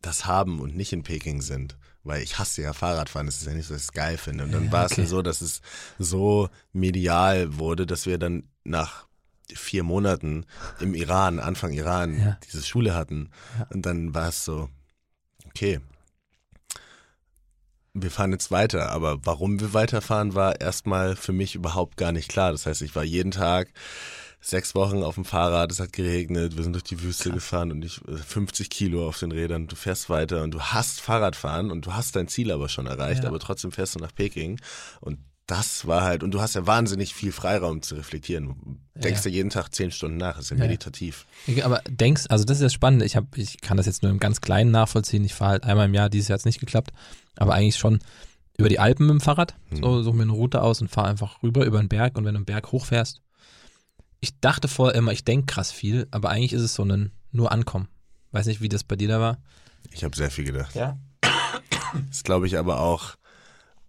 das 0.03 0.27
haben 0.27 0.61
und 0.61 0.77
nicht 0.77 0.93
in 0.93 1.03
Peking 1.03 1.43
sind. 1.43 1.77
Weil 2.05 2.23
ich 2.23 2.39
hasse 2.39 2.63
ja 2.63 2.73
Fahrradfahren, 2.73 3.27
das 3.27 3.39
ist 3.39 3.47
ja 3.47 3.53
nicht 3.53 3.67
so, 3.67 3.75
dass 3.75 3.83
ich 3.83 3.89
es 3.89 3.93
geil 3.93 4.17
finde. 4.17 4.45
Und 4.45 4.53
dann 4.53 4.67
ja, 4.67 4.73
war 4.73 4.87
es 4.87 4.93
okay. 4.93 5.07
so, 5.07 5.21
dass 5.21 5.43
es 5.43 5.61
so 5.99 6.49
medial 6.73 7.59
wurde, 7.59 7.87
dass 7.87 8.07
wir 8.07 8.19
dann 8.19 8.45
nach 8.65 9.07
vier 9.53 9.83
Monaten 9.83 10.47
im 10.81 10.95
Iran, 10.95 11.39
Anfang 11.39 11.73
Iran, 11.73 12.19
ja. 12.19 12.39
diese 12.47 12.63
Schule 12.63 12.95
hatten. 12.95 13.31
Ja. 13.59 13.67
Und 13.71 13.85
dann 13.85 14.15
war 14.15 14.29
es 14.29 14.45
so, 14.45 14.69
okay, 15.47 15.81
wir 17.95 18.11
fahren 18.11 18.33
jetzt 18.33 18.51
weiter. 18.51 18.91
Aber 18.91 19.25
warum 19.27 19.61
wir 19.61 19.75
weiterfahren, 19.75 20.35
war 20.35 20.61
erstmal 20.61 21.17
für 21.17 21.33
mich 21.33 21.55
überhaupt 21.55 21.97
gar 21.97 22.13
nicht 22.13 22.29
klar. 22.29 22.53
Das 22.53 22.67
heißt, 22.67 22.83
ich 22.83 22.95
war 22.95 23.05
jeden 23.05 23.31
Tag 23.31 23.73
sechs 24.40 24.74
Wochen 24.74 25.03
auf 25.03 25.16
dem 25.16 25.24
Fahrrad, 25.24 25.72
es 25.72 25.81
hat 25.81 25.92
geregnet, 25.92 26.57
wir 26.57 26.62
sind 26.62 26.72
durch 26.72 26.85
die 26.85 27.03
Wüste 27.03 27.31
Krass. 27.31 27.35
gefahren 27.35 27.72
und 27.72 27.85
ich 27.85 28.01
50 28.27 28.66
äh, 28.66 28.68
Kilo 28.68 29.07
auf 29.09 29.18
den 29.18 29.33
Rädern, 29.33 29.66
du 29.66 29.77
fährst 29.77 30.09
weiter 30.11 30.42
und 30.42 30.53
du 30.53 30.61
hast 30.61 31.01
Fahrradfahren 31.01 31.70
und 31.70 31.87
du 31.87 31.94
hast 31.94 32.16
dein 32.16 32.29
Ziel 32.29 32.53
aber 32.53 32.68
schon 32.68 32.87
erreicht, 32.87 33.24
ja. 33.24 33.29
aber 33.29 33.40
trotzdem 33.40 33.72
fährst 33.72 33.94
du 33.94 33.98
nach 33.98 34.14
Peking 34.14 34.61
und 35.01 35.18
das 35.48 35.87
war 35.87 36.03
halt, 36.03 36.22
und 36.22 36.33
du 36.33 36.42
hast 36.42 36.55
ja 36.55 36.66
wahnsinnig 36.66 37.14
viel 37.14 37.33
Freiraum 37.33 37.81
zu 37.81 37.94
reflektieren. 37.94 38.48
Du 38.48 39.01
denkst 39.01 39.24
ja, 39.24 39.31
ja 39.31 39.37
jeden 39.37 39.48
Tag 39.48 39.74
zehn 39.74 39.90
Stunden 39.90 40.18
nach, 40.18 40.38
ist 40.38 40.51
ja, 40.51 40.59
ja 40.59 40.62
meditativ. 40.62 41.24
Aber 41.62 41.81
denkst, 41.88 42.27
also 42.29 42.44
das 42.44 42.59
ist 42.59 42.64
das 42.64 42.72
Spannende, 42.74 43.07
ich, 43.07 43.16
hab, 43.16 43.37
ich 43.37 43.62
kann 43.62 43.79
das 43.79 43.87
jetzt 43.87 44.03
nur 44.03 44.12
im 44.12 44.18
ganz 44.18 44.42
Kleinen 44.42 44.70
nachvollziehen, 44.70 45.24
ich 45.24 45.33
fahre 45.33 45.53
halt 45.53 45.64
einmal 45.64 45.87
im 45.87 45.94
Jahr, 45.94 46.11
dieses 46.11 46.29
Jahr 46.29 46.35
hat 46.35 46.40
es 46.40 46.44
nicht 46.44 46.61
geklappt, 46.61 46.90
aber 47.37 47.55
eigentlich 47.55 47.79
schon 47.79 48.01
über 48.59 48.68
die 48.68 48.79
Alpen 48.79 49.07
mit 49.07 49.14
dem 49.14 49.20
Fahrrad, 49.22 49.55
hm. 49.70 49.83
so 49.83 50.03
suche 50.03 50.16
mir 50.16 50.24
eine 50.24 50.33
Route 50.33 50.61
aus 50.61 50.83
und 50.83 50.90
fahre 50.90 51.09
einfach 51.09 51.42
rüber 51.42 51.64
über 51.64 51.79
den 51.79 51.88
Berg 51.88 52.18
und 52.18 52.27
wenn 52.27 52.35
du 52.35 52.38
einen 52.38 52.44
Berg 52.44 52.70
hochfährst, 52.70 53.22
ich 54.20 54.40
dachte 54.40 54.68
vorher 54.68 54.96
immer, 54.96 55.12
ich 55.12 55.24
denke 55.24 55.46
krass 55.46 55.72
viel, 55.72 56.09
aber 56.11 56.31
eigentlich 56.31 56.52
ist 56.52 56.62
es 56.62 56.74
so 56.74 56.85
ein 56.85 57.12
nur 57.31 57.52
Ankommen. 57.52 57.88
Weiß 58.33 58.46
nicht, 58.46 58.61
wie 58.61 58.68
das 58.68 58.85
bei 58.85 58.96
dir 58.96 59.09
da 59.09 59.20
war. 59.20 59.38
Ich 59.90 60.04
habe 60.04 60.16
sehr 60.16 60.31
viel 60.31 60.44
gedacht. 60.44 60.74
Ja. 60.74 60.98
Das 62.11 62.22
glaube 62.22 62.46
ich 62.46 62.59
aber 62.59 62.81
auch, 62.81 63.14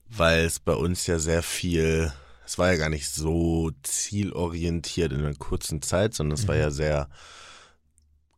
weil 0.08 0.46
es 0.46 0.62
bei 0.62 0.74
uns 0.74 1.06
ja 1.06 1.20
sehr 1.20 1.44
viel, 1.44 2.14
es 2.46 2.58
war 2.58 2.72
ja 2.72 2.78
gar 2.78 2.88
nicht 2.88 3.10
so 3.10 3.72
zielorientiert 3.84 5.12
in 5.12 5.20
einer 5.20 5.36
kurzen 5.36 5.82
Zeit, 5.82 6.14
sondern 6.14 6.38
es 6.38 6.44
mhm. 6.44 6.48
war 6.48 6.56
ja 6.56 6.72
sehr 6.72 7.10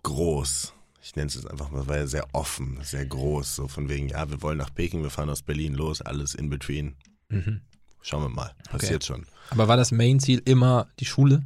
groß. 0.02 0.74
Ich 1.04 1.16
nenne 1.16 1.28
es 1.28 1.36
jetzt 1.36 1.50
einfach 1.50 1.70
mal, 1.70 1.82
es 1.82 1.88
war 1.88 1.98
ja 1.98 2.08
sehr 2.08 2.28
offen, 2.34 2.80
sehr 2.82 3.06
groß. 3.06 3.56
So 3.56 3.68
von 3.68 3.88
wegen, 3.88 4.10
ja, 4.10 4.32
wir 4.32 4.42
wollen 4.42 4.58
nach 4.58 4.74
Peking, 4.74 5.04
wir 5.04 5.12
fahren 5.12 5.30
aus 5.30 5.44
Berlin 5.44 5.76
los, 5.76 6.02
alles 6.02 6.34
in 6.34 6.50
between. 6.50 6.96
Mhm. 7.30 7.62
Schauen 8.02 8.24
wir 8.24 8.30
mal, 8.30 8.56
passiert 8.68 9.04
okay. 9.04 9.14
schon. 9.14 9.26
Aber 9.52 9.68
war 9.68 9.78
das 9.78 9.92
Main-Ziel 9.92 10.42
immer 10.44 10.88
die 11.00 11.06
Schule? 11.06 11.44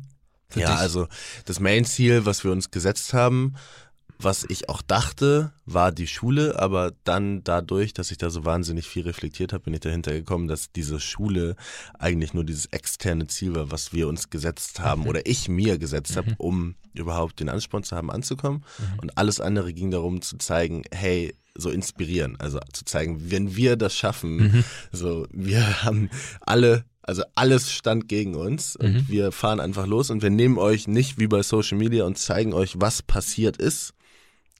Ja, 0.62 0.72
dich? 0.72 0.80
also 0.80 1.08
das 1.46 1.60
Main-Ziel, 1.60 2.26
was 2.26 2.44
wir 2.44 2.52
uns 2.52 2.72
gesetzt 2.72 3.13
haben, 3.13 3.56
was 4.18 4.46
ich 4.48 4.70
auch 4.70 4.82
dachte, 4.82 5.52
war 5.65 5.91
die 5.91 6.08
Schule, 6.08 6.58
aber 6.58 6.94
dann 7.04 7.44
dadurch, 7.44 7.94
dass 7.94 8.12
ich 8.12 8.18
da 8.18 8.30
so 8.30 8.46
wahnsinnig 8.46 8.88
viel 8.88 9.04
reflektiert 9.04 9.52
habe, 9.52 9.65
bin 9.65 9.74
ich 9.74 9.82
dahinter 9.82 10.13
gekommen, 10.13 10.48
dass 10.48 10.72
diese 10.72 11.02
Schule 11.02 11.58
eigentlich 12.00 12.34
nur 12.34 12.46
dieses 12.46 12.68
externe 12.68 13.28
Ziel 13.28 13.54
war, 13.56 13.72
was 13.72 13.91
wir 13.91 14.08
uns 14.08 14.30
gesetzt 14.30 14.80
haben 14.80 15.02
Mhm. 15.02 15.08
oder 15.08 15.26
ich 15.26 15.50
mir 15.50 15.78
gesetzt 15.78 16.12
Mhm. 16.12 16.15
habe, 16.18 16.36
um 16.38 16.76
überhaupt 16.94 17.41
den 17.41 17.50
Ansporn 17.50 17.84
zu 17.84 17.94
haben, 17.98 18.10
anzukommen. 18.10 18.63
Mhm. 18.80 19.00
Und 19.02 19.18
alles 19.18 19.41
andere 19.41 19.74
ging 19.74 19.91
darum 19.91 20.22
zu 20.22 20.38
zeigen, 20.38 20.84
hey, 20.94 21.36
so 21.58 21.70
inspirieren, 21.70 22.38
also 22.39 22.60
zu 22.72 22.86
zeigen, 22.86 23.32
wenn 23.32 23.56
wir 23.58 23.76
das 23.76 23.96
schaffen, 23.98 24.38
Mhm. 24.38 24.63
so 24.94 25.28
wir 25.32 25.84
haben 25.84 26.10
alle 26.39 26.86
also 27.08 27.24
alles 27.36 27.72
stand 27.72 28.08
gegen 28.08 28.36
uns 28.36 28.76
und 28.76 28.94
Mhm. 28.94 29.06
wir 29.08 29.32
fahren 29.32 29.60
einfach 29.60 29.88
los 29.88 30.10
und 30.10 30.22
wir 30.22 30.30
nehmen 30.30 30.58
euch 30.58 30.88
nicht 30.88 31.20
wie 31.20 31.28
bei 31.28 31.44
Social 31.44 31.78
Media 31.78 32.04
und 32.06 32.18
zeigen 32.18 32.54
euch, 32.54 32.76
was 32.80 33.02
passiert 33.04 33.58
ist, 33.58 33.94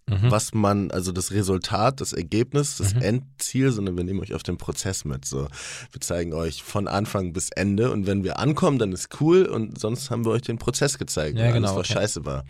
Mhm. 0.08 0.30
was 0.30 0.54
man, 0.54 0.92
also 0.92 1.12
das 1.12 1.32
Resultat, 1.32 2.00
das 2.00 2.14
Ergebnis, 2.14 2.78
das 2.78 2.94
Mhm. 2.94 3.02
Endziel, 3.02 3.72
sondern 3.72 3.98
wir 3.98 4.04
nehmen 4.04 4.20
euch 4.20 4.36
auf 4.36 4.44
den 4.44 4.58
Prozess 4.58 5.04
mit. 5.04 5.26
So, 5.26 5.48
wir 5.92 6.00
zeigen 6.02 6.34
euch 6.34 6.62
von 6.62 6.88
Anfang 6.88 7.34
bis 7.34 7.50
Ende 7.50 7.90
und 7.92 8.06
wenn 8.06 8.24
wir 8.24 8.38
ankommen, 8.38 8.78
dann 8.78 8.92
ist 8.92 9.20
cool 9.20 9.46
und 9.48 9.80
sonst 9.80 10.12
haben 10.12 10.24
wir 10.24 10.32
euch 10.32 10.44
den 10.44 10.60
Prozess 10.60 11.00
gezeigt, 11.00 11.40
Ja, 11.40 11.46
weil 11.46 11.54
genau, 11.54 11.70
alles, 11.70 11.80
was 11.80 11.90
okay. 11.90 12.00
scheiße 12.02 12.24
war. 12.24 12.46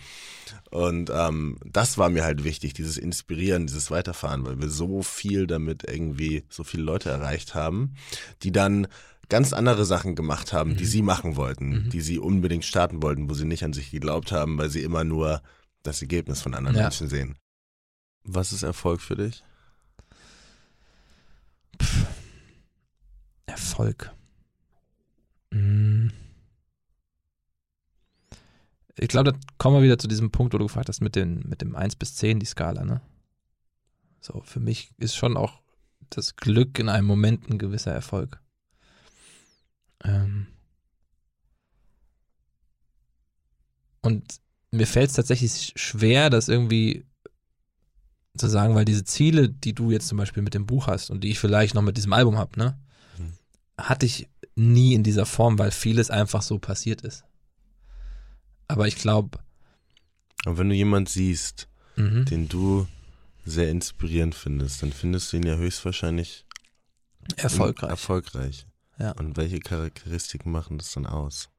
Und 0.69 1.09
ähm, 1.13 1.57
das 1.65 1.97
war 1.97 2.09
mir 2.09 2.25
halt 2.25 2.43
wichtig, 2.43 2.73
dieses 2.73 2.97
Inspirieren, 2.97 3.67
dieses 3.67 3.89
Weiterfahren, 3.89 4.45
weil 4.45 4.59
wir 4.59 4.69
so 4.69 5.01
viel 5.01 5.47
damit 5.47 5.83
irgendwie, 5.89 6.43
so 6.49 6.65
viele 6.65 6.83
Leute 6.83 7.09
erreicht 7.09 7.55
haben, 7.55 7.93
die 8.43 8.51
dann 8.51 8.87
ganz 9.29 9.53
andere 9.53 9.85
Sachen 9.85 10.15
gemacht 10.15 10.51
haben, 10.51 10.71
Mhm. 10.71 10.77
die 10.77 10.85
sie 10.85 11.01
machen 11.01 11.37
wollten, 11.37 11.89
die 11.89 12.01
sie 12.01 12.19
unbedingt 12.19 12.65
starten 12.65 13.01
wollten, 13.01 13.29
wo 13.29 13.33
sie 13.33 13.45
nicht 13.45 13.63
an 13.63 13.71
sich 13.71 13.91
geglaubt 13.91 14.33
haben, 14.33 14.57
weil 14.57 14.69
sie 14.69 14.81
immer 14.83 15.05
nur 15.05 15.41
das 15.83 16.01
Ergebnis 16.01 16.41
von 16.41 16.53
anderen 16.53 16.75
Ja. 16.75 16.83
Menschen 16.83 17.07
sehen. 17.07 17.35
Was 18.25 18.51
ist 18.51 18.63
Erfolg 18.63 19.01
für 19.01 19.15
dich? 19.15 19.43
Erfolg. 23.45 24.11
Mm. 25.51 26.07
Ich 28.97 29.07
glaube, 29.09 29.31
da 29.31 29.39
kommen 29.57 29.77
wir 29.77 29.83
wieder 29.83 29.99
zu 29.99 30.07
diesem 30.07 30.31
Punkt, 30.31 30.53
wo 30.53 30.57
du 30.57 30.65
gefragt 30.65 30.89
hast, 30.89 31.01
mit, 31.01 31.15
den, 31.15 31.43
mit 31.47 31.61
dem 31.61 31.75
1 31.75 31.97
bis 31.97 32.15
10, 32.15 32.39
die 32.39 32.45
Skala, 32.45 32.83
ne? 32.83 33.01
So, 34.21 34.41
für 34.43 34.59
mich 34.59 34.91
ist 34.97 35.15
schon 35.15 35.37
auch 35.37 35.61
das 36.09 36.35
Glück 36.35 36.79
in 36.79 36.89
einem 36.89 37.05
Moment 37.05 37.49
ein 37.49 37.59
gewisser 37.59 37.91
Erfolg. 37.91 38.41
Ähm 40.03 40.47
und 44.01 44.39
mir 44.71 44.87
fällt 44.87 45.09
es 45.09 45.15
tatsächlich 45.15 45.73
schwer, 45.75 46.29
das 46.29 46.49
irgendwie 46.49 47.05
zu 48.37 48.47
sagen, 48.47 48.75
weil 48.75 48.85
diese 48.85 49.03
Ziele, 49.03 49.49
die 49.49 49.73
du 49.73 49.91
jetzt 49.91 50.07
zum 50.07 50.17
Beispiel 50.17 50.43
mit 50.43 50.53
dem 50.53 50.65
Buch 50.65 50.87
hast 50.87 51.09
und 51.09 51.23
die 51.23 51.31
ich 51.31 51.39
vielleicht 51.39 51.73
noch 51.75 51.81
mit 51.81 51.97
diesem 51.97 52.13
Album 52.13 52.37
habe, 52.37 52.57
ne, 52.59 52.77
Mhm. 53.17 53.33
hatte 53.77 54.05
ich 54.05 54.27
nie 54.55 54.93
in 54.93 55.03
dieser 55.03 55.25
Form, 55.25 55.57
weil 55.59 55.71
vieles 55.71 56.09
einfach 56.09 56.41
so 56.41 56.59
passiert 56.59 57.01
ist. 57.01 57.23
Aber 58.67 58.87
ich 58.87 58.95
glaube, 58.95 59.39
Und 60.45 60.57
wenn 60.57 60.69
du 60.69 60.75
jemand 60.75 61.09
siehst, 61.09 61.67
mhm, 61.95 62.25
den 62.25 62.47
du 62.47 62.87
sehr 63.45 63.69
inspirierend 63.69 64.35
findest, 64.35 64.81
dann 64.83 64.91
findest 64.91 65.31
du 65.33 65.37
ihn 65.37 65.45
ja 65.45 65.55
höchstwahrscheinlich 65.55 66.45
erfolgreich. 67.37 67.89
erfolgreich. 67.89 68.67
Ja. 68.99 69.11
Und 69.11 69.37
welche 69.37 69.59
Charakteristiken 69.59 70.51
machen 70.51 70.77
das 70.77 70.91
dann 70.93 71.05
aus? 71.05 71.49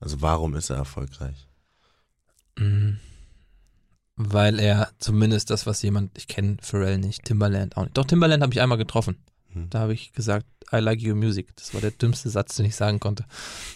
Also 0.00 0.20
warum 0.20 0.54
ist 0.54 0.70
er 0.70 0.76
erfolgreich? 0.76 1.48
Mhm. 2.58 2.98
Weil 4.16 4.60
er 4.60 4.90
zumindest 4.98 5.50
das, 5.50 5.66
was 5.66 5.82
jemand, 5.82 6.16
ich 6.16 6.28
kenne 6.28 6.56
Pharrell 6.60 6.98
nicht, 6.98 7.24
Timbaland 7.24 7.76
auch 7.76 7.82
nicht. 7.82 7.96
Doch, 7.96 8.04
Timbaland 8.04 8.42
habe 8.42 8.52
ich 8.52 8.60
einmal 8.60 8.78
getroffen. 8.78 9.16
Hm. 9.52 9.70
Da 9.70 9.80
habe 9.80 9.94
ich 9.94 10.12
gesagt, 10.12 10.46
I 10.72 10.76
like 10.76 11.02
your 11.02 11.14
music. 11.14 11.54
Das 11.56 11.74
war 11.74 11.80
der 11.80 11.90
dümmste 11.90 12.30
Satz, 12.30 12.56
den 12.56 12.66
ich 12.66 12.76
sagen 12.76 13.00
konnte. 13.00 13.24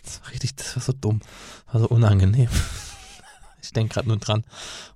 Das 0.04 0.20
war 0.22 0.30
richtig, 0.30 0.54
das 0.56 0.76
war 0.76 0.82
so 0.82 0.92
dumm. 0.92 1.20
War 1.72 1.80
so 1.80 1.88
unangenehm. 1.88 2.48
Ich 3.60 3.72
denke 3.72 3.92
gerade 3.92 4.08
nur 4.08 4.18
dran 4.18 4.44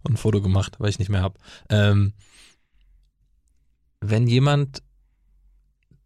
und 0.03 0.15
ein 0.15 0.17
Foto 0.17 0.41
gemacht, 0.41 0.77
weil 0.79 0.89
ich 0.89 1.01
nicht 1.01 1.11
mehr 1.11 1.21
habe. 1.21 1.39
Ähm, 1.69 2.15
wenn 4.01 4.27
jemand 4.27 4.83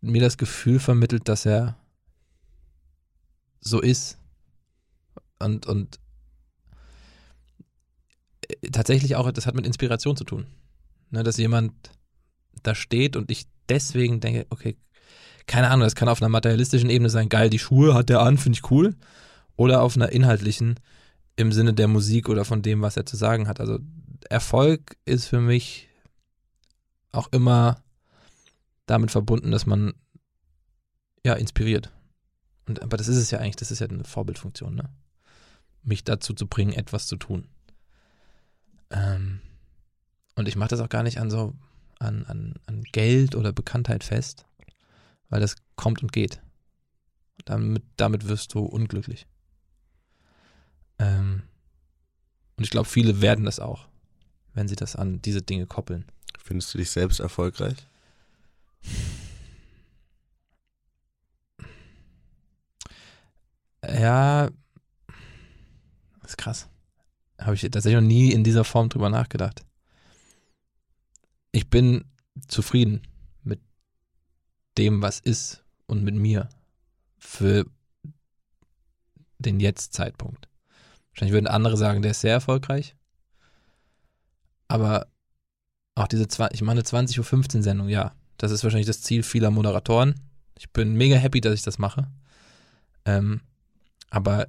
mir 0.00 0.20
das 0.20 0.36
Gefühl 0.36 0.80
vermittelt, 0.80 1.28
dass 1.28 1.46
er 1.46 1.76
so 3.60 3.80
ist 3.80 4.18
und, 5.38 5.66
und 5.66 6.00
tatsächlich 8.72 9.16
auch, 9.16 9.30
das 9.32 9.46
hat 9.46 9.54
mit 9.54 9.66
Inspiration 9.66 10.16
zu 10.16 10.24
tun. 10.24 10.46
Ne, 11.10 11.22
dass 11.22 11.36
jemand 11.36 11.72
da 12.62 12.74
steht 12.74 13.16
und 13.16 13.30
ich 13.30 13.46
deswegen 13.68 14.20
denke, 14.20 14.46
okay, 14.50 14.76
keine 15.46 15.68
Ahnung, 15.68 15.84
das 15.84 15.94
kann 15.94 16.08
auf 16.08 16.20
einer 16.20 16.28
materialistischen 16.28 16.90
Ebene 16.90 17.10
sein, 17.10 17.28
geil, 17.28 17.50
die 17.50 17.60
Schuhe 17.60 17.94
hat 17.94 18.10
er 18.10 18.22
an, 18.22 18.38
finde 18.38 18.58
ich 18.58 18.70
cool. 18.70 18.96
Oder 19.56 19.82
auf 19.82 19.96
einer 19.96 20.10
inhaltlichen, 20.10 20.80
im 21.36 21.52
Sinne 21.52 21.72
der 21.72 21.88
Musik 21.88 22.28
oder 22.28 22.44
von 22.44 22.62
dem, 22.62 22.82
was 22.82 22.96
er 22.96 23.06
zu 23.06 23.16
sagen 23.16 23.46
hat. 23.46 23.60
Also 23.60 23.78
Erfolg 24.28 24.96
ist 25.04 25.26
für 25.26 25.40
mich 25.40 25.88
auch 27.12 27.28
immer 27.32 27.82
damit 28.86 29.10
verbunden, 29.10 29.50
dass 29.50 29.66
man 29.66 29.94
ja 31.24 31.34
inspiriert. 31.34 31.92
Und, 32.66 32.82
aber 32.82 32.96
das 32.96 33.08
ist 33.08 33.16
es 33.16 33.30
ja 33.30 33.38
eigentlich, 33.38 33.56
das 33.56 33.70
ist 33.70 33.80
ja 33.80 33.86
eine 33.86 34.04
Vorbildfunktion, 34.04 34.74
ne? 34.74 34.90
Mich 35.82 36.02
dazu 36.02 36.34
zu 36.34 36.48
bringen, 36.48 36.72
etwas 36.72 37.06
zu 37.06 37.16
tun. 37.16 37.46
Ähm, 38.90 39.40
und 40.34 40.48
ich 40.48 40.56
mache 40.56 40.70
das 40.70 40.80
auch 40.80 40.88
gar 40.88 41.02
nicht 41.02 41.18
an 41.18 41.30
so 41.30 41.54
an, 41.98 42.24
an, 42.26 42.54
an 42.66 42.82
Geld 42.92 43.34
oder 43.34 43.52
Bekanntheit 43.52 44.04
fest, 44.04 44.44
weil 45.28 45.40
das 45.40 45.56
kommt 45.76 46.02
und 46.02 46.12
geht. 46.12 46.40
Damit, 47.44 47.84
damit 47.96 48.28
wirst 48.28 48.54
du 48.54 48.60
unglücklich. 48.60 49.26
Ähm, 50.98 51.42
und 52.56 52.64
ich 52.64 52.70
glaube, 52.70 52.88
viele 52.88 53.20
werden 53.20 53.44
das 53.44 53.60
auch, 53.60 53.88
wenn 54.54 54.68
sie 54.68 54.76
das 54.76 54.96
an 54.96 55.20
diese 55.22 55.42
Dinge 55.42 55.66
koppeln. 55.66 56.06
Findest 56.38 56.72
du 56.74 56.78
dich 56.78 56.90
selbst 56.90 57.20
erfolgreich? 57.20 57.76
Ja, 63.82 64.50
ist 66.24 66.38
krass. 66.38 66.68
Habe 67.40 67.54
ich 67.54 67.62
tatsächlich 67.62 68.00
noch 68.00 68.06
nie 68.06 68.32
in 68.32 68.44
dieser 68.44 68.64
Form 68.64 68.88
drüber 68.88 69.10
nachgedacht. 69.10 69.64
Ich 71.52 71.68
bin 71.68 72.04
zufrieden 72.48 73.02
mit 73.42 73.60
dem, 74.78 75.02
was 75.02 75.20
ist 75.20 75.64
und 75.86 76.02
mit 76.02 76.14
mir 76.14 76.48
für 77.18 77.66
den 79.38 79.60
Jetzt-Zeitpunkt. 79.60 80.48
Wahrscheinlich 81.10 81.32
würden 81.32 81.46
andere 81.46 81.76
sagen, 81.76 82.02
der 82.02 82.10
ist 82.10 82.20
sehr 82.20 82.32
erfolgreich. 82.32 82.94
Aber 84.68 85.06
auch 85.94 86.08
diese, 86.08 86.28
20, 86.28 86.54
ich 86.54 86.62
meine 86.62 86.82
20.15 86.82 87.56
Uhr 87.56 87.62
Sendung, 87.62 87.88
ja, 87.88 88.14
das 88.36 88.50
ist 88.50 88.64
wahrscheinlich 88.64 88.86
das 88.86 89.02
Ziel 89.02 89.22
vieler 89.22 89.50
Moderatoren. 89.50 90.14
Ich 90.58 90.70
bin 90.72 90.94
mega 90.94 91.16
happy, 91.16 91.40
dass 91.40 91.54
ich 91.54 91.62
das 91.62 91.78
mache. 91.78 92.08
Ähm, 93.04 93.40
aber 94.10 94.48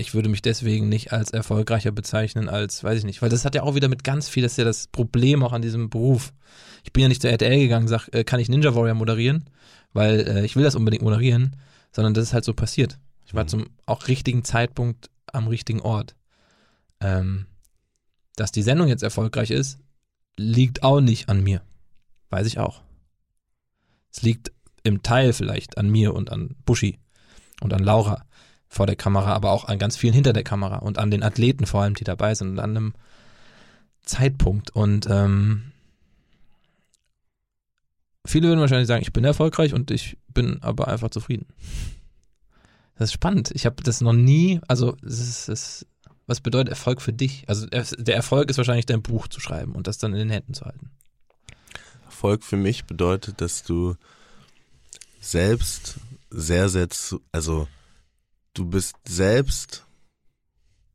ich 0.00 0.14
würde 0.14 0.28
mich 0.28 0.42
deswegen 0.42 0.88
nicht 0.88 1.12
als 1.12 1.30
erfolgreicher 1.30 1.92
bezeichnen 1.92 2.48
als, 2.48 2.82
weiß 2.82 2.98
ich 2.98 3.04
nicht, 3.04 3.20
weil 3.22 3.28
das 3.28 3.44
hat 3.44 3.54
ja 3.54 3.62
auch 3.62 3.74
wieder 3.74 3.88
mit 3.88 4.02
ganz 4.02 4.28
viel, 4.28 4.42
das 4.42 4.52
ist 4.52 4.58
ja 4.58 4.64
das 4.64 4.88
Problem 4.88 5.42
auch 5.42 5.52
an 5.52 5.62
diesem 5.62 5.90
Beruf. 5.90 6.32
Ich 6.84 6.92
bin 6.92 7.02
ja 7.02 7.08
nicht 7.08 7.20
zur 7.20 7.30
RTL 7.30 7.58
gegangen, 7.58 7.86
sag, 7.86 8.08
äh, 8.14 8.24
kann 8.24 8.40
ich 8.40 8.48
Ninja 8.48 8.74
Warrior 8.74 8.94
moderieren, 8.94 9.44
weil 9.92 10.20
äh, 10.26 10.44
ich 10.44 10.56
will 10.56 10.64
das 10.64 10.74
unbedingt 10.74 11.02
moderieren, 11.02 11.56
sondern 11.92 12.14
das 12.14 12.24
ist 12.24 12.32
halt 12.32 12.44
so 12.44 12.54
passiert. 12.54 12.98
Ich 13.26 13.34
war 13.34 13.44
Mhm. 13.44 13.48
zum 13.48 13.70
auch 13.86 14.08
richtigen 14.08 14.42
Zeitpunkt 14.42 15.10
am 15.32 15.46
richtigen 15.46 15.80
Ort. 15.80 16.16
Ähm, 17.00 17.46
dass 18.36 18.52
die 18.52 18.62
Sendung 18.62 18.88
jetzt 18.88 19.02
erfolgreich 19.02 19.50
ist, 19.50 19.78
liegt 20.36 20.82
auch 20.82 21.00
nicht 21.00 21.28
an 21.28 21.42
mir. 21.42 21.62
Weiß 22.30 22.46
ich 22.46 22.58
auch. 22.58 22.82
Es 24.12 24.22
liegt 24.22 24.50
im 24.82 25.02
Teil 25.02 25.32
vielleicht 25.32 25.76
an 25.76 25.90
mir 25.90 26.14
und 26.14 26.32
an 26.32 26.56
Buschi 26.64 26.98
und 27.60 27.74
an 27.74 27.82
Laura 27.82 28.24
vor 28.70 28.86
der 28.86 28.96
Kamera, 28.96 29.34
aber 29.34 29.50
auch 29.50 29.64
an 29.64 29.78
ganz 29.78 29.96
vielen 29.96 30.14
hinter 30.14 30.32
der 30.32 30.44
Kamera 30.44 30.76
und 30.76 30.96
an 30.96 31.10
den 31.10 31.24
Athleten 31.24 31.66
vor 31.66 31.82
allem, 31.82 31.94
die 31.94 32.04
dabei 32.04 32.36
sind 32.36 32.50
und 32.50 32.60
an 32.60 32.70
einem 32.70 32.94
Zeitpunkt. 34.02 34.70
Und 34.70 35.08
ähm, 35.10 35.72
viele 38.24 38.46
würden 38.46 38.60
wahrscheinlich 38.60 38.86
sagen, 38.86 39.02
ich 39.02 39.12
bin 39.12 39.24
erfolgreich 39.24 39.74
und 39.74 39.90
ich 39.90 40.16
bin 40.28 40.62
aber 40.62 40.86
einfach 40.86 41.10
zufrieden. 41.10 41.46
Das 42.96 43.08
ist 43.08 43.14
spannend. 43.14 43.50
Ich 43.54 43.66
habe 43.66 43.82
das 43.82 44.00
noch 44.00 44.12
nie, 44.12 44.60
also 44.68 44.94
ist, 45.02 45.48
es, 45.48 45.84
was 46.28 46.40
bedeutet 46.40 46.68
Erfolg 46.68 47.02
für 47.02 47.12
dich? 47.12 47.48
Also 47.48 47.66
der 47.66 48.14
Erfolg 48.14 48.50
ist 48.50 48.56
wahrscheinlich 48.56 48.86
dein 48.86 49.02
Buch 49.02 49.26
zu 49.26 49.40
schreiben 49.40 49.72
und 49.72 49.88
das 49.88 49.98
dann 49.98 50.12
in 50.12 50.20
den 50.20 50.30
Händen 50.30 50.54
zu 50.54 50.64
halten. 50.64 50.90
Erfolg 52.04 52.44
für 52.44 52.56
mich 52.56 52.84
bedeutet, 52.84 53.40
dass 53.40 53.64
du 53.64 53.96
selbst 55.20 55.96
sehr, 56.30 56.68
sehr 56.68 56.88
zu, 56.88 57.20
also 57.32 57.66
du 58.54 58.64
bist 58.66 58.96
selbst 59.06 59.84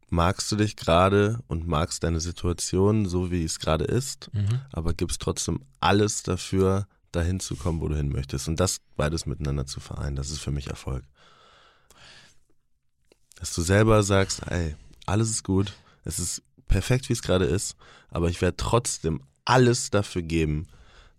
magst 0.10 0.52
du 0.52 0.56
dich 0.56 0.76
gerade 0.76 1.40
und 1.48 1.68
magst 1.68 2.04
deine 2.04 2.20
Situation 2.20 3.06
so, 3.08 3.32
wie 3.32 3.44
es 3.44 3.60
gerade 3.60 3.86
ist, 3.86 4.30
Mhm. 4.34 4.62
aber 4.72 4.94
gibst 4.94 5.22
trotzdem 5.22 5.62
alles 5.80 6.24
dafür, 6.24 6.88
dahin 7.12 7.40
zu 7.40 7.56
kommen, 7.56 7.82
wo 7.82 7.88
du 7.88 7.96
hin 7.96 8.10
möchtest. 8.10 8.48
Und 8.48 8.60
das 8.60 8.80
beides 8.96 9.26
miteinander 9.26 9.66
zu 9.66 9.80
vereinen, 9.80 10.16
das 10.16 10.30
ist 10.30 10.40
für 10.40 10.52
mich 10.52 10.68
Erfolg. 10.68 11.04
Dass 13.40 13.54
du 13.54 13.62
selber 13.62 14.04
sagst, 14.04 14.42
ey, 14.48 14.76
alles 15.06 15.30
ist 15.30 15.44
gut, 15.44 15.74
es 16.04 16.20
ist 16.20 16.42
perfekt, 16.68 17.10
wie 17.10 17.14
es 17.14 17.22
gerade 17.22 17.46
ist, 17.46 17.76
aber 18.10 18.30
ich 18.30 18.42
werde 18.42 18.58
trotzdem 18.58 19.22
alles 19.44 19.90
dafür 19.90 20.22
geben, 20.22 20.68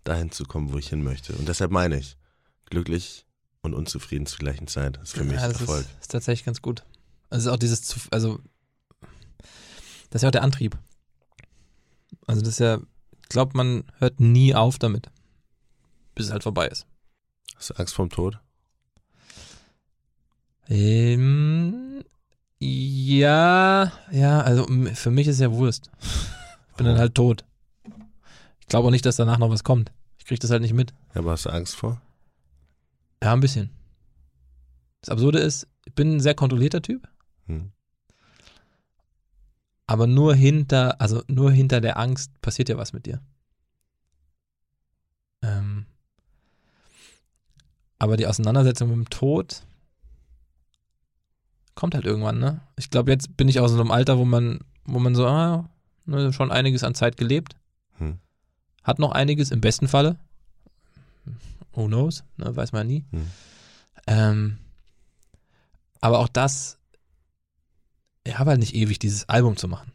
dahin 0.03 0.31
zu 0.31 0.45
kommen, 0.45 0.71
wo 0.73 0.77
ich 0.77 0.89
hin 0.89 1.03
möchte. 1.03 1.33
Und 1.33 1.47
deshalb 1.47 1.71
meine 1.71 1.99
ich, 1.99 2.17
glücklich 2.65 3.25
und 3.67 3.73
unzufrieden 3.73 4.25
zur 4.25 4.39
gleichen 4.39 4.67
Zeit 4.67 4.97
ist 4.97 5.13
für 5.13 5.23
mich 5.23 5.35
ja, 5.35 5.47
das 5.47 5.61
Erfolg. 5.61 5.81
Ist, 5.81 6.01
ist 6.01 6.11
tatsächlich 6.11 6.45
ganz 6.45 6.61
gut. 6.61 6.83
Also 7.29 7.51
auch 7.51 7.57
dieses, 7.57 8.09
also 8.11 8.39
das 10.09 10.19
ist 10.19 10.23
ja 10.23 10.29
auch 10.29 10.31
der 10.31 10.43
Antrieb. 10.43 10.77
Also 12.25 12.41
das 12.41 12.49
ist 12.51 12.59
ja, 12.59 12.79
ich 13.21 13.29
glaube, 13.29 13.55
man 13.55 13.83
hört 13.99 14.19
nie 14.19 14.55
auf 14.55 14.79
damit, 14.79 15.09
bis 16.15 16.27
es 16.27 16.31
halt 16.31 16.43
vorbei 16.43 16.67
ist. 16.67 16.85
Hast 17.55 17.69
du 17.69 17.73
Angst 17.75 17.93
vorm 17.93 18.09
Tod? 18.09 18.39
Ähm, 20.69 22.03
ja, 22.59 23.91
ja, 24.11 24.41
also 24.41 24.67
für 24.93 25.11
mich 25.11 25.27
ist 25.27 25.39
ja 25.39 25.51
Wurst. 25.51 25.89
Ich 26.01 26.75
bin 26.77 26.85
dann 26.85 26.95
Warum? 26.95 26.99
halt 26.99 27.15
tot. 27.15 27.45
Ich 28.59 28.67
glaube 28.67 28.87
auch 28.87 28.91
nicht, 28.91 29.05
dass 29.05 29.15
danach 29.15 29.37
noch 29.37 29.49
was 29.49 29.63
kommt. 29.63 29.91
Ich 30.17 30.25
kriege 30.25 30.39
das 30.39 30.51
halt 30.51 30.61
nicht 30.61 30.73
mit. 30.73 30.91
Ja, 31.13 31.21
aber 31.21 31.31
hast 31.31 31.45
du 31.45 31.49
Angst 31.49 31.75
vor? 31.75 32.01
Ja, 33.23 33.33
ein 33.33 33.39
bisschen. 33.39 33.69
Das 35.01 35.09
Absurde 35.09 35.39
ist, 35.39 35.67
ich 35.85 35.93
bin 35.93 36.15
ein 36.15 36.19
sehr 36.19 36.35
kontrollierter 36.35 36.81
Typ, 36.81 37.07
Hm. 37.47 37.71
aber 39.85 40.05
nur 40.07 40.35
hinter, 40.35 40.99
also 40.99 41.23
nur 41.27 41.51
hinter 41.51 41.81
der 41.81 41.97
Angst 41.97 42.39
passiert 42.41 42.69
ja 42.69 42.77
was 42.77 42.93
mit 42.93 43.05
dir. 43.05 43.21
Ähm, 45.41 45.85
aber 47.99 48.17
die 48.17 48.27
Auseinandersetzung 48.27 48.89
mit 48.89 48.97
dem 48.97 49.09
Tod 49.09 49.63
kommt 51.75 51.93
halt 51.95 52.05
irgendwann, 52.05 52.39
ne? 52.39 52.61
Ich 52.75 52.89
glaube, 52.89 53.11
jetzt 53.11 53.37
bin 53.37 53.47
ich 53.47 53.59
aus 53.59 53.71
so 53.71 53.79
einem 53.79 53.91
Alter, 53.91 54.17
wo 54.17 54.25
man, 54.25 54.59
wo 54.85 54.99
man 54.99 55.15
so, 55.15 55.27
ah, 55.27 55.69
ne, 56.05 56.33
schon 56.33 56.51
einiges 56.51 56.83
an 56.83 56.95
Zeit 56.95 57.17
gelebt, 57.17 57.55
Hm. 57.97 58.19
hat 58.83 58.99
noch 58.99 59.11
einiges 59.11 59.51
im 59.51 59.61
besten 59.61 59.87
Falle. 59.87 60.17
Who 61.77 61.85
knows, 61.85 62.23
ne, 62.37 62.55
weiß 62.55 62.71
man 62.71 62.87
nie. 62.87 63.05
Hm. 63.11 63.27
Ähm, 64.07 64.57
aber 66.01 66.17
auch 66.17 66.27
das, 66.27 66.79
ich 68.23 68.39
habe 68.39 68.49
halt 68.49 68.59
nicht 68.59 68.73
ewig 68.73 68.97
dieses 68.97 69.29
Album 69.29 69.57
zu 69.57 69.67
machen. 69.67 69.91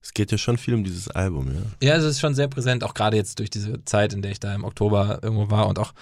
Es 0.00 0.14
geht 0.14 0.30
ja 0.30 0.38
schon 0.38 0.56
viel 0.56 0.74
um 0.74 0.84
dieses 0.84 1.08
Album, 1.08 1.52
ja. 1.52 1.62
Ja, 1.82 1.96
es 1.96 2.04
ist 2.04 2.20
schon 2.20 2.36
sehr 2.36 2.46
präsent, 2.46 2.84
auch 2.84 2.94
gerade 2.94 3.16
jetzt 3.16 3.40
durch 3.40 3.50
diese 3.50 3.84
Zeit, 3.84 4.12
in 4.12 4.22
der 4.22 4.30
ich 4.30 4.38
da 4.38 4.54
im 4.54 4.62
Oktober 4.62 5.18
irgendwo 5.20 5.50
war 5.50 5.66
und 5.66 5.80
auch 5.80 5.92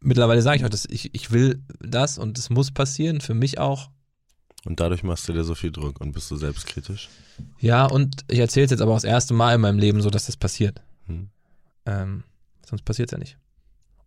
mittlerweile 0.00 0.42
sage 0.42 0.58
ich 0.58 0.64
auch, 0.66 0.68
dass 0.68 0.84
ich, 0.84 1.14
ich 1.14 1.30
will 1.30 1.62
das 1.80 2.18
und 2.18 2.36
es 2.36 2.50
muss 2.50 2.70
passieren, 2.72 3.22
für 3.22 3.34
mich 3.34 3.58
auch. 3.58 3.88
Und 4.66 4.80
dadurch 4.80 5.02
machst 5.02 5.28
du 5.28 5.32
dir 5.32 5.44
so 5.44 5.54
viel 5.54 5.72
Druck 5.72 5.98
und 6.02 6.12
bist 6.12 6.30
du 6.30 6.36
selbstkritisch. 6.36 7.08
Ja, 7.58 7.86
und 7.86 8.24
ich 8.28 8.38
erzähle 8.38 8.66
es 8.66 8.70
jetzt 8.70 8.82
aber 8.82 8.92
auch 8.92 8.96
das 8.96 9.04
erste 9.04 9.32
Mal 9.32 9.54
in 9.54 9.62
meinem 9.62 9.78
Leben 9.78 10.02
so, 10.02 10.10
dass 10.10 10.26
das 10.26 10.36
passiert. 10.36 10.82
Hm. 11.06 11.30
Ähm, 11.86 12.24
sonst 12.68 12.84
passiert 12.84 13.08
es 13.08 13.12
ja 13.12 13.18
nicht. 13.18 13.38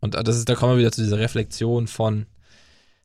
Und 0.01 0.15
das 0.15 0.37
ist, 0.37 0.47
da 0.49 0.55
kommen 0.55 0.73
wir 0.73 0.79
wieder 0.79 0.91
zu 0.91 1.01
dieser 1.03 1.19
Reflexion 1.19 1.87
von, 1.87 2.25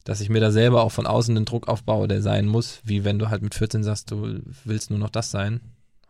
dass 0.05 0.20
ich 0.20 0.28
mir 0.28 0.40
da 0.40 0.51
selber 0.53 0.82
auch 0.82 0.92
von 0.92 1.07
außen 1.07 1.34
den 1.34 1.45
Druck 1.45 1.66
aufbaue, 1.68 2.07
der 2.09 2.22
sein 2.22 2.47
muss, 2.47 2.80
wie 2.84 3.05
wenn 3.05 3.18
du 3.18 3.30
halt 3.30 3.42
mit 3.42 3.55
14 3.55 3.82
sagst, 3.82 4.11
du 4.11 4.40
willst 4.64 4.90
nur 4.90 4.99
noch 4.99 5.11
das 5.11 5.30
sein. 5.30 5.61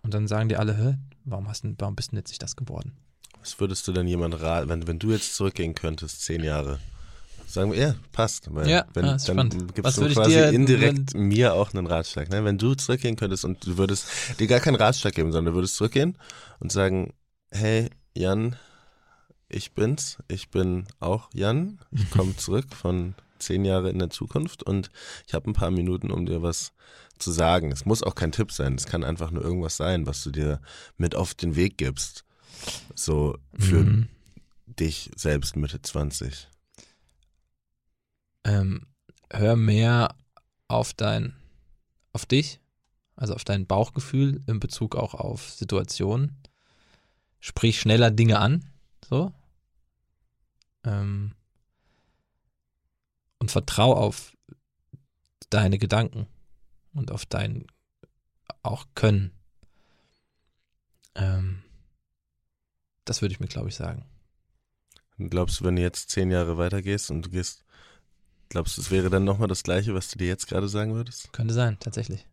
Und 0.02 0.12
dann 0.12 0.26
sagen 0.28 0.48
die 0.48 0.56
alle, 0.56 0.76
hä, 0.76 0.96
warum 1.24 1.48
hast 1.48 1.64
du, 1.64 1.74
warum 1.78 1.94
bist 1.96 2.12
du 2.12 2.16
jetzt 2.16 2.28
nicht 2.30 2.42
das 2.42 2.56
geworden? 2.56 2.92
Was 3.40 3.58
würdest 3.60 3.86
du 3.88 3.92
denn 3.92 4.06
jemand 4.06 4.40
raten, 4.40 4.68
wenn, 4.68 4.86
wenn 4.86 4.98
du 4.98 5.12
jetzt 5.12 5.34
zurückgehen 5.36 5.74
könntest, 5.74 6.22
zehn 6.22 6.42
Jahre? 6.42 6.78
Sagen 7.46 7.72
wir, 7.72 7.78
ja, 7.78 7.94
passt. 8.10 8.52
Weil 8.54 8.68
Ja, 8.68 8.84
wenn, 8.94 9.04
ist 9.04 9.28
dann 9.28 9.48
gibst 9.74 9.98
du 9.98 10.08
quasi 10.08 10.30
dir- 10.30 10.50
indirekt 10.50 11.14
mir 11.14 11.54
auch 11.54 11.72
einen 11.72 11.86
Ratschlag. 11.86 12.30
Ne? 12.30 12.44
Wenn 12.44 12.58
du 12.58 12.74
zurückgehen 12.74 13.16
könntest 13.16 13.44
und 13.44 13.64
du 13.66 13.78
würdest 13.78 14.06
dir 14.40 14.46
gar 14.46 14.60
keinen 14.60 14.76
Ratschlag 14.76 15.14
geben, 15.14 15.30
sondern 15.30 15.52
du 15.52 15.56
würdest 15.58 15.76
zurückgehen 15.76 16.16
und 16.58 16.72
sagen, 16.72 17.12
hey, 17.50 17.90
Jan, 18.16 18.56
ich 19.54 19.72
bin's. 19.72 20.18
Ich 20.28 20.50
bin 20.50 20.86
auch 21.00 21.30
Jan. 21.32 21.78
Ich 21.92 22.10
komme 22.10 22.36
zurück 22.36 22.66
von 22.74 23.14
zehn 23.38 23.64
Jahre 23.64 23.90
in 23.90 23.98
der 23.98 24.10
Zukunft 24.10 24.62
und 24.62 24.90
ich 25.26 25.34
habe 25.34 25.50
ein 25.50 25.54
paar 25.54 25.70
Minuten, 25.70 26.10
um 26.10 26.26
dir 26.26 26.42
was 26.42 26.72
zu 27.18 27.30
sagen. 27.30 27.70
Es 27.72 27.84
muss 27.84 28.02
auch 28.02 28.14
kein 28.14 28.32
Tipp 28.32 28.52
sein. 28.52 28.74
Es 28.74 28.86
kann 28.86 29.04
einfach 29.04 29.30
nur 29.30 29.42
irgendwas 29.42 29.76
sein, 29.76 30.06
was 30.06 30.22
du 30.24 30.30
dir 30.30 30.60
mit 30.96 31.14
auf 31.14 31.34
den 31.34 31.54
Weg 31.56 31.76
gibst. 31.78 32.24
So 32.94 33.36
für 33.58 33.84
Mhm. 33.84 34.08
dich 34.66 35.10
selbst 35.16 35.56
Mitte 35.56 35.82
20. 35.82 36.48
ähm, 38.44 38.86
hör 39.30 39.56
mehr 39.56 40.14
auf 40.68 40.92
dein, 40.94 41.34
auf 42.12 42.26
dich, 42.26 42.60
also 43.16 43.34
auf 43.34 43.44
dein 43.44 43.66
Bauchgefühl 43.66 44.42
in 44.46 44.60
Bezug 44.60 44.96
auch 44.96 45.14
auf 45.14 45.50
Situationen. 45.50 46.36
Sprich 47.40 47.80
schneller 47.80 48.10
Dinge 48.10 48.38
an, 48.38 48.64
so. 49.08 49.32
Ähm, 50.84 51.34
und 53.38 53.50
vertrau 53.50 53.94
auf 53.94 54.36
deine 55.50 55.78
Gedanken 55.78 56.26
und 56.92 57.10
auf 57.10 57.26
dein 57.26 57.66
auch 58.62 58.86
Können. 58.94 59.32
Ähm, 61.14 61.62
das 63.04 63.20
würde 63.20 63.32
ich 63.32 63.40
mir, 63.40 63.46
glaube 63.46 63.68
ich, 63.68 63.74
sagen. 63.74 64.04
Glaubst 65.18 65.60
du, 65.60 65.64
wenn 65.64 65.76
du 65.76 65.82
jetzt 65.82 66.10
zehn 66.10 66.30
Jahre 66.30 66.56
weitergehst 66.56 67.10
und 67.10 67.22
du 67.26 67.30
gehst, 67.30 67.64
glaubst 68.48 68.76
du, 68.76 68.80
es 68.80 68.90
wäre 68.90 69.10
dann 69.10 69.24
nochmal 69.24 69.48
das 69.48 69.62
Gleiche, 69.62 69.94
was 69.94 70.10
du 70.10 70.18
dir 70.18 70.26
jetzt 70.26 70.48
gerade 70.48 70.68
sagen 70.68 70.94
würdest? 70.94 71.32
Könnte 71.32 71.54
sein, 71.54 71.78
tatsächlich. 71.78 72.26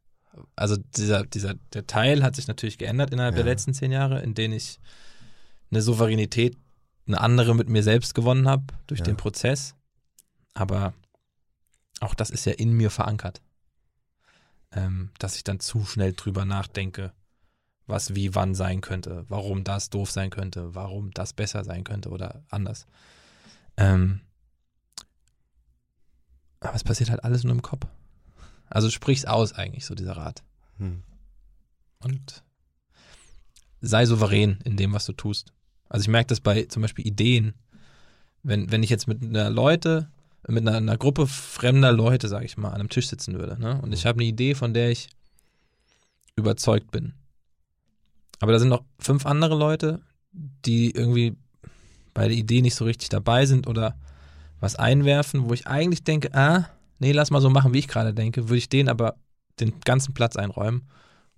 Also 0.55 0.77
dieser, 0.77 1.25
dieser, 1.25 1.55
der 1.73 1.85
Teil 1.87 2.23
hat 2.23 2.35
sich 2.35 2.47
natürlich 2.47 2.77
geändert 2.77 3.11
innerhalb 3.11 3.35
der 3.35 3.43
Ja. 3.43 3.51
letzten 3.51 3.73
zehn 3.73 3.91
Jahre, 3.91 4.21
in 4.21 4.33
denen 4.33 4.53
ich 4.53 4.79
eine 5.69 5.81
Souveränität, 5.81 6.57
eine 7.07 7.19
andere 7.19 7.55
mit 7.55 7.69
mir 7.69 7.83
selbst 7.83 8.13
gewonnen 8.15 8.47
habe 8.47 8.65
durch 8.87 8.99
Ja. 8.99 9.05
den 9.05 9.17
Prozess. 9.17 9.75
Aber 10.53 10.93
auch 11.99 12.15
das 12.15 12.29
ist 12.29 12.45
ja 12.45 12.53
in 12.53 12.73
mir 12.73 12.89
verankert. 12.89 13.41
Ähm, 14.73 15.11
dass 15.19 15.35
ich 15.35 15.43
dann 15.43 15.59
zu 15.59 15.85
schnell 15.85 16.13
drüber 16.13 16.45
nachdenke, 16.45 17.13
was 17.87 18.15
wie 18.15 18.35
wann 18.35 18.55
sein 18.55 18.79
könnte, 18.79 19.25
warum 19.27 19.63
das 19.65 19.89
doof 19.89 20.09
sein 20.09 20.29
könnte, 20.29 20.73
warum 20.75 21.11
das 21.11 21.33
besser 21.33 21.65
sein 21.65 21.83
könnte 21.83 22.09
oder 22.09 22.43
anders. 22.49 22.85
Ähm, 23.75 24.21
aber 26.61 26.75
es 26.75 26.83
passiert 26.83 27.09
halt 27.09 27.23
alles 27.23 27.43
nur 27.43 27.53
im 27.53 27.61
Kopf. 27.61 27.85
Also 28.69 28.89
sprich's 28.89 29.25
aus 29.25 29.51
eigentlich, 29.53 29.85
so 29.85 29.95
dieser 29.95 30.15
Rat. 30.15 30.43
Hm. 30.77 31.03
Und 31.99 32.43
sei 33.81 34.05
souverän 34.05 34.59
in 34.63 34.77
dem, 34.77 34.93
was 34.93 35.05
du 35.05 35.13
tust. 35.13 35.51
Also 35.91 36.03
ich 36.03 36.07
merke 36.07 36.27
das 36.27 36.39
bei 36.39 36.63
zum 36.63 36.81
Beispiel 36.81 37.05
Ideen. 37.05 37.53
Wenn, 38.43 38.71
wenn 38.71 38.81
ich 38.81 38.89
jetzt 38.89 39.09
mit 39.09 39.21
einer 39.21 39.49
Leute, 39.49 40.09
mit 40.47 40.65
einer, 40.65 40.77
einer 40.77 40.97
Gruppe 40.97 41.27
fremder 41.27 41.91
Leute, 41.91 42.29
sage 42.29 42.45
ich 42.45 42.57
mal, 42.57 42.69
an 42.69 42.75
einem 42.75 42.89
Tisch 42.89 43.07
sitzen 43.07 43.37
würde, 43.37 43.59
ne? 43.59 43.79
Und 43.81 43.93
ich 43.93 44.05
habe 44.05 44.19
eine 44.19 44.27
Idee, 44.27 44.55
von 44.55 44.73
der 44.73 44.89
ich 44.89 45.09
überzeugt 46.37 46.91
bin. 46.91 47.13
Aber 48.39 48.53
da 48.53 48.59
sind 48.59 48.69
noch 48.69 48.85
fünf 48.99 49.25
andere 49.25 49.55
Leute, 49.55 49.99
die 50.31 50.91
irgendwie 50.91 51.35
bei 52.13 52.29
der 52.29 52.37
Idee 52.37 52.61
nicht 52.61 52.75
so 52.75 52.85
richtig 52.85 53.09
dabei 53.09 53.45
sind 53.45 53.67
oder 53.67 53.97
was 54.61 54.77
einwerfen, 54.77 55.49
wo 55.49 55.53
ich 55.53 55.67
eigentlich 55.67 56.05
denke, 56.05 56.33
ah, 56.33 56.69
nee, 56.99 57.11
lass 57.11 57.31
mal 57.31 57.41
so 57.41 57.49
machen, 57.49 57.73
wie 57.73 57.79
ich 57.79 57.89
gerade 57.89 58.13
denke, 58.13 58.47
würde 58.47 58.57
ich 58.57 58.69
denen 58.69 58.87
aber 58.87 59.15
den 59.59 59.81
ganzen 59.81 60.13
Platz 60.13 60.37
einräumen 60.37 60.87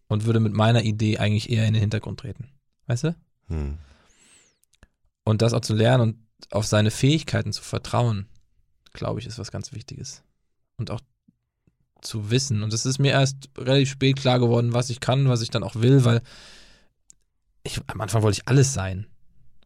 und 0.07 0.25
würde 0.25 0.39
mit 0.39 0.53
meiner 0.53 0.83
Idee 0.83 1.17
eigentlich 1.17 1.49
eher 1.49 1.65
in 1.65 1.73
den 1.73 1.81
Hintergrund 1.81 2.19
treten. 2.19 2.49
Weißt 2.85 3.05
du? 3.05 3.15
Hm. 3.47 3.79
Und 5.23 5.41
das 5.41 5.53
auch 5.53 5.61
zu 5.61 5.73
lernen 5.73 6.01
und 6.01 6.17
auf 6.51 6.65
seine 6.65 6.91
Fähigkeiten 6.91 7.53
zu 7.53 7.63
vertrauen, 7.63 8.27
glaube 8.91 9.19
ich, 9.19 9.25
ist 9.25 9.39
was 9.39 9.51
ganz 9.51 9.71
Wichtiges. 9.71 10.23
Und 10.77 10.91
auch 10.91 11.01
zu 12.01 12.29
wissen. 12.29 12.63
Und 12.63 12.73
es 12.73 12.85
ist 12.85 12.99
mir 12.99 13.11
erst 13.11 13.49
relativ 13.57 13.89
spät 13.89 14.17
klar 14.17 14.39
geworden, 14.39 14.73
was 14.73 14.89
ich 14.89 14.99
kann, 14.99 15.29
was 15.29 15.41
ich 15.41 15.49
dann 15.49 15.63
auch 15.63 15.75
will, 15.75 16.03
weil 16.05 16.21
ich, 17.63 17.79
am 17.87 18.01
Anfang 18.01 18.21
wollte 18.21 18.39
ich 18.41 18.47
alles 18.47 18.73
sein. 18.73 19.07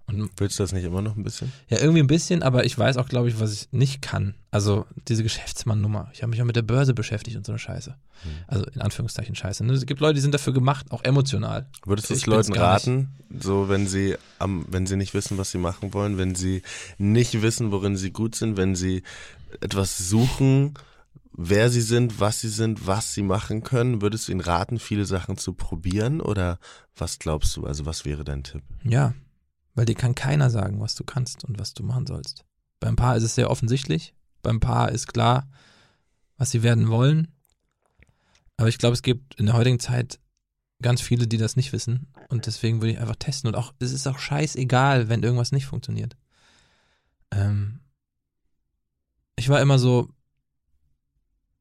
Und 0.07 0.29
Willst 0.37 0.57
du 0.57 0.63
das 0.63 0.71
nicht 0.71 0.85
immer 0.85 1.01
noch 1.01 1.17
ein 1.17 1.23
bisschen? 1.23 1.51
ja, 1.67 1.79
irgendwie 1.79 1.99
ein 1.99 2.07
bisschen, 2.07 2.41
aber 2.41 2.65
ich 2.65 2.77
weiß 2.77 2.95
auch, 2.95 3.09
glaube 3.09 3.27
ich, 3.27 3.41
was 3.41 3.53
ich 3.53 3.67
nicht 3.71 4.01
kann. 4.01 4.35
Also 4.51 4.85
diese 5.09 5.21
Geschäftsmann-Nummer. 5.21 6.09
Ich 6.13 6.21
habe 6.21 6.29
mich 6.29 6.41
auch 6.41 6.45
mit 6.45 6.55
der 6.55 6.61
Börse 6.61 6.93
beschäftigt 6.93 7.35
und 7.35 7.45
so 7.45 7.51
eine 7.51 7.59
Scheiße. 7.59 7.91
Hm. 8.21 8.31
Also 8.47 8.65
in 8.73 8.81
Anführungszeichen 8.81 9.35
Scheiße. 9.35 9.65
Ne? 9.65 9.73
Es 9.73 9.85
gibt 9.85 9.99
Leute, 9.99 10.15
die 10.15 10.21
sind 10.21 10.33
dafür 10.33 10.53
gemacht, 10.53 10.91
auch 10.91 11.03
emotional. 11.03 11.67
Würdest 11.85 12.09
du 12.09 12.13
es 12.13 12.25
Leuten 12.25 12.53
raten, 12.53 13.09
so 13.37 13.67
wenn 13.67 13.85
sie 13.85 14.15
am, 14.39 14.65
wenn 14.69 14.87
sie 14.87 14.95
nicht 14.95 15.13
wissen, 15.13 15.37
was 15.37 15.51
sie 15.51 15.57
machen 15.57 15.93
wollen, 15.93 16.17
wenn 16.17 16.35
sie 16.35 16.61
nicht 16.97 17.41
wissen, 17.41 17.71
worin 17.71 17.97
sie 17.97 18.11
gut 18.11 18.35
sind, 18.35 18.55
wenn 18.55 18.75
sie 18.75 19.03
etwas 19.59 19.97
suchen, 19.97 20.75
wer 21.33 21.69
sie 21.69 21.81
sind, 21.81 22.19
was 22.21 22.39
sie 22.39 22.49
sind, 22.49 22.87
was 22.87 23.13
sie 23.13 23.23
machen 23.23 23.63
können? 23.63 24.01
Würdest 24.01 24.27
du 24.27 24.31
ihnen 24.31 24.41
raten, 24.41 24.79
viele 24.79 25.05
Sachen 25.05 25.37
zu 25.37 25.53
probieren? 25.53 26.21
Oder 26.21 26.59
was 26.95 27.19
glaubst 27.19 27.55
du? 27.57 27.65
Also 27.65 27.85
was 27.85 28.05
wäre 28.05 28.23
dein 28.23 28.43
Tipp? 28.43 28.63
Ja, 28.83 29.13
weil 29.77 29.85
dir 29.85 29.93
kann 29.93 30.15
keiner 30.15 30.49
sagen, 30.49 30.81
was 30.81 30.95
du 30.95 31.03
kannst 31.03 31.45
und 31.45 31.59
was 31.59 31.75
du 31.75 31.83
machen 31.83 32.07
sollst. 32.07 32.43
Beim 32.79 32.95
Paar 32.95 33.15
ist 33.15 33.21
es 33.21 33.35
sehr 33.35 33.51
offensichtlich. 33.51 34.15
Beim 34.41 34.59
Paar 34.59 34.91
ist 34.91 35.13
klar, 35.13 35.47
was 36.35 36.49
sie 36.49 36.63
werden 36.63 36.89
wollen. 36.89 37.27
Aber 38.57 38.69
ich 38.69 38.79
glaube, 38.79 38.95
es 38.95 39.03
gibt 39.03 39.35
in 39.35 39.45
der 39.45 39.53
heutigen 39.53 39.79
Zeit 39.79 40.19
ganz 40.81 40.99
viele, 40.99 41.27
die 41.27 41.37
das 41.37 41.55
nicht 41.55 41.73
wissen. 41.73 42.11
Und 42.29 42.47
deswegen 42.47 42.81
würde 42.81 42.93
ich 42.93 42.99
einfach 42.99 43.17
testen. 43.17 43.49
Und 43.49 43.55
auch, 43.55 43.71
es 43.77 43.91
ist 43.91 44.07
auch 44.07 44.17
scheißegal, 44.17 45.09
wenn 45.09 45.21
irgendwas 45.21 45.51
nicht 45.51 45.67
funktioniert. 45.67 46.17
Ähm, 47.29 47.81
ich 49.35 49.47
war 49.47 49.61
immer 49.61 49.77
so, 49.77 50.09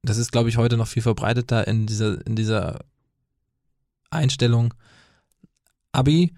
das 0.01 0.17
ist, 0.17 0.33
glaube 0.33 0.49
ich, 0.49 0.57
heute 0.57 0.79
noch 0.79 0.89
viel 0.89 1.03
verbreiteter 1.03 1.69
in 1.69 1.87
dieser, 1.87 2.27
in 2.27 2.35
dieser 2.35 2.83
Einstellung. 4.09 4.73
Abi, 5.93 6.35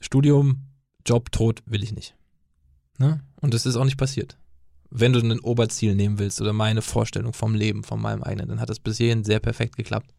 Studium, 0.00 0.67
Job, 1.08 1.32
Tod 1.32 1.62
will 1.66 1.82
ich 1.82 1.92
nicht. 1.92 2.14
Ne? 2.98 3.20
Und 3.40 3.54
das 3.54 3.66
ist 3.66 3.76
auch 3.76 3.84
nicht 3.84 3.96
passiert. 3.96 4.36
Wenn 4.90 5.12
du 5.12 5.20
ein 5.20 5.40
Oberziel 5.40 5.94
nehmen 5.94 6.18
willst 6.18 6.40
oder 6.40 6.52
meine 6.52 6.82
Vorstellung 6.82 7.32
vom 7.32 7.54
Leben, 7.54 7.84
von 7.84 8.00
meinem 8.00 8.22
eigenen, 8.22 8.48
dann 8.48 8.60
hat 8.60 8.70
das 8.70 8.80
bis 8.80 8.96
hierhin 8.98 9.24
sehr 9.24 9.40
perfekt 9.40 9.76
geklappt. 9.76 10.14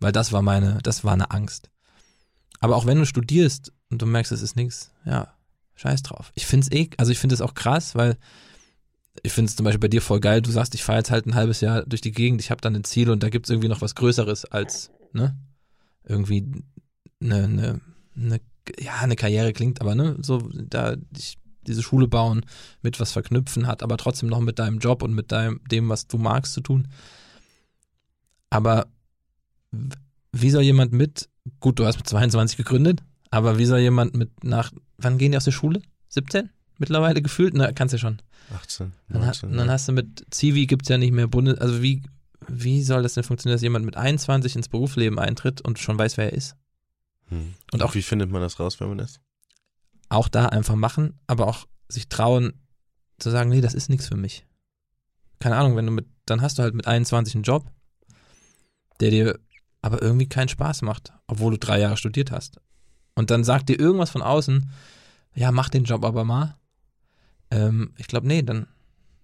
Weil 0.00 0.12
das 0.12 0.32
war 0.32 0.42
meine, 0.42 0.78
das 0.82 1.04
war 1.04 1.12
eine 1.12 1.30
Angst. 1.30 1.70
Aber 2.60 2.76
auch 2.76 2.86
wenn 2.86 2.98
du 2.98 3.06
studierst 3.06 3.72
und 3.90 4.00
du 4.00 4.06
merkst, 4.06 4.32
es 4.32 4.42
ist 4.42 4.56
nichts, 4.56 4.90
ja, 5.04 5.34
scheiß 5.74 6.02
drauf. 6.02 6.32
Ich 6.34 6.46
finde 6.46 6.66
es 6.66 6.72
eh, 6.72 6.90
also 6.96 7.12
ich 7.12 7.18
finde 7.18 7.34
es 7.34 7.40
auch 7.40 7.54
krass, 7.54 7.94
weil 7.94 8.16
ich 9.22 9.32
finde 9.32 9.48
es 9.48 9.56
zum 9.56 9.64
Beispiel 9.64 9.80
bei 9.80 9.88
dir 9.88 10.02
voll 10.02 10.20
geil, 10.20 10.42
du 10.42 10.50
sagst, 10.50 10.74
ich 10.74 10.82
fahre 10.82 10.98
jetzt 10.98 11.10
halt 11.10 11.26
ein 11.26 11.34
halbes 11.34 11.60
Jahr 11.60 11.84
durch 11.84 12.00
die 12.00 12.12
Gegend, 12.12 12.40
ich 12.40 12.50
habe 12.50 12.60
dann 12.60 12.74
ein 12.74 12.84
Ziel 12.84 13.10
und 13.10 13.22
da 13.22 13.28
gibt 13.28 13.46
es 13.46 13.50
irgendwie 13.50 13.68
noch 13.68 13.80
was 13.80 13.94
Größeres 13.94 14.46
als, 14.46 14.90
ne? 15.12 15.36
Irgendwie 16.04 16.64
eine, 17.20 17.44
eine, 17.44 17.80
eine, 18.16 18.40
ja, 18.78 18.96
eine 19.00 19.16
Karriere 19.16 19.52
klingt, 19.52 19.80
aber 19.80 19.94
ne, 19.94 20.16
so 20.20 20.48
da 20.52 20.96
ich, 21.16 21.38
diese 21.66 21.82
Schule 21.82 22.08
bauen, 22.08 22.44
mit 22.82 23.00
was 23.00 23.12
verknüpfen, 23.12 23.66
hat 23.66 23.82
aber 23.82 23.96
trotzdem 23.96 24.28
noch 24.28 24.40
mit 24.40 24.58
deinem 24.58 24.78
Job 24.78 25.02
und 25.02 25.14
mit 25.14 25.32
deinem, 25.32 25.60
dem, 25.70 25.88
was 25.88 26.06
du 26.06 26.18
magst, 26.18 26.52
zu 26.52 26.60
tun. 26.60 26.88
Aber 28.50 28.86
wie 30.32 30.50
soll 30.50 30.62
jemand 30.62 30.92
mit, 30.92 31.28
gut, 31.60 31.78
du 31.78 31.86
hast 31.86 31.96
mit 31.96 32.06
22 32.06 32.56
gegründet, 32.56 33.02
aber 33.30 33.58
wie 33.58 33.64
soll 33.64 33.80
jemand 33.80 34.14
mit 34.14 34.44
nach, 34.44 34.72
wann 34.98 35.18
gehen 35.18 35.32
die 35.32 35.36
aus 35.36 35.44
der 35.44 35.52
Schule? 35.52 35.82
17? 36.08 36.50
Mittlerweile 36.78 37.22
gefühlt? 37.22 37.54
Na, 37.54 37.72
kannst 37.72 37.92
ja 37.92 37.98
schon. 37.98 38.20
18, 38.54 38.92
19, 39.08 39.48
dann, 39.48 39.58
dann 39.58 39.70
hast 39.70 39.88
du 39.88 39.92
mit 39.92 40.26
Zivi 40.30 40.66
gibt 40.66 40.82
es 40.82 40.88
ja 40.88 40.98
nicht 40.98 41.12
mehr 41.12 41.28
Bundes, 41.28 41.58
also 41.58 41.82
wie, 41.82 42.02
wie 42.46 42.82
soll 42.82 43.02
das 43.02 43.14
denn 43.14 43.24
funktionieren, 43.24 43.56
dass 43.56 43.62
jemand 43.62 43.86
mit 43.86 43.96
21 43.96 44.56
ins 44.56 44.68
Berufsleben 44.68 45.18
eintritt 45.18 45.62
und 45.62 45.78
schon 45.78 45.98
weiß, 45.98 46.16
wer 46.16 46.26
er 46.26 46.36
ist? 46.36 46.56
Hm. 47.28 47.54
Und 47.72 47.82
auch 47.82 47.94
wie 47.94 48.02
findet 48.02 48.30
man 48.30 48.40
das 48.40 48.58
raus, 48.60 48.80
wenn 48.80 48.88
man 48.88 48.98
ist? 48.98 49.20
Auch 50.08 50.28
da 50.28 50.46
einfach 50.46 50.74
machen, 50.74 51.18
aber 51.26 51.46
auch 51.46 51.66
sich 51.88 52.08
trauen 52.08 52.54
zu 53.18 53.30
sagen, 53.30 53.50
nee, 53.50 53.60
das 53.60 53.74
ist 53.74 53.88
nichts 53.88 54.08
für 54.08 54.16
mich. 54.16 54.46
Keine 55.38 55.56
Ahnung, 55.56 55.76
wenn 55.76 55.86
du 55.86 55.92
mit, 55.92 56.06
dann 56.26 56.42
hast 56.42 56.58
du 56.58 56.62
halt 56.62 56.74
mit 56.74 56.86
21 56.86 57.34
einen 57.34 57.44
Job, 57.44 57.70
der 59.00 59.10
dir 59.10 59.38
aber 59.82 60.02
irgendwie 60.02 60.28
keinen 60.28 60.48
Spaß 60.48 60.82
macht, 60.82 61.12
obwohl 61.26 61.52
du 61.52 61.58
drei 61.58 61.78
Jahre 61.78 61.96
studiert 61.96 62.30
hast. 62.30 62.60
Und 63.14 63.30
dann 63.30 63.44
sagt 63.44 63.68
dir 63.68 63.78
irgendwas 63.78 64.10
von 64.10 64.22
außen, 64.22 64.70
ja, 65.34 65.52
mach 65.52 65.68
den 65.68 65.84
Job 65.84 66.04
aber 66.04 66.24
mal. 66.24 66.56
Ähm, 67.50 67.92
ich 67.98 68.06
glaube, 68.06 68.26
nee, 68.26 68.42
dann, 68.42 68.66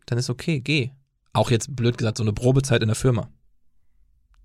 dann 0.06 0.18
ist 0.18 0.30
okay, 0.30 0.60
geh. 0.60 0.90
Auch 1.32 1.50
jetzt 1.50 1.74
blöd 1.74 1.96
gesagt, 1.96 2.18
so 2.18 2.24
eine 2.24 2.32
Probezeit 2.32 2.82
in 2.82 2.88
der 2.88 2.96
Firma. 2.96 3.30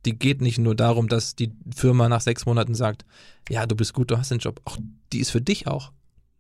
Die 0.06 0.18
geht 0.18 0.41
nicht 0.41 0.60
nur 0.60 0.76
darum, 0.76 1.08
dass 1.08 1.36
die 1.36 1.51
Firma 1.76 2.08
nach 2.10 2.22
sechs 2.22 2.45
Monaten 2.45 2.76
sagt, 2.76 3.06
ja, 3.49 3.66
du 3.66 3.76
bist 3.76 3.93
gut, 3.93 4.12
du 4.12 4.18
hast 4.18 4.32
den 4.32 4.39
Job. 4.39 4.62
Auch 4.66 4.78
die 5.12 5.20
ist 5.20 5.32
für 5.32 5.41
dich 5.41 5.68
auch. 5.68 5.91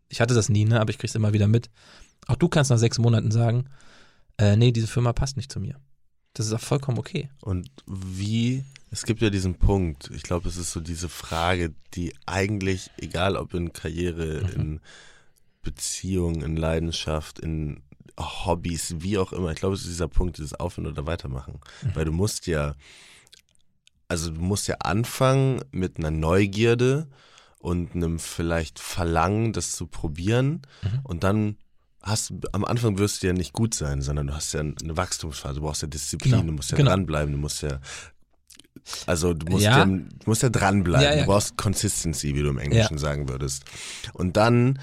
Ich 0.09 0.21
hatte 0.21 0.33
das 0.33 0.49
nie, 0.49 0.65
ne, 0.65 0.79
aber 0.79 0.91
ich 0.91 0.97
krieg's 0.97 1.15
immer 1.15 1.33
wieder 1.33 1.47
mit. 1.47 1.69
Auch 2.27 2.35
du 2.35 2.47
kannst 2.47 2.71
nach 2.71 2.77
sechs 2.77 2.99
Monaten 2.99 3.31
sagen, 3.31 3.65
äh, 4.37 4.55
nee, 4.55 4.71
diese 4.71 4.87
Firma 4.87 5.13
passt 5.13 5.37
nicht 5.37 5.51
zu 5.51 5.59
mir. 5.59 5.79
Das 6.33 6.45
ist 6.45 6.53
auch 6.53 6.59
vollkommen 6.59 6.99
okay. 6.99 7.29
Und 7.41 7.69
wie, 7.87 8.63
es 8.91 9.03
gibt 9.03 9.21
ja 9.21 9.29
diesen 9.29 9.55
Punkt, 9.55 10.11
ich 10.13 10.23
glaube, 10.23 10.49
es 10.49 10.57
ist 10.57 10.71
so 10.71 10.79
diese 10.79 11.09
Frage, 11.09 11.73
die 11.93 12.13
eigentlich, 12.25 12.91
egal 12.97 13.37
ob 13.37 13.53
in 13.53 13.73
Karriere, 13.73 14.43
mhm. 14.43 14.61
in 14.61 14.79
Beziehung, 15.61 16.43
in 16.43 16.57
Leidenschaft, 16.57 17.39
in 17.39 17.81
Hobbys, 18.19 18.95
wie 18.99 19.17
auch 19.17 19.33
immer. 19.33 19.51
Ich 19.51 19.57
glaube, 19.57 19.75
es 19.75 19.81
ist 19.81 19.89
dieser 19.89 20.07
Punkt, 20.07 20.37
dieses 20.37 20.53
Aufhören 20.53 20.87
oder 20.87 21.05
Weitermachen. 21.05 21.59
Mhm. 21.81 21.95
Weil 21.95 22.05
du 22.05 22.11
musst 22.11 22.47
ja, 22.47 22.75
also 24.07 24.31
du 24.31 24.41
musst 24.41 24.67
ja 24.67 24.75
anfangen 24.79 25.61
mit 25.71 25.97
einer 25.97 26.11
Neugierde 26.11 27.07
und 27.59 27.95
einem 27.95 28.19
vielleicht 28.19 28.79
Verlangen, 28.79 29.53
das 29.53 29.75
zu 29.75 29.87
probieren. 29.87 30.61
Mhm. 30.83 30.99
Und 31.03 31.23
dann 31.23 31.57
hast 32.01 32.33
am 32.51 32.63
Anfang 32.65 32.99
wirst 32.99 33.23
du 33.23 33.27
ja 33.27 33.33
nicht 33.33 33.53
gut 33.53 33.73
sein, 33.73 34.01
sondern 34.01 34.27
du 34.27 34.35
hast 34.35 34.53
ja 34.53 34.59
eine 34.59 34.97
Wachstumsphase, 34.97 35.55
du 35.55 35.61
brauchst 35.61 35.81
ja 35.81 35.87
Disziplin, 35.87 36.33
genau. 36.33 36.43
du 36.43 36.51
musst 36.51 36.71
ja 36.71 36.77
genau. 36.77 36.91
dranbleiben, 36.91 37.33
du 37.33 37.39
musst 37.39 37.63
ja 37.63 37.79
also 39.07 39.33
du 39.33 39.51
musst 39.51 39.63
ja, 39.63 39.79
ja 39.79 39.85
du 39.85 40.07
musst 40.25 40.43
ja 40.43 40.49
dranbleiben, 40.49 41.03
ja, 41.03 41.15
ja. 41.15 41.21
du 41.21 41.27
brauchst 41.27 41.57
Consistency, 41.57 42.35
wie 42.35 42.43
du 42.43 42.49
im 42.49 42.59
Englischen 42.59 42.97
sagen 42.97 43.27
würdest. 43.29 43.63
Und 44.13 44.37
dann 44.37 44.79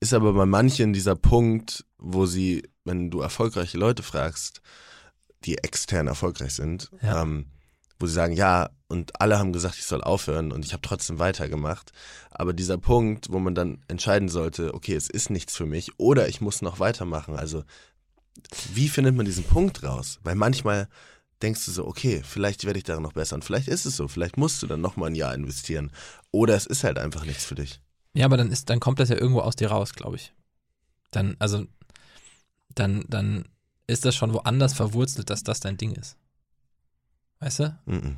ist 0.00 0.14
aber 0.14 0.32
bei 0.32 0.46
manchen 0.46 0.92
dieser 0.92 1.16
Punkt, 1.16 1.84
wo 1.98 2.26
sie, 2.26 2.62
wenn 2.84 3.10
du 3.10 3.20
erfolgreiche 3.20 3.78
Leute 3.78 4.02
fragst, 4.02 4.62
die 5.44 5.58
extern 5.58 6.06
erfolgreich 6.06 6.54
sind, 6.54 6.90
ähm, 7.02 7.46
wo 7.98 8.06
sie 8.06 8.12
sagen, 8.12 8.34
ja, 8.34 8.70
und 8.88 9.20
alle 9.20 9.38
haben 9.38 9.52
gesagt, 9.52 9.76
ich 9.76 9.86
soll 9.86 10.02
aufhören 10.02 10.52
und 10.52 10.64
ich 10.64 10.72
habe 10.72 10.82
trotzdem 10.82 11.18
weitergemacht. 11.18 11.92
Aber 12.30 12.52
dieser 12.52 12.78
Punkt, 12.78 13.30
wo 13.30 13.38
man 13.38 13.54
dann 13.54 13.82
entscheiden 13.88 14.28
sollte, 14.28 14.74
okay, 14.74 14.94
es 14.94 15.08
ist 15.08 15.30
nichts 15.30 15.56
für 15.56 15.66
mich 15.66 15.98
oder 15.98 16.28
ich 16.28 16.40
muss 16.40 16.62
noch 16.62 16.78
weitermachen. 16.78 17.36
Also 17.36 17.64
wie 18.72 18.88
findet 18.88 19.16
man 19.16 19.26
diesen 19.26 19.44
Punkt 19.44 19.82
raus? 19.82 20.20
Weil 20.22 20.34
manchmal 20.34 20.88
denkst 21.42 21.64
du 21.66 21.72
so, 21.72 21.86
okay, 21.86 22.22
vielleicht 22.24 22.64
werde 22.64 22.78
ich 22.78 22.84
darin 22.84 23.02
noch 23.02 23.12
besser 23.12 23.34
und 23.34 23.44
vielleicht 23.44 23.68
ist 23.68 23.86
es 23.86 23.96
so, 23.96 24.08
vielleicht 24.08 24.36
musst 24.36 24.62
du 24.62 24.66
dann 24.66 24.80
nochmal 24.80 25.10
ein 25.10 25.14
Jahr 25.14 25.34
investieren 25.34 25.90
oder 26.30 26.54
es 26.54 26.66
ist 26.66 26.84
halt 26.84 26.98
einfach 26.98 27.24
nichts 27.24 27.44
für 27.44 27.54
dich. 27.54 27.80
Ja, 28.14 28.24
aber 28.24 28.36
dann 28.36 28.50
ist, 28.50 28.70
dann 28.70 28.80
kommt 28.80 28.98
das 28.98 29.10
ja 29.10 29.16
irgendwo 29.16 29.40
aus 29.40 29.56
dir 29.56 29.70
raus, 29.70 29.92
glaube 29.92 30.16
ich. 30.16 30.32
Dann, 31.10 31.36
also, 31.38 31.66
dann, 32.74 33.04
dann 33.08 33.46
ist 33.86 34.04
das 34.04 34.14
schon 34.14 34.32
woanders 34.32 34.72
verwurzelt, 34.72 35.28
dass 35.28 35.42
das 35.42 35.60
dein 35.60 35.76
Ding 35.76 35.92
ist. 35.92 36.16
Weißt 37.40 37.60
du? 37.60 37.78
Mm 37.86 37.94
-mm. 37.94 38.16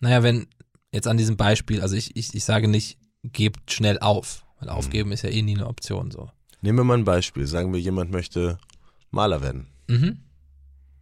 Naja, 0.00 0.22
wenn, 0.22 0.46
jetzt 0.92 1.08
an 1.08 1.16
diesem 1.16 1.36
Beispiel, 1.36 1.80
also 1.80 1.96
ich, 1.96 2.16
ich, 2.16 2.34
ich 2.34 2.44
sage 2.44 2.68
nicht, 2.68 2.98
gebt 3.22 3.72
schnell 3.72 3.98
auf, 3.98 4.44
weil 4.60 4.68
aufgeben 4.68 5.10
mm. 5.10 5.12
ist 5.12 5.22
ja 5.22 5.30
eh 5.30 5.42
nie 5.42 5.56
eine 5.56 5.66
Option 5.66 6.10
so. 6.10 6.30
Nehmen 6.60 6.78
wir 6.78 6.84
mal 6.84 6.98
ein 6.98 7.04
Beispiel. 7.04 7.46
Sagen 7.46 7.72
wir, 7.72 7.80
jemand 7.80 8.10
möchte 8.10 8.58
Maler 9.10 9.42
werden. 9.42 9.68
Mhm. 9.88 10.18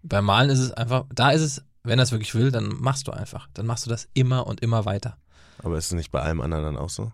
Beim 0.03 0.25
Malen 0.25 0.51
ist 0.51 0.59
es 0.59 0.73
einfach, 0.73 1.05
da 1.15 1.31
ist 1.31 1.43
es, 1.43 1.65
wenn 1.83 1.99
er 1.99 2.05
es 2.05 2.13
wirklich 2.13 2.35
will, 2.35 2.51
dann 2.51 2.69
machst 2.79 3.09
du 3.09 3.13
einfach. 3.13 3.49
Dann 3.55 3.67
machst 3.67 3.87
du 3.87 3.91
das 3.91 4.09
immer 4.15 4.47
und 4.47 4.61
immer 4.61 4.85
weiter. 4.85 5.17
Aber 5.63 5.79
ist 5.79 5.87
es 5.87 5.93
nicht 5.93 6.11
bei 6.11 6.21
allem 6.21 6.41
anderen 6.41 6.65
dann 6.65 6.77
auch 6.77 6.91
so? 6.91 7.13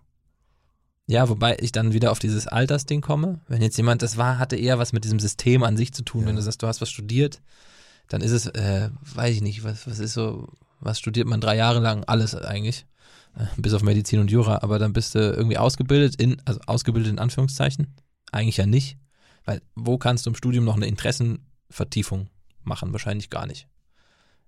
Ja, 1.05 1.27
wobei 1.29 1.57
ich 1.59 1.71
dann 1.71 1.93
wieder 1.93 2.11
auf 2.11 2.19
dieses 2.19 2.47
Altersding 2.47 3.01
komme. 3.01 3.41
Wenn 3.47 3.61
jetzt 3.61 3.77
jemand, 3.77 4.01
das 4.01 4.17
war, 4.17 4.39
hatte 4.39 4.55
eher 4.55 4.79
was 4.79 4.93
mit 4.93 5.03
diesem 5.03 5.19
System 5.19 5.63
an 5.63 5.75
sich 5.75 5.93
zu 5.93 6.03
tun. 6.03 6.21
Ja. 6.21 6.27
Wenn 6.27 6.35
du 6.35 6.41
sagst, 6.41 6.61
du 6.61 6.67
hast 6.67 6.81
was 6.81 6.89
studiert, 6.89 7.41
dann 8.07 8.21
ist 8.21 8.31
es, 8.31 8.47
äh, 8.47 8.89
weiß 9.01 9.35
ich 9.35 9.41
nicht, 9.41 9.63
was, 9.63 9.87
was 9.87 9.99
ist 9.99 10.13
so, 10.13 10.47
was 10.79 10.99
studiert 10.99 11.27
man 11.27 11.41
drei 11.41 11.55
Jahre 11.55 11.79
lang? 11.79 12.03
Alles 12.05 12.35
eigentlich. 12.35 12.85
Äh, 13.35 13.45
bis 13.57 13.73
auf 13.73 13.81
Medizin 13.81 14.19
und 14.19 14.31
Jura, 14.31 14.59
aber 14.61 14.79
dann 14.79 14.93
bist 14.93 15.15
du 15.15 15.19
irgendwie 15.19 15.57
ausgebildet 15.57 16.15
in, 16.15 16.41
also 16.45 16.59
ausgebildet 16.67 17.11
in 17.11 17.19
Anführungszeichen. 17.19 17.95
Eigentlich 18.31 18.57
ja 18.57 18.65
nicht. 18.65 18.97
Weil 19.45 19.61
wo 19.75 19.97
kannst 19.97 20.25
du 20.25 20.29
im 20.29 20.35
Studium 20.35 20.65
noch 20.65 20.75
eine 20.75 20.87
Interessenvertiefung 20.87 22.29
machen? 22.63 22.93
Wahrscheinlich 22.93 23.29
gar 23.29 23.45
nicht. 23.45 23.67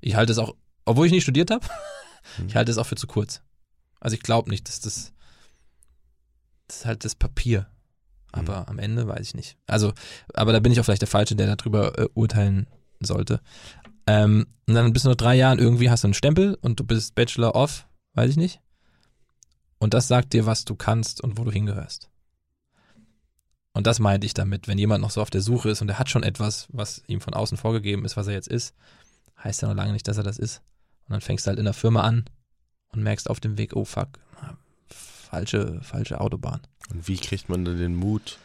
Ich 0.02 0.16
halte 0.16 0.32
es 0.32 0.38
auch, 0.38 0.56
obwohl 0.86 1.08
ich 1.08 1.12
nicht 1.12 1.24
studiert 1.24 1.52
habe, 1.52 1.66
ich 2.38 2.54
hm. 2.54 2.54
halte 2.56 2.72
es 2.72 2.78
auch 2.78 2.86
für 2.86 2.96
zu 2.96 3.08
kurz. 3.08 3.42
Also 4.00 4.16
ich 4.16 4.22
glaube 4.22 4.50
nicht, 4.50 4.68
dass 4.68 4.80
das 4.80 5.14
das 6.68 6.78
ist 6.78 6.86
halt 6.86 7.06
das 7.06 7.16
Papier. 7.16 7.68
Aber 8.32 8.62
mhm. 8.62 8.66
am 8.68 8.80
Ende 8.80 9.08
weiß 9.08 9.28
ich 9.28 9.34
nicht. 9.34 9.58
Also, 9.68 9.94
aber 10.34 10.52
da 10.52 10.60
bin 10.60 10.72
ich 10.72 10.80
auch 10.80 10.84
vielleicht 10.86 11.02
der 11.02 11.08
Falsche, 11.08 11.36
der 11.36 11.56
darüber 11.56 11.98
äh, 11.98 12.08
urteilen 12.14 12.68
sollte. 13.06 13.42
Ähm, 14.08 14.48
und 14.68 14.74
dann 14.76 14.94
bist 14.94 15.06
du 15.06 15.10
noch 15.10 15.16
drei 15.16 15.36
Jahren 15.36 15.60
irgendwie 15.60 15.90
hast 15.90 16.04
du 16.04 16.08
einen 16.08 16.14
Stempel 16.14 16.58
und 16.62 16.80
du 16.80 16.84
bist 16.84 17.16
Bachelor 17.16 17.56
of, 17.56 17.88
weiß 18.14 18.32
ich 18.32 18.38
nicht. 18.38 18.62
Und 19.78 19.94
das 19.94 20.08
sagt 20.08 20.34
dir, 20.34 20.46
was 20.46 20.66
du 20.66 20.76
kannst 20.76 21.22
und 21.22 21.38
wo 21.38 21.44
du 21.44 21.52
hingehörst. 21.52 22.10
Und 23.74 23.88
das 23.88 24.00
meinte 24.00 24.26
ich 24.26 24.34
damit, 24.34 24.68
wenn 24.68 24.78
jemand 24.78 25.02
noch 25.02 25.12
so 25.12 25.22
auf 25.22 25.30
der 25.30 25.42
Suche 25.42 25.70
ist 25.70 25.82
und 25.82 25.90
er 25.90 26.00
hat 26.00 26.10
schon 26.10 26.24
etwas, 26.24 26.68
was 26.72 27.04
ihm 27.08 27.20
von 27.20 27.34
außen 27.34 27.58
vorgegeben 27.58 28.06
ist, 28.06 28.16
was 28.16 28.28
er 28.28 28.34
jetzt 28.34 28.48
ist, 28.48 28.74
heißt 29.44 29.62
ja 29.62 29.68
noch 29.68 29.76
lange 29.76 29.92
nicht, 29.92 30.08
dass 30.08 30.18
er 30.18 30.24
das 30.24 30.40
ist. 30.40 30.62
Und 31.08 31.14
dann 31.14 31.22
fängst 31.22 31.46
du 31.46 31.50
halt 31.50 31.60
in 31.60 31.66
der 31.66 31.74
Firma 31.74 32.02
an 32.02 32.26
und 32.90 33.04
merkst 33.04 33.30
auf 33.30 33.40
dem 33.40 33.58
Weg, 33.58 33.76
oh 33.76 33.84
fuck, 33.84 34.20
falsche, 34.88 35.82
falsche 35.82 36.22
Autobahn. 36.22 36.62
Und 36.90 37.08
wie 37.08 37.18
kriegt 37.18 37.50
man 37.50 37.66
denn 37.66 37.78
den 37.78 37.96
Mut, 37.96 38.40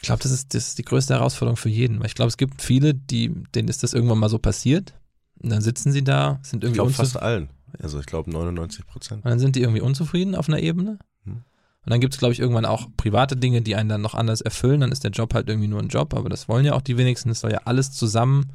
Ich 0.00 0.06
glaube, 0.06 0.22
das 0.22 0.32
ist, 0.32 0.54
das 0.54 0.68
ist 0.68 0.78
die 0.78 0.84
größte 0.84 1.14
Herausforderung 1.14 1.56
für 1.56 1.68
jeden. 1.68 2.00
Weil 2.00 2.06
ich 2.06 2.14
glaube, 2.14 2.28
es 2.28 2.36
gibt 2.36 2.62
viele, 2.62 2.94
die, 2.94 3.28
denen 3.54 3.68
ist 3.68 3.82
das 3.82 3.92
irgendwann 3.92 4.18
mal 4.18 4.30
so 4.30 4.38
passiert. 4.38 4.94
Und 5.42 5.50
dann 5.50 5.60
sitzen 5.60 5.92
sie 5.92 6.02
da, 6.02 6.40
sind 6.42 6.64
Ich 6.64 6.68
irgendwie 6.68 6.74
glaube 6.74 6.88
unzufrieden. 6.88 7.12
fast 7.12 7.22
allen. 7.22 7.50
Also 7.78 8.00
ich 8.00 8.06
glaube 8.06 8.30
99 8.30 8.86
Prozent. 8.86 9.24
Und 9.24 9.30
dann 9.30 9.38
sind 9.38 9.56
die 9.56 9.60
irgendwie 9.60 9.80
unzufrieden 9.80 10.34
auf 10.34 10.48
einer 10.48 10.58
Ebene. 10.58 10.98
Hm. 11.24 11.34
Und 11.34 11.44
dann 11.90 12.00
gibt 12.00 12.14
es, 12.14 12.18
glaube 12.18 12.32
ich, 12.32 12.40
irgendwann 12.40 12.64
auch 12.64 12.88
private 12.96 13.36
Dinge, 13.36 13.62
die 13.62 13.76
einen 13.76 13.88
dann 13.88 14.00
noch 14.02 14.14
anders 14.14 14.40
erfüllen. 14.40 14.80
Dann 14.80 14.92
ist 14.92 15.04
der 15.04 15.10
Job 15.10 15.34
halt 15.34 15.48
irgendwie 15.48 15.68
nur 15.68 15.80
ein 15.80 15.88
Job, 15.88 16.14
aber 16.14 16.28
das 16.28 16.48
wollen 16.48 16.64
ja 16.64 16.74
auch 16.74 16.82
die 16.82 16.96
wenigsten. 16.96 17.30
Es 17.30 17.40
soll 17.40 17.52
ja 17.52 17.60
alles 17.64 17.92
zusammen 17.92 18.52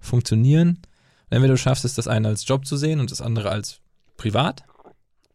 funktionieren. 0.00 0.78
Entweder 1.30 1.54
du 1.54 1.58
schaffst 1.58 1.84
es, 1.84 1.94
das 1.94 2.08
eine 2.08 2.28
als 2.28 2.46
Job 2.46 2.64
zu 2.66 2.76
sehen 2.76 3.00
und 3.00 3.10
das 3.10 3.20
andere 3.20 3.50
als 3.50 3.80
privat. 4.16 4.64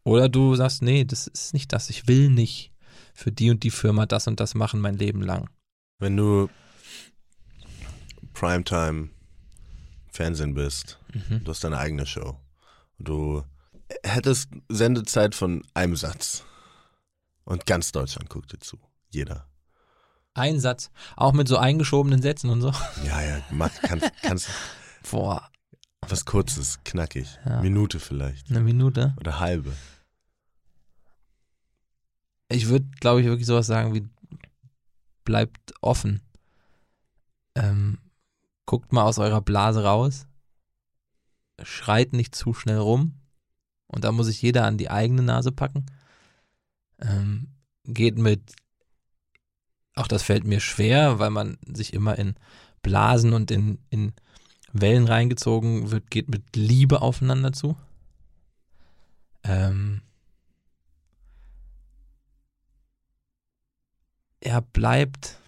Oder 0.04 0.28
du 0.28 0.56
sagst, 0.56 0.82
nee, 0.82 1.04
das 1.04 1.26
ist 1.26 1.54
nicht 1.54 1.72
das. 1.72 1.90
Ich 1.90 2.08
will 2.08 2.28
nicht 2.30 2.71
für 3.12 3.30
die 3.32 3.50
und 3.50 3.62
die 3.62 3.70
Firma 3.70 4.06
das 4.06 4.26
und 4.26 4.40
das 4.40 4.54
machen 4.54 4.80
mein 4.80 4.96
Leben 4.96 5.22
lang. 5.22 5.48
Wenn 5.98 6.16
du 6.16 6.48
Primetime 8.34 9.10
Fernsehen 10.10 10.54
bist, 10.54 10.98
Mhm. 11.12 11.44
du 11.44 11.50
hast 11.50 11.64
deine 11.64 11.78
eigene 11.78 12.06
Show. 12.06 12.38
Und 12.98 13.08
du 13.08 13.44
hättest 14.02 14.50
Sendezeit 14.68 15.34
von 15.34 15.62
einem 15.74 15.96
Satz. 15.96 16.44
Und 17.44 17.66
ganz 17.66 17.92
Deutschland 17.92 18.28
guckt 18.30 18.52
dir 18.52 18.58
zu. 18.60 18.78
Jeder. 19.10 19.46
Ein 20.34 20.60
Satz, 20.60 20.90
auch 21.16 21.32
mit 21.34 21.48
so 21.48 21.58
eingeschobenen 21.58 22.22
Sätzen 22.22 22.48
und 22.50 22.60
so. 22.62 22.72
Ja, 23.04 23.20
ja, 23.22 23.42
mach, 23.50 23.70
kannst, 23.82 24.10
kannst 24.22 24.48
Boah, 25.10 25.50
was 26.08 26.24
Kurzes, 26.24 26.78
knackig. 26.84 27.26
Ja. 27.44 27.60
Minute 27.60 28.00
vielleicht. 28.00 28.48
eine 28.50 28.60
Minute. 28.60 29.14
Oder 29.20 29.40
halbe. 29.40 29.72
Ich 32.52 32.68
würde, 32.68 32.86
glaube 33.00 33.20
ich, 33.20 33.26
wirklich 33.26 33.46
sowas 33.46 33.66
sagen 33.66 33.94
wie 33.94 34.08
bleibt 35.24 35.74
offen. 35.80 36.20
Ähm, 37.54 37.98
guckt 38.66 38.92
mal 38.92 39.04
aus 39.04 39.18
eurer 39.18 39.40
Blase 39.40 39.84
raus. 39.84 40.26
Schreit 41.62 42.12
nicht 42.12 42.34
zu 42.34 42.54
schnell 42.54 42.78
rum. 42.78 43.14
Und 43.86 44.04
da 44.04 44.12
muss 44.12 44.26
sich 44.26 44.40
jeder 44.42 44.64
an 44.64 44.78
die 44.78 44.90
eigene 44.90 45.22
Nase 45.22 45.52
packen. 45.52 45.86
Ähm, 47.00 47.48
geht 47.84 48.16
mit, 48.16 48.54
auch 49.94 50.08
das 50.08 50.22
fällt 50.22 50.44
mir 50.44 50.60
schwer, 50.60 51.18
weil 51.18 51.30
man 51.30 51.58
sich 51.66 51.92
immer 51.92 52.18
in 52.18 52.34
Blasen 52.80 53.32
und 53.32 53.50
in, 53.50 53.78
in 53.90 54.12
Wellen 54.72 55.06
reingezogen 55.06 55.90
wird, 55.90 56.10
geht 56.10 56.28
mit 56.28 56.56
Liebe 56.56 57.02
aufeinander 57.02 57.52
zu. 57.52 57.76
Ähm, 59.44 60.02
er 64.42 64.60
bleibt 64.60 65.38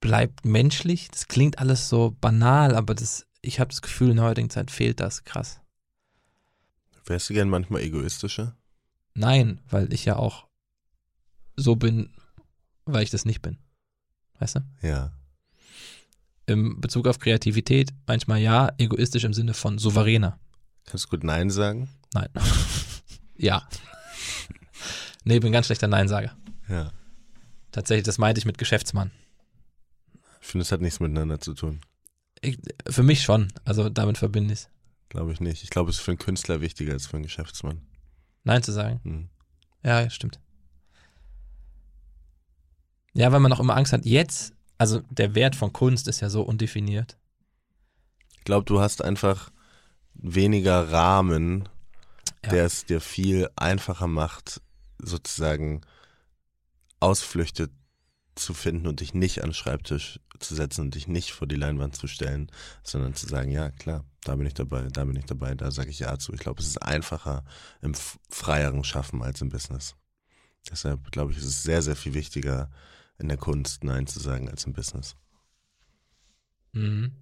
bleibt 0.00 0.44
menschlich. 0.44 1.08
Das 1.08 1.28
klingt 1.28 1.58
alles 1.58 1.88
so 1.88 2.14
banal, 2.20 2.74
aber 2.74 2.94
das, 2.94 3.26
ich 3.40 3.60
habe 3.60 3.70
das 3.70 3.80
Gefühl, 3.80 4.10
in 4.10 4.16
der 4.16 4.26
heutigen 4.26 4.50
Zeit 4.50 4.70
fehlt 4.70 5.00
das 5.00 5.24
krass. 5.24 5.60
Wärst 7.06 7.30
du 7.30 7.34
gern 7.34 7.48
manchmal 7.48 7.82
egoistischer? 7.82 8.56
Nein, 9.14 9.60
weil 9.70 9.92
ich 9.92 10.04
ja 10.04 10.16
auch 10.16 10.46
so 11.56 11.76
bin, 11.76 12.10
weil 12.84 13.02
ich 13.02 13.10
das 13.10 13.24
nicht 13.24 13.42
bin. 13.42 13.58
Weißt 14.38 14.56
du? 14.56 14.60
Ja. 14.82 15.12
Im 16.46 16.80
Bezug 16.80 17.06
auf 17.06 17.18
Kreativität 17.18 17.90
manchmal 18.06 18.40
ja, 18.40 18.72
egoistisch 18.78 19.24
im 19.24 19.34
Sinne 19.34 19.54
von 19.54 19.78
souveräner. 19.78 20.38
Kannst 20.84 21.04
du 21.04 21.08
gut 21.10 21.24
Nein 21.24 21.50
sagen? 21.50 21.88
Nein. 22.12 22.28
ja. 23.36 23.68
Nee, 25.24 25.38
bin 25.38 25.50
ein 25.50 25.52
ganz 25.52 25.66
schlechter 25.66 25.88
Neinsager. 25.88 26.36
Ja. 26.68 26.92
Tatsächlich, 27.70 28.04
das 28.04 28.18
meinte 28.18 28.38
ich 28.38 28.44
mit 28.44 28.58
Geschäftsmann. 28.58 29.10
Ich 30.40 30.48
finde, 30.48 30.62
es 30.62 30.72
hat 30.72 30.80
nichts 30.80 31.00
miteinander 31.00 31.40
zu 31.40 31.54
tun. 31.54 31.80
Ich, 32.40 32.58
für 32.88 33.02
mich 33.02 33.22
schon. 33.22 33.52
Also 33.64 33.88
damit 33.88 34.18
verbinde 34.18 34.52
ich 34.54 34.60
es. 34.60 34.68
Glaube 35.08 35.32
ich 35.32 35.40
nicht. 35.40 35.62
Ich 35.62 35.70
glaube, 35.70 35.90
es 35.90 35.96
ist 35.98 36.02
für 36.02 36.10
einen 36.10 36.18
Künstler 36.18 36.60
wichtiger 36.60 36.92
als 36.92 37.06
für 37.06 37.14
einen 37.16 37.22
Geschäftsmann. 37.24 37.82
Nein 38.44 38.62
zu 38.62 38.72
sagen. 38.72 39.00
Hm. 39.04 39.28
Ja, 39.84 40.00
ja, 40.00 40.10
stimmt. 40.10 40.40
Ja, 43.14 43.30
weil 43.30 43.40
man 43.40 43.52
auch 43.52 43.60
immer 43.60 43.76
Angst 43.76 43.92
hat, 43.92 44.04
jetzt, 44.06 44.54
also 44.78 45.00
der 45.10 45.34
Wert 45.34 45.54
von 45.54 45.72
Kunst 45.72 46.08
ist 46.08 46.20
ja 46.20 46.30
so 46.30 46.42
undefiniert. 46.42 47.16
Ich 48.38 48.44
glaube, 48.44 48.64
du 48.64 48.80
hast 48.80 49.04
einfach 49.04 49.50
weniger 50.14 50.90
Rahmen, 50.90 51.68
Ja. 52.44 52.50
der 52.50 52.64
es 52.66 52.84
dir 52.86 53.00
viel 53.00 53.48
einfacher 53.54 54.06
macht, 54.08 54.60
sozusagen 55.02 55.82
Ausflüchte 57.00 57.70
zu 58.34 58.54
finden 58.54 58.86
und 58.86 59.00
dich 59.00 59.12
nicht 59.12 59.42
an 59.42 59.50
den 59.50 59.54
Schreibtisch 59.54 60.20
zu 60.38 60.54
setzen 60.54 60.82
und 60.82 60.94
dich 60.94 61.06
nicht 61.06 61.32
vor 61.32 61.46
die 61.46 61.56
Leinwand 61.56 61.96
zu 61.96 62.06
stellen, 62.06 62.50
sondern 62.82 63.14
zu 63.14 63.26
sagen, 63.26 63.50
ja 63.50 63.70
klar, 63.70 64.04
da 64.24 64.36
bin 64.36 64.46
ich 64.46 64.54
dabei, 64.54 64.88
da 64.88 65.04
bin 65.04 65.16
ich 65.16 65.26
dabei, 65.26 65.54
da 65.54 65.70
sage 65.70 65.90
ich 65.90 65.98
ja 65.98 66.18
zu. 66.18 66.32
Ich 66.32 66.40
glaube, 66.40 66.60
es 66.60 66.66
ist 66.66 66.82
einfacher 66.82 67.44
im 67.82 67.94
freieren 67.94 68.84
Schaffen 68.84 69.22
als 69.22 69.40
im 69.40 69.50
Business. 69.50 69.94
Deshalb 70.70 71.10
glaube 71.10 71.32
ich, 71.32 71.38
ist 71.38 71.44
es 71.44 71.62
sehr, 71.62 71.82
sehr 71.82 71.96
viel 71.96 72.14
wichtiger, 72.14 72.70
in 73.18 73.28
der 73.28 73.36
Kunst 73.36 73.84
Nein 73.84 74.06
zu 74.06 74.20
sagen 74.20 74.48
als 74.48 74.64
im 74.64 74.72
Business. 74.72 75.16
Mhm. 76.72 77.12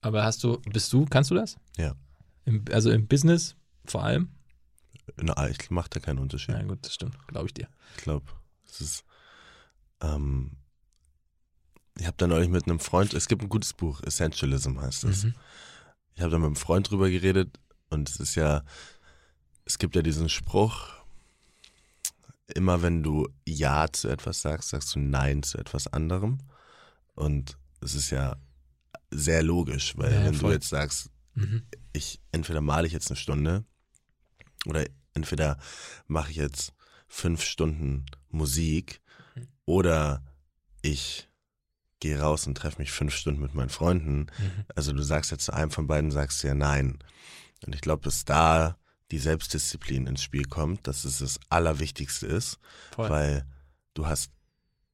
Aber 0.00 0.24
hast 0.24 0.42
du, 0.44 0.58
bist 0.60 0.92
du, 0.92 1.04
kannst 1.04 1.30
du 1.30 1.34
das? 1.34 1.56
Ja. 1.76 1.94
Im, 2.44 2.64
also 2.72 2.90
im 2.90 3.06
Business 3.06 3.56
vor 3.84 4.02
allem? 4.02 4.30
Na, 5.16 5.48
ich 5.48 5.70
mache 5.70 5.90
da 5.90 6.00
keinen 6.00 6.18
Unterschied. 6.18 6.54
Ja, 6.54 6.62
gut, 6.62 6.84
das 6.84 6.94
stimmt, 6.94 7.16
glaube 7.28 7.46
ich 7.46 7.54
dir. 7.54 7.68
Ich 7.96 8.02
glaube, 8.02 8.26
es 8.68 8.80
ist. 8.80 9.04
Ähm, 10.00 10.56
ich 11.98 12.06
habe 12.06 12.16
da 12.16 12.26
neulich 12.26 12.48
mit 12.48 12.66
einem 12.66 12.80
Freund, 12.80 13.12
es 13.14 13.28
gibt 13.28 13.42
ein 13.42 13.48
gutes 13.48 13.72
Buch, 13.74 14.00
Essentialism 14.02 14.80
heißt 14.80 15.04
es. 15.04 15.24
Mhm. 15.24 15.34
Ich 16.14 16.22
habe 16.22 16.30
da 16.30 16.38
mit 16.38 16.46
einem 16.46 16.56
Freund 16.56 16.90
drüber 16.90 17.10
geredet 17.10 17.58
und 17.90 18.08
es 18.08 18.16
ist 18.16 18.34
ja, 18.36 18.62
es 19.64 19.78
gibt 19.78 19.96
ja 19.96 20.02
diesen 20.02 20.28
Spruch, 20.28 20.88
immer 22.54 22.82
wenn 22.82 23.02
du 23.02 23.28
Ja 23.46 23.86
zu 23.92 24.08
etwas 24.08 24.40
sagst, 24.42 24.70
sagst 24.70 24.94
du 24.94 24.98
Nein 24.98 25.42
zu 25.42 25.58
etwas 25.58 25.86
anderem. 25.88 26.38
Und 27.14 27.58
es 27.80 27.94
ist 27.94 28.10
ja 28.10 28.36
sehr 29.10 29.42
logisch, 29.42 29.96
weil 29.98 30.12
Ja, 30.12 30.24
wenn 30.24 30.32
du 30.32 30.38
voll. 30.38 30.52
jetzt 30.54 30.68
sagst, 30.68 31.10
Mhm. 31.34 31.62
ich 31.92 32.20
entweder 32.32 32.60
male 32.60 32.86
ich 32.86 32.92
jetzt 32.92 33.08
eine 33.10 33.16
Stunde 33.16 33.64
oder 34.66 34.84
entweder 35.14 35.58
mache 36.06 36.30
ich 36.30 36.36
jetzt 36.36 36.72
fünf 37.08 37.42
Stunden 37.42 38.06
Musik 38.28 39.00
Mhm. 39.34 39.46
oder 39.66 40.24
ich 40.82 41.28
gehe 42.00 42.18
raus 42.20 42.46
und 42.46 42.54
treffe 42.56 42.78
mich 42.78 42.90
fünf 42.90 43.14
Stunden 43.14 43.40
mit 43.42 43.54
meinen 43.54 43.68
Freunden. 43.68 44.26
Mhm. 44.38 44.64
Also 44.74 44.92
du 44.92 45.02
sagst 45.02 45.30
ja 45.30 45.38
zu 45.38 45.52
einem 45.52 45.70
von 45.70 45.86
beiden, 45.86 46.10
sagst 46.10 46.42
du 46.42 46.48
ja 46.48 46.54
nein. 46.54 46.98
Und 47.66 47.74
ich 47.74 47.80
glaube, 47.80 48.02
dass 48.02 48.24
da 48.24 48.76
die 49.10 49.18
Selbstdisziplin 49.18 50.06
ins 50.06 50.22
Spiel 50.22 50.44
kommt, 50.46 50.86
dass 50.86 51.04
es 51.04 51.18
das 51.18 51.38
Allerwichtigste 51.48 52.26
ist, 52.26 52.58
Voll. 52.94 53.10
weil 53.10 53.44
du 53.94 54.06
hast, 54.06 54.30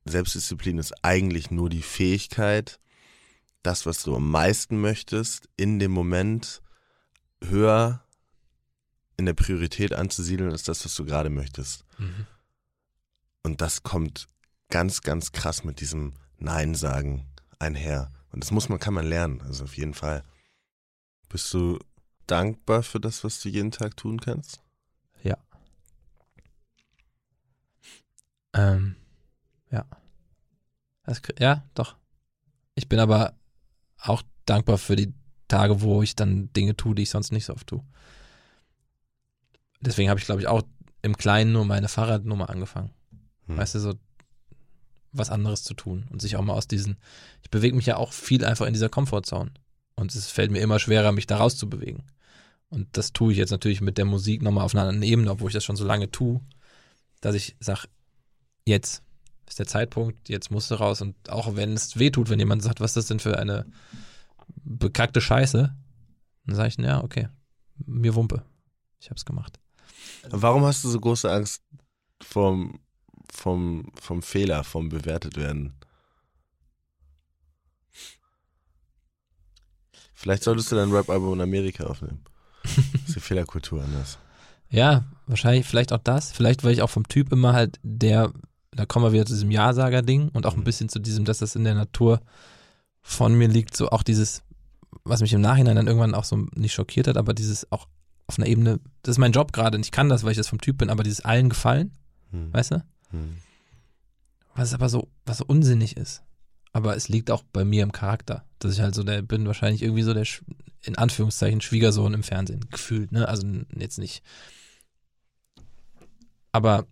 Selbstdisziplin 0.04 0.78
ist 0.78 0.92
eigentlich 1.04 1.50
nur 1.50 1.68
die 1.68 1.82
Fähigkeit, 1.82 2.80
das, 3.62 3.86
was 3.86 4.02
du 4.02 4.16
am 4.16 4.30
meisten 4.30 4.80
möchtest, 4.80 5.48
in 5.56 5.78
dem 5.78 5.92
Moment 5.92 6.62
höher 7.44 8.04
in 9.16 9.26
der 9.26 9.34
Priorität 9.34 9.92
anzusiedeln, 9.92 10.50
als 10.50 10.62
das, 10.62 10.84
was 10.84 10.94
du 10.94 11.04
gerade 11.04 11.30
möchtest. 11.30 11.84
Mhm. 11.98 12.26
Und 13.42 13.60
das 13.60 13.82
kommt 13.82 14.28
ganz, 14.68 15.02
ganz 15.02 15.32
krass 15.32 15.64
mit 15.64 15.80
diesem 15.80 16.14
Nein 16.38 16.74
sagen 16.74 17.26
einher. 17.58 18.12
Und 18.32 18.42
das 18.42 18.50
muss 18.50 18.68
man, 18.68 18.78
kann 18.78 18.94
man 18.94 19.06
lernen, 19.06 19.40
also 19.42 19.64
auf 19.64 19.76
jeden 19.76 19.94
Fall. 19.94 20.22
Bist 21.28 21.52
du 21.54 21.78
dankbar 22.26 22.82
für 22.82 23.00
das, 23.00 23.24
was 23.24 23.40
du 23.40 23.48
jeden 23.48 23.70
Tag 23.70 23.96
tun 23.96 24.20
kannst? 24.20 24.60
Ähm, 28.56 28.96
ja. 29.70 29.84
Das, 31.04 31.20
ja, 31.38 31.62
doch. 31.74 31.96
Ich 32.74 32.88
bin 32.88 32.98
aber 32.98 33.34
auch 33.98 34.22
dankbar 34.46 34.78
für 34.78 34.96
die 34.96 35.12
Tage, 35.48 35.82
wo 35.82 36.02
ich 36.02 36.16
dann 36.16 36.52
Dinge 36.54 36.76
tue, 36.76 36.94
die 36.94 37.02
ich 37.02 37.10
sonst 37.10 37.32
nicht 37.32 37.44
so 37.44 37.52
oft 37.52 37.66
tue. 37.66 37.84
Deswegen 39.86 40.10
habe 40.10 40.20
ich, 40.20 40.26
glaube 40.26 40.40
ich, 40.40 40.48
auch 40.48 40.62
im 41.02 41.16
Kleinen 41.16 41.52
nur 41.52 41.64
meine 41.64 41.88
Fahrradnummer 41.88 42.50
angefangen. 42.50 42.90
Hm. 43.46 43.56
Weißt 43.56 43.76
du, 43.76 43.78
so 43.78 43.94
was 45.12 45.30
anderes 45.30 45.62
zu 45.62 45.74
tun 45.74 46.06
und 46.10 46.20
sich 46.20 46.36
auch 46.36 46.42
mal 46.42 46.52
aus 46.52 46.68
diesen, 46.68 46.98
ich 47.42 47.50
bewege 47.50 47.76
mich 47.76 47.86
ja 47.86 47.96
auch 47.96 48.12
viel 48.12 48.44
einfach 48.44 48.66
in 48.66 48.74
dieser 48.74 48.88
Komfortzone. 48.88 49.52
Und 49.94 50.14
es 50.14 50.30
fällt 50.30 50.50
mir 50.50 50.60
immer 50.60 50.78
schwerer, 50.78 51.12
mich 51.12 51.26
da 51.26 51.38
rauszubewegen. 51.38 52.02
Und 52.68 52.88
das 52.96 53.12
tue 53.12 53.32
ich 53.32 53.38
jetzt 53.38 53.50
natürlich 53.50 53.80
mit 53.80 53.96
der 53.96 54.04
Musik 54.04 54.42
nochmal 54.42 54.64
auf 54.64 54.74
einer 54.74 54.82
anderen 54.82 55.02
Ebene, 55.02 55.30
obwohl 55.30 55.48
ich 55.48 55.54
das 55.54 55.64
schon 55.64 55.76
so 55.76 55.84
lange 55.84 56.10
tue, 56.10 56.40
dass 57.20 57.34
ich 57.34 57.56
sage, 57.60 57.88
jetzt 58.66 59.02
ist 59.48 59.58
der 59.58 59.66
Zeitpunkt, 59.66 60.28
jetzt 60.28 60.50
musst 60.50 60.70
du 60.70 60.74
raus. 60.74 61.00
Und 61.00 61.30
auch 61.30 61.56
wenn 61.56 61.72
es 61.72 61.98
weh 61.98 62.10
tut, 62.10 62.28
wenn 62.28 62.38
jemand 62.38 62.62
sagt, 62.62 62.80
was 62.80 62.90
ist 62.90 62.96
das 62.96 63.06
denn 63.06 63.20
für 63.20 63.38
eine 63.38 63.64
bekackte 64.64 65.20
Scheiße, 65.20 65.74
dann 66.46 66.56
sage 66.56 66.68
ich, 66.68 66.76
ja, 66.76 67.02
okay, 67.02 67.28
mir 67.78 68.14
Wumpe. 68.14 68.44
Ich 69.00 69.10
hab's 69.10 69.24
gemacht. 69.24 69.58
Warum 70.30 70.64
hast 70.64 70.84
du 70.84 70.88
so 70.88 71.00
große 71.00 71.30
Angst, 71.30 71.62
vom, 72.22 72.78
vom, 73.32 73.92
vom 74.00 74.22
Fehler, 74.22 74.64
vom 74.64 74.88
bewertet 74.88 75.36
werden. 75.36 75.74
Vielleicht 80.14 80.44
solltest 80.44 80.72
du 80.72 80.76
dein 80.76 80.90
Rap-Album 80.90 81.34
in 81.34 81.40
Amerika 81.42 81.84
aufnehmen. 81.84 82.24
ist 82.64 83.16
die 83.16 83.20
Fehlerkultur 83.20 83.82
anders. 83.82 84.18
Ja, 84.70 85.04
wahrscheinlich, 85.26 85.66
vielleicht 85.66 85.92
auch 85.92 86.02
das. 86.02 86.32
Vielleicht, 86.32 86.64
weil 86.64 86.72
ich 86.72 86.82
auch 86.82 86.90
vom 86.90 87.06
Typ 87.06 87.32
immer 87.32 87.52
halt 87.52 87.78
der, 87.82 88.32
da 88.72 88.86
kommen 88.86 89.04
wir 89.04 89.12
wieder 89.12 89.26
zu 89.26 89.34
diesem 89.34 89.50
Ja-Sager-Ding 89.50 90.30
und 90.30 90.46
auch 90.46 90.56
ein 90.56 90.64
bisschen 90.64 90.88
zu 90.88 90.98
diesem, 90.98 91.24
dass 91.24 91.38
das 91.38 91.54
in 91.54 91.64
der 91.64 91.74
Natur 91.74 92.20
von 93.02 93.34
mir 93.34 93.46
liegt, 93.46 93.76
so 93.76 93.90
auch 93.90 94.02
dieses, 94.02 94.42
was 95.04 95.20
mich 95.20 95.32
im 95.32 95.40
Nachhinein 95.40 95.76
dann 95.76 95.86
irgendwann 95.86 96.14
auch 96.14 96.24
so 96.24 96.46
nicht 96.54 96.72
schockiert 96.72 97.06
hat, 97.06 97.16
aber 97.16 97.34
dieses 97.34 97.70
auch 97.70 97.86
auf 98.26 98.38
einer 98.38 98.46
Ebene, 98.48 98.80
das 99.02 99.12
ist 99.14 99.18
mein 99.18 99.32
Job 99.32 99.52
gerade 99.52 99.76
und 99.76 99.84
ich 99.84 99.92
kann 99.92 100.08
das, 100.08 100.24
weil 100.24 100.32
ich 100.32 100.36
das 100.36 100.48
vom 100.48 100.60
Typ 100.60 100.78
bin, 100.78 100.90
aber 100.90 101.02
dieses 101.02 101.20
allen 101.24 101.48
gefallen, 101.48 101.92
Hm. 102.30 102.52
weißt 102.52 102.72
du? 102.72 102.84
Hm. 103.10 103.36
Was 104.54 104.74
aber 104.74 104.88
so, 104.88 105.08
was 105.24 105.38
so 105.38 105.44
unsinnig 105.46 105.96
ist. 105.96 106.22
Aber 106.72 106.96
es 106.96 107.08
liegt 107.08 107.30
auch 107.30 107.42
bei 107.52 107.64
mir 107.64 107.82
im 107.82 107.92
Charakter, 107.92 108.44
dass 108.58 108.74
ich 108.74 108.80
halt 108.80 108.94
so 108.94 109.02
der 109.02 109.22
bin, 109.22 109.46
wahrscheinlich 109.46 109.82
irgendwie 109.82 110.02
so 110.02 110.12
der, 110.12 110.26
in 110.82 110.98
Anführungszeichen, 110.98 111.60
Schwiegersohn 111.60 112.14
im 112.14 112.22
Fernsehen, 112.22 112.66
gefühlt, 112.70 113.12
ne? 113.12 113.28
Also 113.28 113.46
jetzt 113.76 113.98
nicht. 113.98 114.22
Aber 116.52 116.86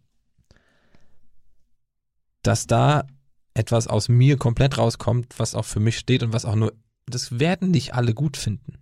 dass 2.43 2.67
da 2.67 3.07
etwas 3.55 3.87
aus 3.87 4.09
mir 4.09 4.37
komplett 4.37 4.79
rauskommt, 4.79 5.39
was 5.39 5.55
auch 5.55 5.65
für 5.65 5.81
mich 5.81 5.99
steht 5.99 6.23
und 6.23 6.33
was 6.33 6.45
auch 6.45 6.55
nur, 6.55 6.73
das 7.07 7.39
werden 7.39 7.71
nicht 7.71 7.95
alle 7.95 8.15
gut 8.15 8.37
finden. 8.37 8.75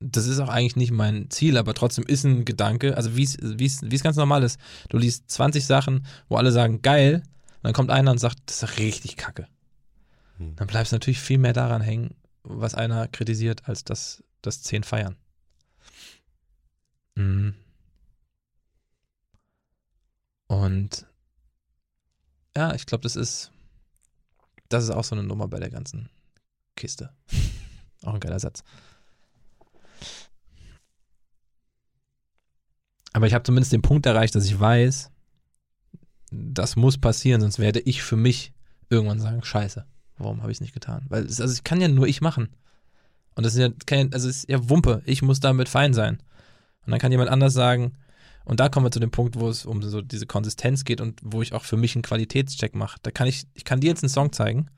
Das 0.00 0.26
ist 0.26 0.38
auch 0.38 0.48
eigentlich 0.48 0.76
nicht 0.76 0.92
mein 0.92 1.28
Ziel, 1.30 1.56
aber 1.56 1.74
trotzdem 1.74 2.04
ist 2.04 2.24
ein 2.24 2.44
Gedanke, 2.44 2.96
also 2.96 3.16
wie 3.16 3.24
es 3.24 4.02
ganz 4.02 4.16
normal 4.16 4.44
ist. 4.44 4.60
Du 4.88 4.96
liest 4.96 5.30
20 5.30 5.66
Sachen, 5.66 6.06
wo 6.28 6.36
alle 6.36 6.52
sagen, 6.52 6.82
geil, 6.82 7.22
und 7.58 7.64
dann 7.64 7.72
kommt 7.72 7.90
einer 7.90 8.12
und 8.12 8.18
sagt, 8.18 8.38
das 8.46 8.62
ist 8.62 8.78
richtig 8.78 9.16
kacke. 9.16 9.48
Hm. 10.36 10.54
Dann 10.54 10.68
bleibst 10.68 10.92
du 10.92 10.96
natürlich 10.96 11.18
viel 11.18 11.38
mehr 11.38 11.52
daran 11.52 11.82
hängen, 11.82 12.14
was 12.44 12.74
einer 12.74 13.08
kritisiert, 13.08 13.68
als 13.68 13.82
das, 13.82 14.22
das 14.42 14.62
10 14.62 14.84
feiern. 14.84 15.16
Mhm. 17.16 17.54
Und 20.46 21.06
ja, 22.56 22.74
ich 22.74 22.86
glaube, 22.86 23.02
das 23.02 23.16
ist, 23.16 23.50
das 24.68 24.84
ist 24.84 24.90
auch 24.90 25.04
so 25.04 25.16
eine 25.16 25.24
Nummer 25.24 25.48
bei 25.48 25.58
der 25.58 25.70
ganzen 25.70 26.08
Kiste. 26.76 27.12
auch 28.04 28.14
ein 28.14 28.20
geiler 28.20 28.40
Satz. 28.40 28.62
Aber 33.18 33.26
ich 33.26 33.34
habe 33.34 33.42
zumindest 33.42 33.72
den 33.72 33.82
Punkt 33.82 34.06
erreicht, 34.06 34.36
dass 34.36 34.46
ich 34.46 34.60
weiß, 34.60 35.10
das 36.30 36.76
muss 36.76 36.98
passieren, 36.98 37.40
sonst 37.40 37.58
werde 37.58 37.80
ich 37.80 38.00
für 38.00 38.14
mich 38.14 38.52
irgendwann 38.90 39.18
sagen, 39.18 39.42
scheiße, 39.42 39.84
warum 40.18 40.40
habe 40.40 40.52
ich 40.52 40.58
es 40.58 40.60
nicht 40.60 40.72
getan? 40.72 41.04
Weil 41.08 41.24
es, 41.24 41.40
also 41.40 41.52
ich 41.52 41.64
kann 41.64 41.80
ja 41.80 41.88
nur 41.88 42.06
ich 42.06 42.20
machen. 42.20 42.50
Und 43.34 43.44
das 43.44 43.54
ist 43.54 43.58
ja 43.58 43.70
kein, 43.86 44.12
also 44.14 44.28
es 44.28 44.36
ist 44.36 44.48
ja 44.48 44.70
Wumpe, 44.70 45.02
ich 45.04 45.20
muss 45.22 45.40
damit 45.40 45.68
fein 45.68 45.94
sein. 45.94 46.22
Und 46.86 46.92
dann 46.92 47.00
kann 47.00 47.10
jemand 47.10 47.28
anders 47.28 47.54
sagen, 47.54 47.94
und 48.44 48.60
da 48.60 48.68
kommen 48.68 48.86
wir 48.86 48.92
zu 48.92 49.00
dem 49.00 49.10
Punkt, 49.10 49.34
wo 49.34 49.48
es 49.48 49.66
um 49.66 49.82
so 49.82 50.00
diese 50.00 50.26
Konsistenz 50.26 50.84
geht 50.84 51.00
und 51.00 51.18
wo 51.24 51.42
ich 51.42 51.54
auch 51.54 51.64
für 51.64 51.76
mich 51.76 51.96
einen 51.96 52.02
Qualitätscheck 52.02 52.76
mache. 52.76 53.00
Da 53.02 53.10
kann 53.10 53.26
ich, 53.26 53.48
ich 53.54 53.64
kann 53.64 53.80
dir 53.80 53.88
jetzt 53.88 54.04
einen 54.04 54.10
Song 54.10 54.30
zeigen 54.30 54.70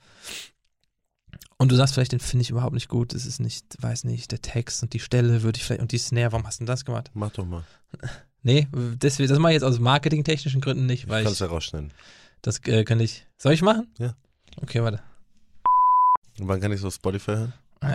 und 1.58 1.70
du 1.70 1.76
sagst 1.76 1.92
vielleicht, 1.92 2.12
den 2.12 2.20
finde 2.20 2.40
ich 2.40 2.48
überhaupt 2.48 2.72
nicht 2.72 2.88
gut, 2.88 3.12
es 3.12 3.26
ist 3.26 3.38
nicht, 3.38 3.66
weiß 3.82 4.04
nicht, 4.04 4.32
der 4.32 4.40
Text 4.40 4.82
und 4.82 4.94
die 4.94 4.98
Stelle 4.98 5.42
würde 5.42 5.58
ich 5.58 5.64
vielleicht, 5.64 5.82
und 5.82 5.92
die 5.92 5.98
Snare, 5.98 6.32
warum 6.32 6.46
hast 6.46 6.58
du 6.58 6.62
denn 6.62 6.68
das 6.68 6.86
gemacht? 6.86 7.10
Mach 7.12 7.32
doch 7.32 7.44
mal. 7.44 7.64
Nee, 8.42 8.68
deswegen, 8.72 9.28
das 9.28 9.38
mache 9.38 9.52
ich 9.52 9.56
jetzt 9.56 9.64
aus 9.64 9.78
marketingtechnischen 9.78 10.60
Gründen 10.60 10.86
nicht, 10.86 11.08
weil 11.08 11.24
Kannst 11.24 11.40
ich, 11.40 11.46
du 11.46 11.52
rausschneiden. 11.52 11.92
das 12.42 12.58
äh, 12.66 12.84
kann 12.84 12.98
ich, 13.00 13.26
soll 13.36 13.52
ich 13.52 13.62
machen? 13.62 13.88
Ja. 13.98 14.14
Okay, 14.62 14.82
warte. 14.82 15.00
Und 16.38 16.48
wann 16.48 16.60
kann 16.60 16.72
ich 16.72 16.80
so 16.80 16.90
Spotify 16.90 17.32
hören? 17.32 17.52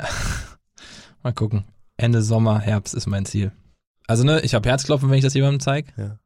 Mal 1.23 1.33
gucken. 1.33 1.65
Ende 1.97 2.21
Sommer, 2.21 2.59
Herbst 2.59 2.93
ist 2.93 3.07
mein 3.07 3.25
Ziel. 3.25 3.51
Also 4.07 4.23
ne, 4.23 4.41
ich 4.41 4.53
habe 4.53 4.69
Herzklopfen, 4.69 5.09
wenn 5.09 5.17
ich 5.17 5.23
das 5.23 5.33
jemandem 5.33 5.59
zeige, 5.61 5.91
Ja. 5.97 6.19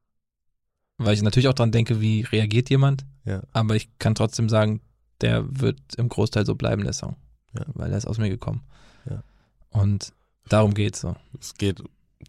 weil 0.97 1.13
ich 1.13 1.21
natürlich 1.21 1.47
auch 1.47 1.53
dran 1.53 1.71
denke, 1.71 2.01
wie 2.01 2.21
reagiert 2.23 2.69
jemand. 2.69 3.05
Ja. 3.23 3.41
Aber 3.53 3.75
ich 3.75 3.89
kann 3.99 4.15
trotzdem 4.15 4.49
sagen, 4.49 4.81
der 5.21 5.45
wird 5.49 5.79
im 5.97 6.09
Großteil 6.09 6.45
so 6.45 6.55
bleiben, 6.55 6.83
der 6.83 6.93
Song. 6.93 7.15
Ja. 7.53 7.65
Weil 7.67 7.91
er 7.91 7.97
ist 7.97 8.05
aus 8.07 8.17
mir 8.17 8.29
gekommen. 8.29 8.63
Ja. 9.09 9.23
Und 9.69 10.11
darum 10.49 10.73
geht's 10.73 11.01
so. 11.01 11.15
Es 11.39 11.53
geht, 11.53 11.81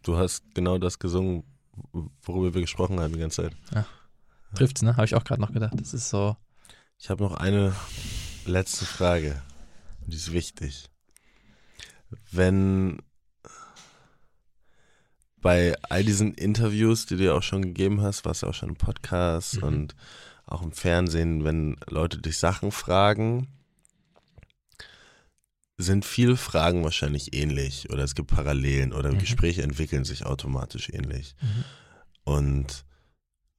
du 0.03 0.17
hast 0.17 0.43
genau 0.53 0.77
das 0.77 0.99
gesungen, 0.99 1.43
worüber 2.21 2.53
wir 2.53 2.61
gesprochen 2.61 2.99
haben 2.99 3.13
die 3.13 3.19
ganze 3.19 3.43
Zeit. 3.43 3.85
Trifft's, 4.55 4.81
ne? 4.81 4.95
Habe 4.97 5.05
ich 5.05 5.15
auch 5.15 5.23
gerade 5.23 5.41
noch 5.41 5.53
gedacht. 5.53 5.73
Das 5.79 5.93
ist 5.93 6.09
so. 6.09 6.35
Ich 6.99 7.09
habe 7.09 7.23
noch 7.23 7.33
eine 7.35 7.73
letzte 8.45 8.85
Frage. 8.85 9.41
Die 10.05 10.15
ist 10.17 10.31
wichtig. 10.33 10.89
Wenn 12.31 13.01
bei 15.37 15.75
all 15.89 16.03
diesen 16.03 16.33
Interviews, 16.33 17.05
die 17.05 17.17
du 17.17 17.23
ja 17.25 17.33
auch 17.33 17.43
schon 17.43 17.61
gegeben 17.61 18.01
hast, 18.01 18.25
warst 18.25 18.43
du 18.43 18.47
auch 18.47 18.53
schon 18.53 18.69
im 18.69 18.75
Podcast 18.75 19.57
Mhm. 19.57 19.63
und 19.63 19.95
auch 20.45 20.61
im 20.61 20.71
Fernsehen, 20.71 21.43
wenn 21.43 21.77
Leute 21.89 22.17
dich 22.19 22.37
Sachen 22.37 22.71
fragen, 22.71 23.47
sind 25.81 26.05
viele 26.05 26.37
Fragen 26.37 26.83
wahrscheinlich 26.83 27.33
ähnlich 27.33 27.89
oder 27.89 28.03
es 28.03 28.15
gibt 28.15 28.29
Parallelen 28.31 28.93
oder 28.93 29.11
Mhm. 29.11 29.19
Gespräche 29.19 29.63
entwickeln 29.63 30.03
sich 30.05 30.25
automatisch 30.25 30.89
ähnlich. 30.89 31.35
Mhm. 31.41 31.63
Und 32.23 32.85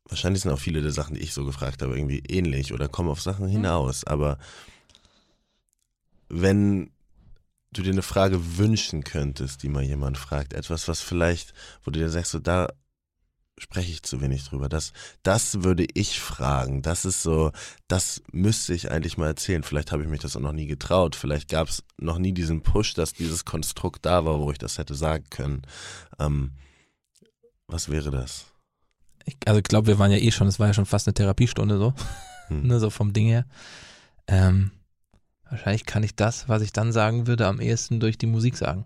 wahrscheinlich 0.09 0.43
sind 0.43 0.53
auch 0.53 0.59
viele 0.59 0.83
der 0.83 0.93
Sachen, 0.93 1.15
die 1.15 1.21
ich 1.21 1.33
so 1.33 1.45
gefragt 1.45 1.83
habe, 1.83 1.97
irgendwie 1.97 2.23
ähnlich 2.29 2.73
oder 2.73 2.89
kommen 2.89 3.11
auf 3.11 3.21
Sachen 3.21 3.49
hinaus. 3.49 4.05
Aber 4.05 4.39
wenn 6.29 6.91
du 7.73 7.83
dir 7.83 7.93
eine 7.93 8.03
Frage 8.03 8.59
wünschen 8.59 9.05
könntest, 9.05 9.63
die 9.63 9.69
mal 9.69 9.83
jemand 9.83 10.19
fragt, 10.19 10.53
etwas, 10.53 10.89
was 10.89 11.01
vielleicht, 11.01 11.55
wo 11.85 11.91
du 11.91 11.99
dir 12.01 12.11
sagst, 12.11 12.33
so 12.33 12.39
da 12.39 12.69
spreche 13.59 13.91
ich 13.93 14.03
zu 14.03 14.21
wenig 14.21 14.45
drüber. 14.45 14.69
Das, 14.69 14.93
das 15.23 15.63
würde 15.63 15.87
ich 15.95 16.21
fragen. 16.21 16.83
Das 16.83 17.05
ist 17.05 17.23
so, 17.23 17.53
das 17.89 18.23
müsste 18.33 18.75
ich 18.75 18.91
eigentlich 18.91 19.19
mal 19.19 19.27
erzählen. 19.29 19.63
Vielleicht 19.63 19.93
habe 19.93 20.03
ich 20.03 20.09
mich 20.09 20.21
das 20.21 20.37
auch 20.37 20.41
noch 20.41 20.53
nie 20.53 20.67
getraut. 20.67 21.17
Vielleicht 21.17 21.49
gab 21.49 21.69
es 21.69 21.85
noch 21.99 22.19
nie 22.19 22.33
diesen 22.33 22.63
Push, 22.63 22.95
dass 22.95 23.13
dieses 23.13 23.45
Konstrukt 23.45 24.05
da 24.05 24.25
war, 24.25 24.41
wo 24.41 24.51
ich 24.51 24.59
das 24.59 24.79
hätte 24.79 24.95
sagen 24.95 25.25
können. 25.31 25.63
Ähm, 26.19 26.53
was 27.67 27.89
wäre 27.89 28.11
das? 28.11 28.47
Ich, 29.25 29.37
also 29.47 29.59
ich 29.59 29.65
glaube, 29.65 29.87
wir 29.87 29.99
waren 29.99 30.11
ja 30.11 30.19
eh 30.19 30.33
schon, 30.33 30.49
es 30.49 30.59
war 30.59 30.67
ja 30.67 30.75
schon 30.75 30.87
fast 30.87 31.07
eine 31.07 31.15
Therapiestunde 31.15 31.79
so, 31.79 31.95
Hm. 32.49 32.63
ne, 32.67 32.81
so 32.81 32.91
vom 32.91 33.13
Ding 33.13 33.27
her. 33.27 33.47
Ähm, 34.27 34.73
wahrscheinlich 35.49 35.87
kann 35.87 36.03
ich 36.03 36.17
das, 36.17 36.49
was 36.49 36.63
ich 36.63 36.73
dann 36.73 36.93
sagen 36.93 37.27
würde, 37.27 37.47
am 37.47 37.61
ehesten 37.61 38.01
durch 38.01 38.19
die 38.19 38.27
Musik 38.27 38.57
sagen. 38.57 38.85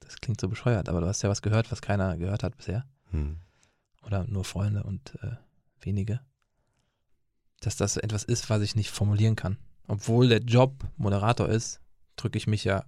Das 0.00 0.16
klingt 0.16 0.40
so 0.40 0.48
bescheuert, 0.48 0.88
aber 0.88 1.00
du 1.00 1.06
hast 1.06 1.22
ja 1.22 1.28
was 1.28 1.42
gehört, 1.42 1.70
was 1.70 1.82
keiner 1.82 2.16
gehört 2.16 2.42
hat 2.42 2.56
bisher. 2.56 2.84
Hm. 3.10 3.36
Oder 4.02 4.24
nur 4.24 4.44
Freunde 4.44 4.82
und 4.82 5.16
äh, 5.22 5.36
wenige. 5.80 6.20
Dass 7.60 7.76
das 7.76 7.96
etwas 7.96 8.24
ist, 8.24 8.48
was 8.50 8.62
ich 8.62 8.74
nicht 8.74 8.90
formulieren 8.90 9.36
kann. 9.36 9.58
Obwohl 9.86 10.28
der 10.28 10.40
Job 10.40 10.86
Moderator 10.96 11.48
ist, 11.48 11.80
drücke 12.16 12.38
ich 12.38 12.46
mich 12.46 12.64
ja 12.64 12.84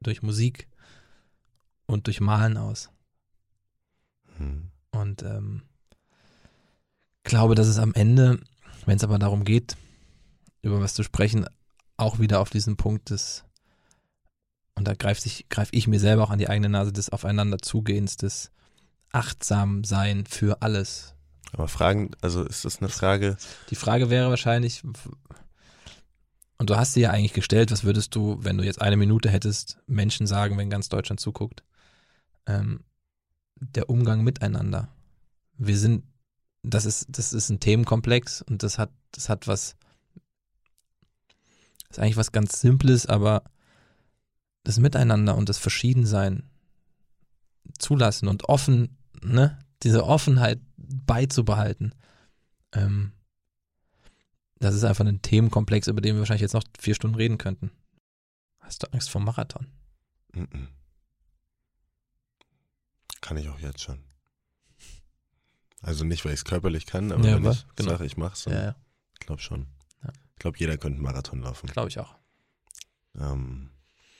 durch 0.00 0.22
Musik 0.22 0.68
und 1.86 2.06
durch 2.06 2.20
Malen 2.20 2.56
aus. 2.56 2.90
Hm. 4.38 4.70
Und 4.90 5.22
ähm, 5.22 5.62
glaube, 7.22 7.54
dass 7.54 7.68
es 7.68 7.78
am 7.78 7.94
Ende, 7.94 8.40
wenn 8.86 8.96
es 8.96 9.04
aber 9.04 9.18
darum 9.18 9.44
geht, 9.44 9.76
über 10.62 10.80
was 10.80 10.94
zu 10.94 11.02
sprechen, 11.02 11.46
auch 11.96 12.18
wieder 12.18 12.40
auf 12.40 12.50
diesen 12.50 12.76
Punkt 12.76 13.10
des, 13.10 13.44
und 14.74 14.86
da 14.88 14.94
greift 14.94 15.22
sich, 15.22 15.48
greife 15.48 15.74
ich 15.74 15.86
mir 15.86 16.00
selber 16.00 16.24
auch 16.24 16.30
an 16.30 16.38
die 16.38 16.48
eigene 16.48 16.68
Nase 16.68 16.92
des 16.92 17.10
Aufeinanderzugehens, 17.10 18.16
des 18.16 18.50
Achtsamsein 19.12 20.26
für 20.26 20.62
alles. 20.62 21.14
Aber 21.52 21.68
Fragen, 21.68 22.12
also 22.22 22.44
ist 22.44 22.64
das 22.64 22.78
eine 22.78 22.88
Frage? 22.88 23.36
Die 23.70 23.76
Frage 23.76 24.08
wäre 24.08 24.30
wahrscheinlich, 24.30 24.82
und 26.58 26.70
du 26.70 26.76
hast 26.76 26.94
sie 26.94 27.02
ja 27.02 27.10
eigentlich 27.10 27.34
gestellt, 27.34 27.70
was 27.70 27.84
würdest 27.84 28.14
du, 28.14 28.38
wenn 28.40 28.56
du 28.56 28.64
jetzt 28.64 28.80
eine 28.80 28.96
Minute 28.96 29.28
hättest, 29.28 29.78
Menschen 29.86 30.26
sagen, 30.26 30.56
wenn 30.56 30.70
ganz 30.70 30.88
Deutschland 30.88 31.20
zuguckt? 31.20 31.62
Ähm, 32.46 32.84
der 33.56 33.90
Umgang 33.90 34.24
miteinander. 34.24 34.88
Wir 35.58 35.78
sind, 35.78 36.04
das 36.62 36.84
ist, 36.84 37.06
das 37.10 37.32
ist 37.32 37.50
ein 37.50 37.60
Themenkomplex 37.60 38.42
und 38.42 38.62
das 38.62 38.78
hat, 38.78 38.90
das 39.12 39.28
hat 39.28 39.46
was, 39.46 39.76
ist 41.90 41.98
eigentlich 41.98 42.16
was 42.16 42.32
ganz 42.32 42.60
Simples, 42.60 43.06
aber 43.06 43.44
das 44.64 44.78
Miteinander 44.78 45.36
und 45.36 45.48
das 45.48 45.58
Verschiedensein 45.58 46.48
zulassen 47.78 48.28
und 48.28 48.48
offen, 48.48 48.96
ne, 49.22 49.58
diese 49.82 50.04
Offenheit 50.04 50.60
beizubehalten. 50.76 51.94
Ähm, 52.72 53.12
das 54.58 54.74
ist 54.74 54.84
einfach 54.84 55.04
ein 55.04 55.22
Themenkomplex, 55.22 55.88
über 55.88 56.00
den 56.00 56.14
wir 56.14 56.20
wahrscheinlich 56.20 56.42
jetzt 56.42 56.54
noch 56.54 56.64
vier 56.78 56.94
Stunden 56.94 57.16
reden 57.16 57.38
könnten. 57.38 57.70
Hast 58.60 58.82
du 58.82 58.92
Angst 58.92 59.10
vor 59.10 59.20
Marathon? 59.20 59.66
Mhm. 60.34 60.68
Kann 63.20 63.36
ich 63.36 63.48
auch 63.48 63.58
jetzt 63.60 63.80
schon. 63.82 63.98
Also 65.80 66.04
nicht, 66.04 66.24
weil 66.24 66.32
ich 66.32 66.40
es 66.40 66.44
körperlich 66.44 66.86
kann, 66.86 67.10
aber 67.10 67.24
Ja, 67.26 67.34
wenn 67.36 67.44
aber- 67.46 67.52
ich 67.52 67.66
genau. 67.76 67.90
sage, 67.90 68.04
ich 68.06 68.16
mach's, 68.16 68.44
dann 68.44 68.54
Ja, 68.54 68.62
ja, 68.64 68.76
glaube 69.20 69.42
schon. 69.42 69.66
Ja. 70.04 70.12
Ich 70.34 70.38
glaube, 70.38 70.58
jeder 70.58 70.78
könnte 70.78 70.96
einen 70.96 71.02
Marathon 71.04 71.40
laufen. 71.42 71.66
glaube 71.68 71.88
ich 71.88 71.98
auch. 71.98 72.14
Ähm, 73.18 73.70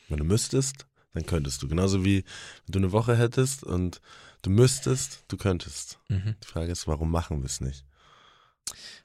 wenn 0.09 0.19
du 0.19 0.25
müsstest, 0.25 0.87
dann 1.15 1.27
könntest 1.27 1.63
du. 1.63 1.69
Genauso 1.69 2.05
wie 2.05 2.25
wenn 2.67 2.73
du 2.73 2.79
eine 2.79 2.93
Woche 2.93 3.17
hättest 3.17 3.65
und 3.65 4.01
du 4.43 4.51
müsstest, 4.51 5.25
du 5.29 5.37
könntest. 5.37 5.99
Mhm. 6.09 6.37
Die 6.43 6.47
Frage 6.47 6.73
ist, 6.73 6.87
warum 6.87 7.11
machen 7.11 7.41
wir 7.41 7.47
es 7.47 7.61
nicht? 7.61 7.85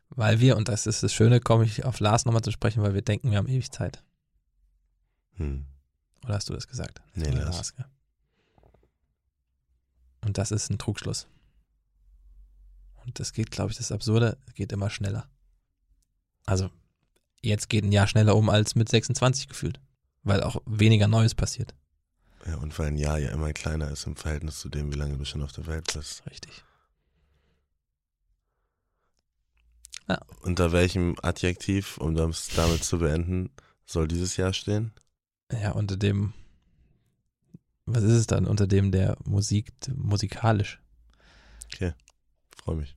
Weil 0.09 0.39
wir, 0.39 0.55
und 0.55 0.69
das 0.69 0.87
ist 0.87 1.03
das 1.03 1.13
Schöne, 1.13 1.39
komme 1.41 1.65
ich 1.65 1.83
auf 1.83 1.99
Lars 1.99 2.25
nochmal 2.25 2.41
zu 2.41 2.51
sprechen, 2.51 2.81
weil 2.81 2.93
wir 2.93 3.01
denken, 3.01 3.31
wir 3.31 3.37
haben 3.37 3.47
ewig 3.49 3.71
Zeit. 3.71 4.03
Hm. 5.33 5.65
Oder 6.23 6.35
hast 6.35 6.49
du 6.49 6.53
das 6.53 6.67
gesagt? 6.67 7.01
Nee, 7.13 7.29
Ja, 7.29 7.43
Lars. 7.43 7.75
gell? 7.75 7.85
Und 10.21 10.37
das 10.37 10.51
ist 10.51 10.69
ein 10.69 10.77
Trugschluss. 10.77 11.27
Und 13.05 13.19
das 13.19 13.33
geht, 13.33 13.51
glaube 13.51 13.71
ich, 13.71 13.77
das 13.77 13.91
Absurde 13.91 14.37
geht 14.55 14.71
immer 14.71 14.89
schneller. 14.89 15.29
Also, 16.45 16.69
jetzt 17.41 17.69
geht 17.69 17.83
ein 17.83 17.91
Jahr 17.91 18.07
schneller 18.07 18.35
um 18.35 18.49
als 18.49 18.75
mit 18.75 18.89
26 18.89 19.47
gefühlt. 19.47 19.79
Weil 20.23 20.43
auch 20.43 20.61
weniger 20.65 21.07
Neues 21.07 21.35
passiert. 21.35 21.73
Ja, 22.47 22.55
und 22.55 22.77
weil 22.79 22.87
ein 22.87 22.97
Jahr 22.97 23.19
ja 23.19 23.29
immer 23.31 23.51
kleiner 23.51 23.91
ist 23.91 24.07
im 24.07 24.15
Verhältnis 24.15 24.59
zu 24.59 24.69
dem, 24.69 24.93
wie 24.93 24.97
lange 24.97 25.17
du 25.17 25.25
schon 25.25 25.41
auf 25.43 25.51
der 25.51 25.67
Welt 25.67 25.91
bist. 25.93 26.25
Richtig. 26.27 26.63
Unter 30.41 30.71
welchem 30.71 31.15
Adjektiv, 31.21 31.97
um 31.97 32.15
das 32.15 32.47
damit 32.55 32.85
zu 32.85 32.99
beenden, 32.99 33.49
soll 33.85 34.07
dieses 34.07 34.37
Jahr 34.37 34.53
stehen? 34.53 34.93
Ja, 35.51 35.71
unter 35.71 35.97
dem, 35.97 36.33
was 37.85 38.03
ist 38.03 38.13
es 38.13 38.27
dann? 38.27 38.45
Unter 38.45 38.67
dem 38.67 38.91
der 38.91 39.17
Musik, 39.25 39.73
musikalisch. 39.93 40.79
Freue 42.55 42.77
mich. 42.77 42.95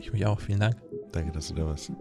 Ich 0.00 0.12
mich 0.12 0.26
auch, 0.26 0.40
vielen 0.40 0.60
Dank. 0.60 0.80
Danke, 1.12 1.32
dass 1.32 1.48
du 1.48 1.54
da 1.54 1.66
warst. 1.66 1.92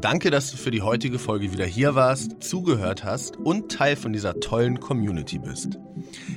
Danke, 0.00 0.30
dass 0.30 0.52
du 0.52 0.56
für 0.56 0.70
die 0.70 0.82
heutige 0.82 1.18
Folge 1.18 1.52
wieder 1.52 1.66
hier 1.66 1.96
warst, 1.96 2.40
zugehört 2.40 3.02
hast 3.02 3.36
und 3.36 3.72
Teil 3.72 3.96
von 3.96 4.12
dieser 4.12 4.38
tollen 4.38 4.78
Community 4.78 5.40
bist. 5.40 5.78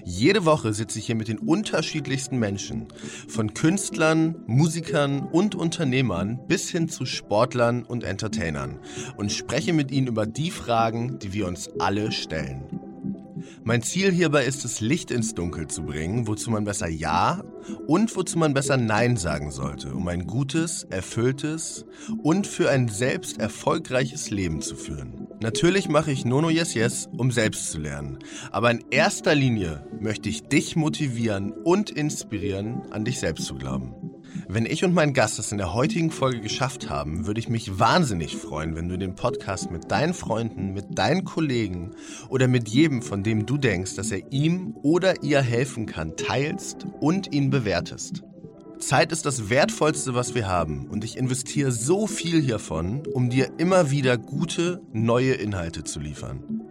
Jede 0.04 0.46
Woche 0.46 0.74
sitze 0.74 0.98
ich 0.98 1.06
hier 1.06 1.16
mit 1.16 1.28
den 1.28 1.38
unterschiedlichsten 1.38 2.40
Menschen, 2.40 2.88
von 3.28 3.54
Künstlern, 3.54 4.44
Musikern 4.48 5.28
und 5.32 5.54
Unternehmern 5.54 6.40
bis 6.48 6.72
hin 6.72 6.90
zu 6.90 7.06
Sportlern 7.06 7.84
und 7.84 8.04
Entertainern 8.04 8.80
und 9.18 9.32
spreche 9.32 9.74
mit 9.74 9.92
ihnen 9.92 10.08
über 10.08 10.26
die 10.26 10.50
Fragen, 10.50 11.20
die 11.20 11.34
wir 11.34 11.48
uns 11.48 11.70
alle 11.80 12.12
stellen. 12.12 12.91
Mein 13.64 13.82
Ziel 13.82 14.12
hierbei 14.12 14.46
ist 14.46 14.66
es, 14.66 14.82
Licht 14.82 15.12
ins 15.12 15.34
Dunkel 15.36 15.68
zu 15.68 15.84
bringen, 15.84 16.28
wozu 16.28 16.52
man 16.52 16.64
besser 16.64 16.88
Ja 16.88 17.44
und 17.88 18.16
wozu 18.16 18.38
man 18.38 18.54
besser 18.54 18.78
Nein 18.78 19.18
sagen 19.18 19.52
sollte, 19.52 19.94
um 19.94 20.08
ein 20.08 20.28
gutes, 20.28 20.84
erfülltes 20.90 21.86
und 22.24 22.48
für 22.48 22.70
ein 22.70 22.88
selbst 22.88 23.40
erfolgreiches 23.40 24.30
Leben 24.30 24.62
zu 24.62 24.76
führen. 24.76 25.28
Natürlich 25.42 25.90
mache 25.90 26.12
ich 26.12 26.26
Nono 26.26 26.50
Yes 26.50 26.74
Yes, 26.74 27.10
um 27.18 27.32
selbst 27.32 27.72
zu 27.72 27.80
lernen. 27.80 28.20
Aber 28.52 28.70
in 28.72 28.84
erster 28.92 29.34
Linie 29.34 29.88
möchte 30.00 30.30
ich 30.30 30.44
dich 30.44 30.76
motivieren 30.76 31.52
und 31.52 31.90
inspirieren, 31.90 32.82
an 32.92 33.06
dich 33.06 33.20
selbst 33.20 33.46
zu 33.46 33.56
glauben. 33.56 34.11
Wenn 34.48 34.66
ich 34.66 34.84
und 34.84 34.94
mein 34.94 35.14
Gast 35.14 35.40
es 35.40 35.52
in 35.52 35.58
der 35.58 35.74
heutigen 35.74 36.12
Folge 36.12 36.42
geschafft 36.42 36.90
haben, 36.90 37.26
würde 37.26 37.40
ich 37.40 37.50
mich 37.50 37.80
wahnsinnig 37.80 38.38
freuen, 38.38 38.76
wenn 38.76 38.90
du 38.90 38.98
den 38.98 39.16
Podcast 39.16 39.72
mit 39.72 39.92
deinen 39.92 40.14
Freunden, 40.14 40.74
mit 40.74 40.98
deinen 40.98 41.24
Kollegen 41.24 41.92
oder 42.30 42.48
mit 42.48 42.70
jedem, 42.70 43.02
von 43.02 43.24
dem 43.24 43.46
du 43.46 43.58
denkst, 43.58 43.96
dass 43.96 44.12
er 44.12 44.32
ihm 44.32 44.76
oder 44.84 45.24
ihr 45.24 45.42
helfen 45.42 45.86
kann, 45.86 46.16
teilst 46.16 46.86
und 47.00 47.34
ihn 47.34 47.50
bewertest. 47.50 48.24
Zeit 48.80 49.12
ist 49.12 49.26
das 49.26 49.50
Wertvollste, 49.50 50.16
was 50.16 50.34
wir 50.34 50.48
haben 50.48 50.88
und 50.88 51.04
ich 51.04 51.18
investiere 51.18 51.72
so 51.72 52.08
viel 52.08 52.42
hiervon, 52.42 53.04
um 53.14 53.30
dir 53.30 53.52
immer 53.58 53.92
wieder 53.92 54.18
gute, 54.18 54.82
neue 54.92 55.34
Inhalte 55.34 55.84
zu 55.84 56.00
liefern. 56.00 56.71